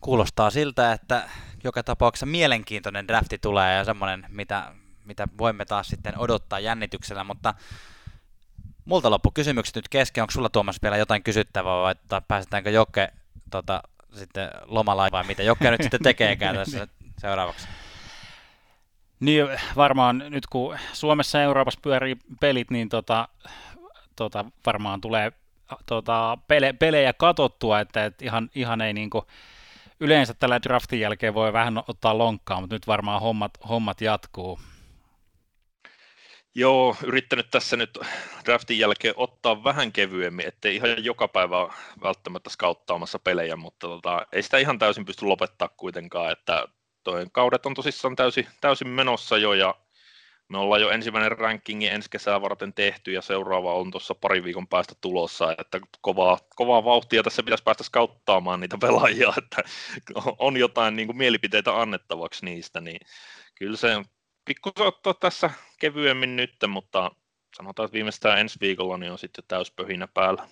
kuulostaa 0.01 0.49
siltä, 0.49 0.91
että 0.91 1.29
joka 1.63 1.83
tapauksessa 1.83 2.25
mielenkiintoinen 2.25 3.07
drafti 3.07 3.37
tulee 3.37 3.75
ja 3.75 3.85
semmoinen, 3.85 4.25
mitä, 4.29 4.73
mitä 5.05 5.27
voimme 5.37 5.65
taas 5.65 5.87
sitten 5.87 6.19
odottaa 6.19 6.59
jännityksellä, 6.59 7.23
mutta 7.23 7.53
multa 8.85 9.09
loppu 9.09 9.31
kysymykset 9.31 9.75
nyt 9.75 9.89
kesken. 9.89 10.21
Onko 10.21 10.31
sulla 10.31 10.49
Tuomas 10.49 10.81
vielä 10.81 10.97
jotain 10.97 11.23
kysyttävää 11.23 11.81
vai 11.81 11.91
että 11.91 12.21
pääsetäänkö 12.27 12.69
Jokke 12.69 13.11
tota, 13.51 13.83
sitten 14.13 14.49
lomalaivaan, 14.65 15.27
mitä 15.27 15.43
Jokke 15.43 15.71
nyt 15.71 15.81
sitten 15.81 16.03
tekeekään 16.03 16.55
tässä 16.55 16.87
seuraavaksi? 17.21 17.67
Niin 19.19 19.47
varmaan 19.75 20.23
nyt 20.29 20.47
kun 20.47 20.77
Suomessa 20.93 21.37
ja 21.37 21.43
Euroopassa 21.43 21.79
pyörii 21.83 22.17
pelit, 22.39 22.71
niin 22.71 22.89
tota, 22.89 23.27
tota, 24.15 24.45
varmaan 24.65 25.01
tulee 25.01 25.31
tota, 25.85 26.37
pele, 26.47 26.73
pelejä 26.73 27.13
katottua, 27.13 27.79
että 27.79 28.05
et 28.05 28.21
ihan, 28.21 28.49
ihan 28.55 28.81
ei 28.81 28.93
niinku, 28.93 29.27
yleensä 29.99 30.33
tällä 30.33 30.61
draftin 30.61 30.99
jälkeen 30.99 31.33
voi 31.33 31.53
vähän 31.53 31.77
ottaa 31.87 32.17
lonkkaa, 32.17 32.61
mutta 32.61 32.75
nyt 32.75 32.87
varmaan 32.87 33.21
hommat, 33.21 33.51
hommat 33.69 34.01
jatkuu. 34.01 34.59
Joo, 36.55 36.95
yrittänyt 37.03 37.51
tässä 37.51 37.77
nyt 37.77 37.99
draftin 38.45 38.79
jälkeen 38.79 39.13
ottaa 39.17 39.63
vähän 39.63 39.91
kevyemmin, 39.91 40.47
ettei 40.47 40.75
ihan 40.75 41.03
joka 41.05 41.27
päivä 41.27 41.73
välttämättä 42.03 42.49
skauttaamassa 42.49 43.19
pelejä, 43.19 43.55
mutta 43.55 43.87
tota, 43.87 44.27
ei 44.31 44.43
sitä 44.43 44.57
ihan 44.57 44.79
täysin 44.79 45.05
pysty 45.05 45.25
lopettaa 45.25 45.67
kuitenkaan, 45.67 46.31
että 46.31 46.67
toi 47.03 47.25
kaudet 47.31 47.65
on 47.65 47.73
tosissaan 47.73 48.15
täysin, 48.15 48.47
täysin 48.61 48.87
menossa 48.87 49.37
jo 49.37 49.53
ja 49.53 49.75
me 50.49 50.57
ollaan 50.57 50.81
jo 50.81 50.89
ensimmäinen 50.89 51.31
rankingi 51.31 51.87
ensi 51.87 52.09
kesää 52.09 52.41
varten 52.41 52.73
tehty 52.73 53.11
ja 53.11 53.21
seuraava 53.21 53.73
on 53.73 53.91
tuossa 53.91 54.15
pari 54.15 54.43
viikon 54.43 54.67
päästä 54.67 54.95
tulossa, 55.01 55.55
että 55.57 55.79
kovaa, 56.01 56.39
kovaa 56.55 56.83
vauhtia 56.83 57.23
tässä 57.23 57.43
pitäisi 57.43 57.63
päästä 57.63 57.83
skauttaamaan 57.83 58.59
niitä 58.59 58.77
pelaajia, 58.81 59.33
että 59.37 59.63
on 60.39 60.57
jotain 60.57 60.95
niin 60.95 61.07
kuin 61.07 61.17
mielipiteitä 61.17 61.81
annettavaksi 61.81 62.45
niistä, 62.45 62.81
niin 62.81 62.99
kyllä 63.55 63.77
se 63.77 63.89
pikkusen 64.45 64.87
ottaa 64.87 65.13
tässä 65.13 65.49
kevyemmin 65.79 66.35
nyt, 66.35 66.55
mutta 66.67 67.11
sanotaan, 67.57 67.85
että 67.85 67.93
viimeistään 67.93 68.39
ensi 68.39 68.59
viikolla 68.61 68.97
niin 68.97 69.11
on 69.11 69.19
sitten 69.19 69.43
täyspöhinä 69.47 70.07
päällä. 70.07 70.47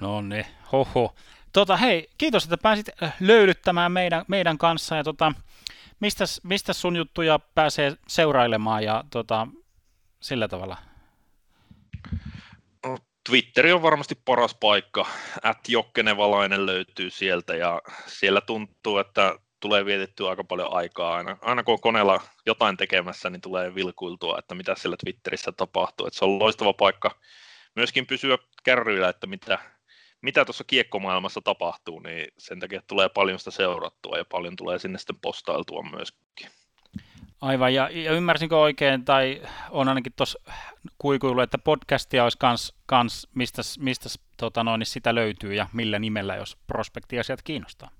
No 0.00 0.20
niin, 0.20 0.46
hoho. 0.72 1.14
Tota, 1.52 1.76
hei, 1.76 2.08
kiitos, 2.18 2.44
että 2.44 2.58
pääsit 2.58 2.88
äh, 3.02 3.16
löylyttämään 3.20 3.92
meidän, 3.92 4.24
meidän 4.28 4.58
kanssa 4.58 4.96
ja 4.96 5.04
tota, 5.04 5.32
mistä, 6.00 6.24
mistä 6.42 6.72
sun 6.72 6.96
juttuja 6.96 7.38
pääsee 7.38 7.96
seurailemaan 8.08 8.84
ja 8.84 9.04
tota, 9.10 9.46
sillä 10.20 10.48
tavalla? 10.48 10.76
No, 12.86 12.98
Twitteri 13.28 13.72
on 13.72 13.82
varmasti 13.82 14.14
paras 14.24 14.54
paikka. 14.54 15.06
At 15.42 15.68
Jokkenevalainen 15.68 16.66
löytyy 16.66 17.10
sieltä 17.10 17.56
ja 17.56 17.82
siellä 18.06 18.40
tuntuu, 18.40 18.98
että 18.98 19.38
tulee 19.60 19.84
vietettyä 19.84 20.30
aika 20.30 20.44
paljon 20.44 20.72
aikaa. 20.72 21.16
Aina, 21.16 21.36
aina 21.42 21.62
kun 21.62 21.74
on 21.74 21.80
koneella 21.80 22.20
jotain 22.46 22.76
tekemässä, 22.76 23.30
niin 23.30 23.40
tulee 23.40 23.74
vilkuiltua, 23.74 24.38
että 24.38 24.54
mitä 24.54 24.74
siellä 24.74 24.96
Twitterissä 25.04 25.52
tapahtuu. 25.52 26.06
Että 26.06 26.18
se 26.18 26.24
on 26.24 26.38
loistava 26.38 26.72
paikka 26.72 27.10
myöskin 27.76 28.06
pysyä 28.06 28.38
kärryillä, 28.62 29.08
että 29.08 29.26
mitä, 29.26 29.58
mitä 30.22 30.44
tuossa 30.44 30.64
kiekkomaailmassa 30.64 31.40
tapahtuu, 31.40 32.00
niin 32.00 32.28
sen 32.38 32.60
takia 32.60 32.82
tulee 32.86 33.08
paljon 33.08 33.38
sitä 33.38 33.50
seurattua 33.50 34.18
ja 34.18 34.24
paljon 34.24 34.56
tulee 34.56 34.78
sinne 34.78 34.98
sitten 34.98 35.20
postailtua 35.22 35.82
myöskin. 35.82 36.50
Aivan, 37.40 37.74
ja, 37.74 37.90
ja 37.92 38.12
ymmärsinkö 38.12 38.58
oikein, 38.58 39.04
tai 39.04 39.42
on 39.70 39.88
ainakin 39.88 40.12
tuossa 40.16 40.40
kuikuilu, 40.98 41.40
että 41.40 41.58
podcastia 41.58 42.24
olisi 42.24 42.38
kans, 42.38 42.74
kans 42.86 43.28
mistä, 43.34 43.62
mistä 43.78 44.08
tota 44.36 44.64
niin 44.64 44.86
sitä 44.86 45.14
löytyy 45.14 45.54
ja 45.54 45.66
millä 45.72 45.98
nimellä, 45.98 46.36
jos 46.36 46.56
prospektiasiat 46.66 47.42
kiinnostaa? 47.42 47.90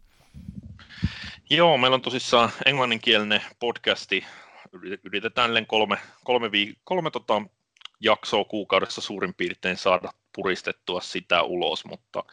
Joo, 1.52 1.78
meillä 1.78 1.94
on 1.94 2.02
tosissaan 2.02 2.50
englanninkielinen 2.66 3.42
podcasti. 3.60 4.24
Yritetään 5.04 5.66
kolme, 5.66 5.98
kolme, 6.24 6.48
viik- 6.48 6.80
kolme 6.84 7.10
tota, 7.10 7.42
jaksoa 8.00 8.44
kuukaudessa 8.44 9.00
suurin 9.00 9.34
piirtein 9.34 9.76
saada 9.76 10.12
puristettua 10.34 11.00
sitä 11.00 11.42
ulos, 11.42 11.84
mutta 11.84 12.24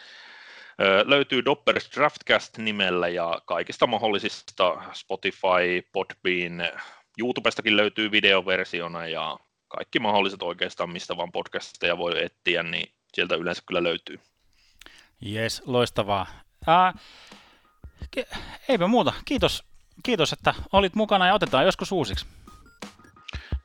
ö, 0.82 1.04
löytyy 1.08 1.46
Doppers 1.46 1.92
Draftcast 1.96 2.58
nimellä 2.58 3.08
ja 3.08 3.42
kaikista 3.46 3.88
mahdollisista 3.88 4.82
Spotify, 4.94 5.90
Podbean, 5.92 6.80
YouTubestakin 7.20 7.78
löytyy 7.78 8.12
videoversiona 8.12 9.08
ja 9.08 9.38
kaikki 9.68 10.00
mahdolliset 10.00 10.42
oikeastaan, 10.42 10.90
mistä 10.90 11.18
vaan 11.18 11.32
podcasteja 11.32 11.98
voi 11.98 12.24
etsiä, 12.24 12.64
niin 12.64 12.92
sieltä 13.14 13.36
yleensä 13.36 13.64
kyllä 13.66 13.84
löytyy. 13.84 14.20
Jes, 15.22 15.64
loistavaa. 15.66 16.28
Uh, 18.18 18.24
eipä 18.70 18.88
muuta. 18.88 19.14
Kiitos, 19.26 19.64
kiitos, 20.04 20.34
että 20.34 20.54
olit 20.72 20.96
mukana 20.96 21.28
ja 21.28 21.34
otetaan 21.34 21.66
joskus 21.66 21.92
uusiksi. 21.92 22.26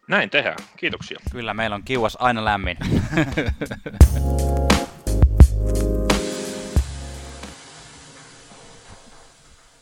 Näin 0.09 0.31
tehdään. 0.31 0.59
Kiitoksia. 0.77 1.21
Kyllä, 1.33 1.55
meillä 1.55 1.77
on 1.77 1.83
kiuas 1.83 2.17
aina 2.21 2.45
lämmin. 2.45 2.77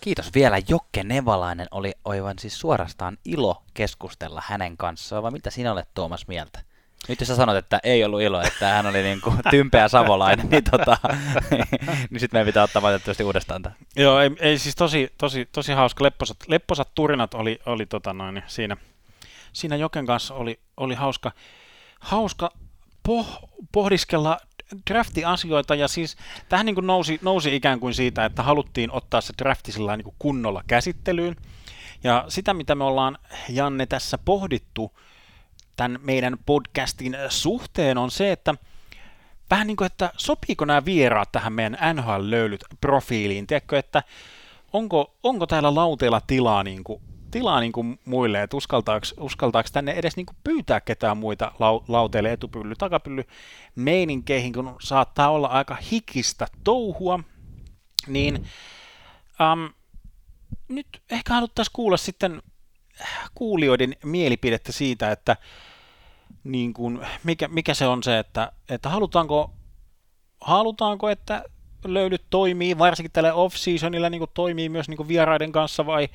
Kiitos 0.01 0.34
vielä 0.34 0.57
Jokke 0.68 1.05
Nevalainen. 1.05 1.66
Oli 1.70 1.92
oivan 2.05 2.38
siis 2.38 2.61
suorastaan 2.61 3.18
ilo 3.24 3.62
keskustella 3.74 4.42
hänen 4.46 4.76
kanssaan. 4.76 5.22
Vai 5.22 5.30
mitä 5.30 5.51
sinä 5.51 5.72
olet 5.72 5.88
Tuomas 5.94 6.28
mieltä? 6.28 6.61
Nyt 7.09 7.20
jos 7.20 7.28
sä 7.28 7.36
sanot, 7.36 7.57
että 7.57 7.80
ei 7.82 8.05
ollut 8.05 8.22
ilo, 8.22 8.40
että 8.40 8.68
hän 8.68 8.86
oli 8.86 9.03
niin 9.03 9.20
kuin 9.20 9.36
tympeä 9.51 9.88
savolainen, 9.88 10.51
niin, 10.51 10.64
tota, 10.64 10.98
niin 12.11 12.20
sitten 12.20 12.38
meidän 12.38 12.46
pitää 12.46 12.62
ottaa 12.62 12.82
valitettavasti 12.82 13.24
uudestaan 13.24 13.62
tämä. 13.62 13.74
Joo, 13.96 14.20
ei, 14.20 14.30
ei 14.40 14.59
siis 14.59 14.74
tosi, 14.74 15.12
tosi, 15.18 15.48
tosi 15.53 15.72
hauska. 15.72 16.05
Lepposat, 16.05 16.36
lepposat 16.48 16.88
turinat 16.94 17.34
oli, 17.34 17.59
oli 17.66 17.86
tota 17.86 18.12
noin, 18.12 18.42
siinä, 18.46 18.76
siinä 19.53 19.76
Joken 19.76 20.07
kanssa 20.07 20.34
oli, 20.34 20.61
oli 20.76 20.94
hauska, 20.94 21.32
hauska 22.01 22.51
poh, 23.03 23.38
pohdiskella 23.72 24.38
drafti-asioita, 24.90 25.74
ja 25.74 25.88
siis 25.88 26.16
tähän 26.48 26.66
niin 26.66 26.74
kuin 26.74 26.86
nousi, 26.86 27.18
nousi 27.22 27.57
ikään 27.57 27.80
kuin 27.80 27.94
siitä, 27.94 28.24
että 28.24 28.42
haluttiin 28.42 28.92
ottaa 28.92 29.20
se 29.20 29.32
drafti 29.38 29.72
sillä 29.72 29.96
niin 29.96 30.14
kunnolla 30.18 30.62
käsittelyyn, 30.66 31.36
ja 32.05 32.24
sitä, 32.28 32.55
mitä 32.55 32.74
me 32.74 32.84
ollaan, 32.84 33.18
Janne, 33.48 33.86
tässä 33.86 34.18
pohdittu, 34.18 34.92
tämän 35.81 36.01
meidän 36.03 36.37
podcastin 36.47 37.16
suhteen 37.28 37.99
on 37.99 38.11
se, 38.11 38.33
että 38.33 38.55
vähän 39.51 39.66
niin 39.66 39.76
kuin, 39.76 39.87
että 39.87 40.12
sopiiko 40.16 40.64
nämä 40.64 40.85
vieraat 40.85 41.33
tähän 41.33 41.53
meidän 41.53 41.78
NHL-löylyt 41.95 42.64
profiiliin, 42.81 43.47
tiedätkö, 43.47 43.78
että 43.78 44.03
onko, 44.72 45.14
onko 45.22 45.47
täällä 45.47 45.74
lauteella 45.74 46.20
tilaa, 46.20 46.62
niin 46.62 46.85
kuin, 46.85 47.03
tilaa 47.31 47.61
niin 47.61 47.72
kuin 47.72 48.01
muille, 48.05 48.43
että 48.43 48.57
uskaltaako, 48.57 49.07
uskaltaako 49.20 49.68
tänne 49.72 49.93
edes 49.93 50.16
niin 50.16 50.26
kuin 50.26 50.37
pyytää 50.45 50.81
ketään 50.81 51.16
muita 51.16 51.53
lau, 51.59 51.85
lauteille 51.89 52.33
etupylly, 52.33 52.74
takapylly 52.78 53.24
meininkeihin, 53.74 54.53
kun 54.53 54.76
saattaa 54.81 55.31
olla 55.31 55.47
aika 55.47 55.76
hikistä 55.91 56.47
touhua, 56.64 57.20
niin 58.07 58.35
um, 59.53 59.72
nyt 60.68 60.87
ehkä 61.11 61.35
haluttaisiin 61.35 61.72
kuulla 61.72 61.97
sitten 61.97 62.43
kuulijoiden 63.35 63.97
mielipidettä 64.05 64.72
siitä, 64.72 65.11
että 65.12 65.37
niin 66.45 66.72
kuin, 66.72 67.01
mikä, 67.24 67.49
mikä 67.49 67.74
se 67.74 67.86
on 67.86 68.03
se, 68.03 68.18
että, 68.18 68.53
että 68.68 68.88
halutaanko, 68.88 69.51
halutaanko, 70.41 71.09
että 71.09 71.45
löydyt 71.84 72.22
toimii, 72.30 72.78
varsinkin 72.78 73.12
tällä 73.12 73.34
off-seasonilla 73.34 74.11
niin 74.11 74.18
kuin 74.18 74.30
toimii 74.34 74.68
myös 74.68 74.88
niin 74.88 74.97
kuin 74.97 75.09
vieraiden 75.09 75.53
kanssa, 75.53 75.86
vai 75.86 76.09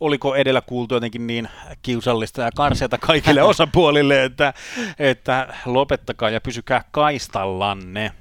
oliko 0.00 0.34
edellä 0.34 0.60
kuultu 0.60 0.94
jotenkin 0.94 1.26
niin 1.26 1.48
kiusallista 1.82 2.42
ja 2.42 2.50
karseata 2.56 2.98
kaikille 2.98 3.42
osapuolille, 3.52 4.24
että, 4.24 4.54
että 4.98 5.54
lopettakaa 5.66 6.30
ja 6.30 6.40
pysykää 6.40 6.84
kaistallanne? 6.90 8.12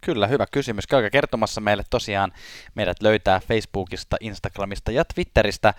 Kyllä, 0.00 0.26
hyvä 0.26 0.46
kysymys. 0.46 0.86
Käykää 0.86 1.10
kertomassa 1.10 1.60
meille 1.60 1.82
tosiaan. 1.90 2.32
Meidät 2.74 3.02
löytää 3.02 3.40
Facebookista, 3.48 4.16
Instagramista 4.20 4.92
ja 4.92 5.04
Twitteristä. 5.04 5.74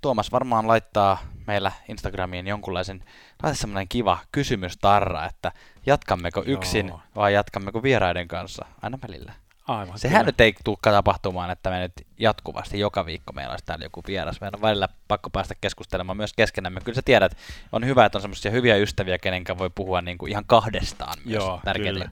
Tuomas 0.00 0.32
varmaan 0.32 0.68
laittaa 0.68 1.18
meillä 1.48 1.72
Instagramiin 1.88 2.46
jonkunlaisen, 2.46 3.04
laita 3.42 3.58
semmoinen 3.58 3.88
kiva 3.88 4.18
kysymystarra, 4.32 5.26
että 5.26 5.52
jatkammeko 5.86 6.42
yksin 6.46 6.88
Joo. 6.88 7.00
vai 7.14 7.34
jatkammeko 7.34 7.82
vieraiden 7.82 8.28
kanssa 8.28 8.66
aina 8.82 8.98
välillä. 9.08 9.32
Aivan, 9.68 9.98
Sehän 9.98 10.20
kyllä. 10.20 10.26
nyt 10.26 10.40
ei 10.40 10.54
tule 10.64 10.78
tapahtumaan, 10.82 11.50
että 11.50 11.70
me 11.70 11.80
nyt 11.80 11.92
jatkuvasti 12.18 12.80
joka 12.80 13.06
viikko 13.06 13.32
meillä 13.32 13.50
olisi 13.50 13.64
täällä 13.64 13.84
joku 13.84 14.02
vieras. 14.06 14.40
Meidän 14.40 14.54
on 14.54 14.62
välillä 14.62 14.88
pakko 15.08 15.30
päästä 15.30 15.54
keskustelemaan 15.60 16.16
myös 16.16 16.32
keskenämme. 16.32 16.80
Kyllä 16.80 16.96
sä 16.96 17.02
tiedät, 17.04 17.36
on 17.72 17.86
hyvä, 17.86 18.04
että 18.04 18.18
on 18.18 18.22
semmoisia 18.22 18.50
hyviä 18.50 18.76
ystäviä, 18.76 19.18
kenenkä 19.18 19.58
voi 19.58 19.70
puhua 19.74 20.02
niin 20.02 20.18
kuin 20.18 20.30
ihan 20.30 20.44
kahdestaan 20.46 21.18
myös. 21.24 21.34
Joo, 21.34 21.60
kyllä. 21.82 22.08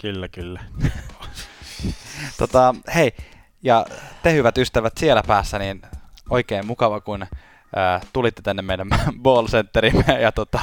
Kyllä, 0.00 0.28
kyllä. 0.28 0.60
tota, 2.38 2.74
hei, 2.94 3.12
ja 3.62 3.86
te 4.22 4.32
hyvät 4.32 4.58
ystävät 4.58 4.92
siellä 4.98 5.22
päässä, 5.26 5.58
niin 5.58 5.82
oikein 6.30 6.66
mukava, 6.66 7.00
kun 7.00 7.26
äh, 7.76 8.00
tulitte 8.12 8.42
tänne 8.42 8.62
meidän 8.62 8.88
ball 9.22 9.46
centerimme 9.46 10.20
ja 10.20 10.32
tota, 10.32 10.60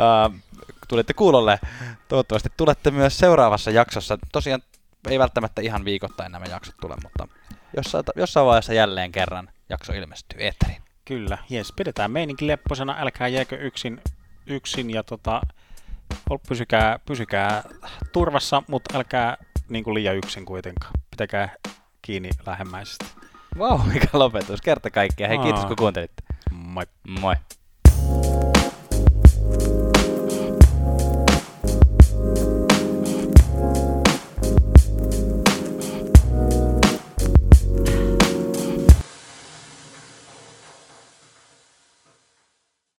äh, 0.00 0.42
tulitte 0.88 1.14
kuulolle. 1.14 1.58
Toivottavasti 2.08 2.48
tulette 2.56 2.90
myös 2.90 3.18
seuraavassa 3.18 3.70
jaksossa. 3.70 4.18
Tosiaan 4.32 4.62
ei 5.08 5.18
välttämättä 5.18 5.62
ihan 5.62 5.84
viikoittain 5.84 6.32
nämä 6.32 6.44
jaksot 6.50 6.74
tule, 6.80 6.94
mutta 7.02 7.28
jossain, 7.76 8.04
jossain 8.16 8.46
vaiheessa 8.46 8.74
jälleen 8.74 9.12
kerran 9.12 9.48
jakso 9.68 9.92
ilmestyy 9.92 10.40
eetteriin. 10.40 10.82
Kyllä, 11.04 11.38
jes, 11.50 11.72
pidetään 11.76 12.10
meininki 12.10 12.46
lepposena, 12.46 12.96
älkää 12.98 13.28
jääkö 13.28 13.56
yksin, 13.56 14.00
yksin 14.46 14.90
ja 14.90 15.02
tota, 15.02 15.40
pysykää, 16.48 16.98
pysykää 17.06 17.62
turvassa, 18.12 18.62
mutta 18.68 18.98
älkää 18.98 19.36
niin 19.68 19.84
kuin 19.84 19.94
liian 19.94 20.16
yksin 20.16 20.44
kuitenkaan. 20.44 20.92
Pitäkää 21.10 21.54
kiinni 22.02 22.30
lähemmäisestä. 22.46 23.04
Vau, 23.58 23.78
wow, 23.78 23.86
mikä 23.92 24.08
lopetus. 24.12 24.60
Kerta 24.60 24.90
kaikkea. 24.90 25.28
Hei, 25.28 25.38
kiitos 25.38 25.64
kun 25.64 25.76
kuuntelitte. 25.76 26.22
Moi. 26.52 26.84
Moi. 27.04 27.34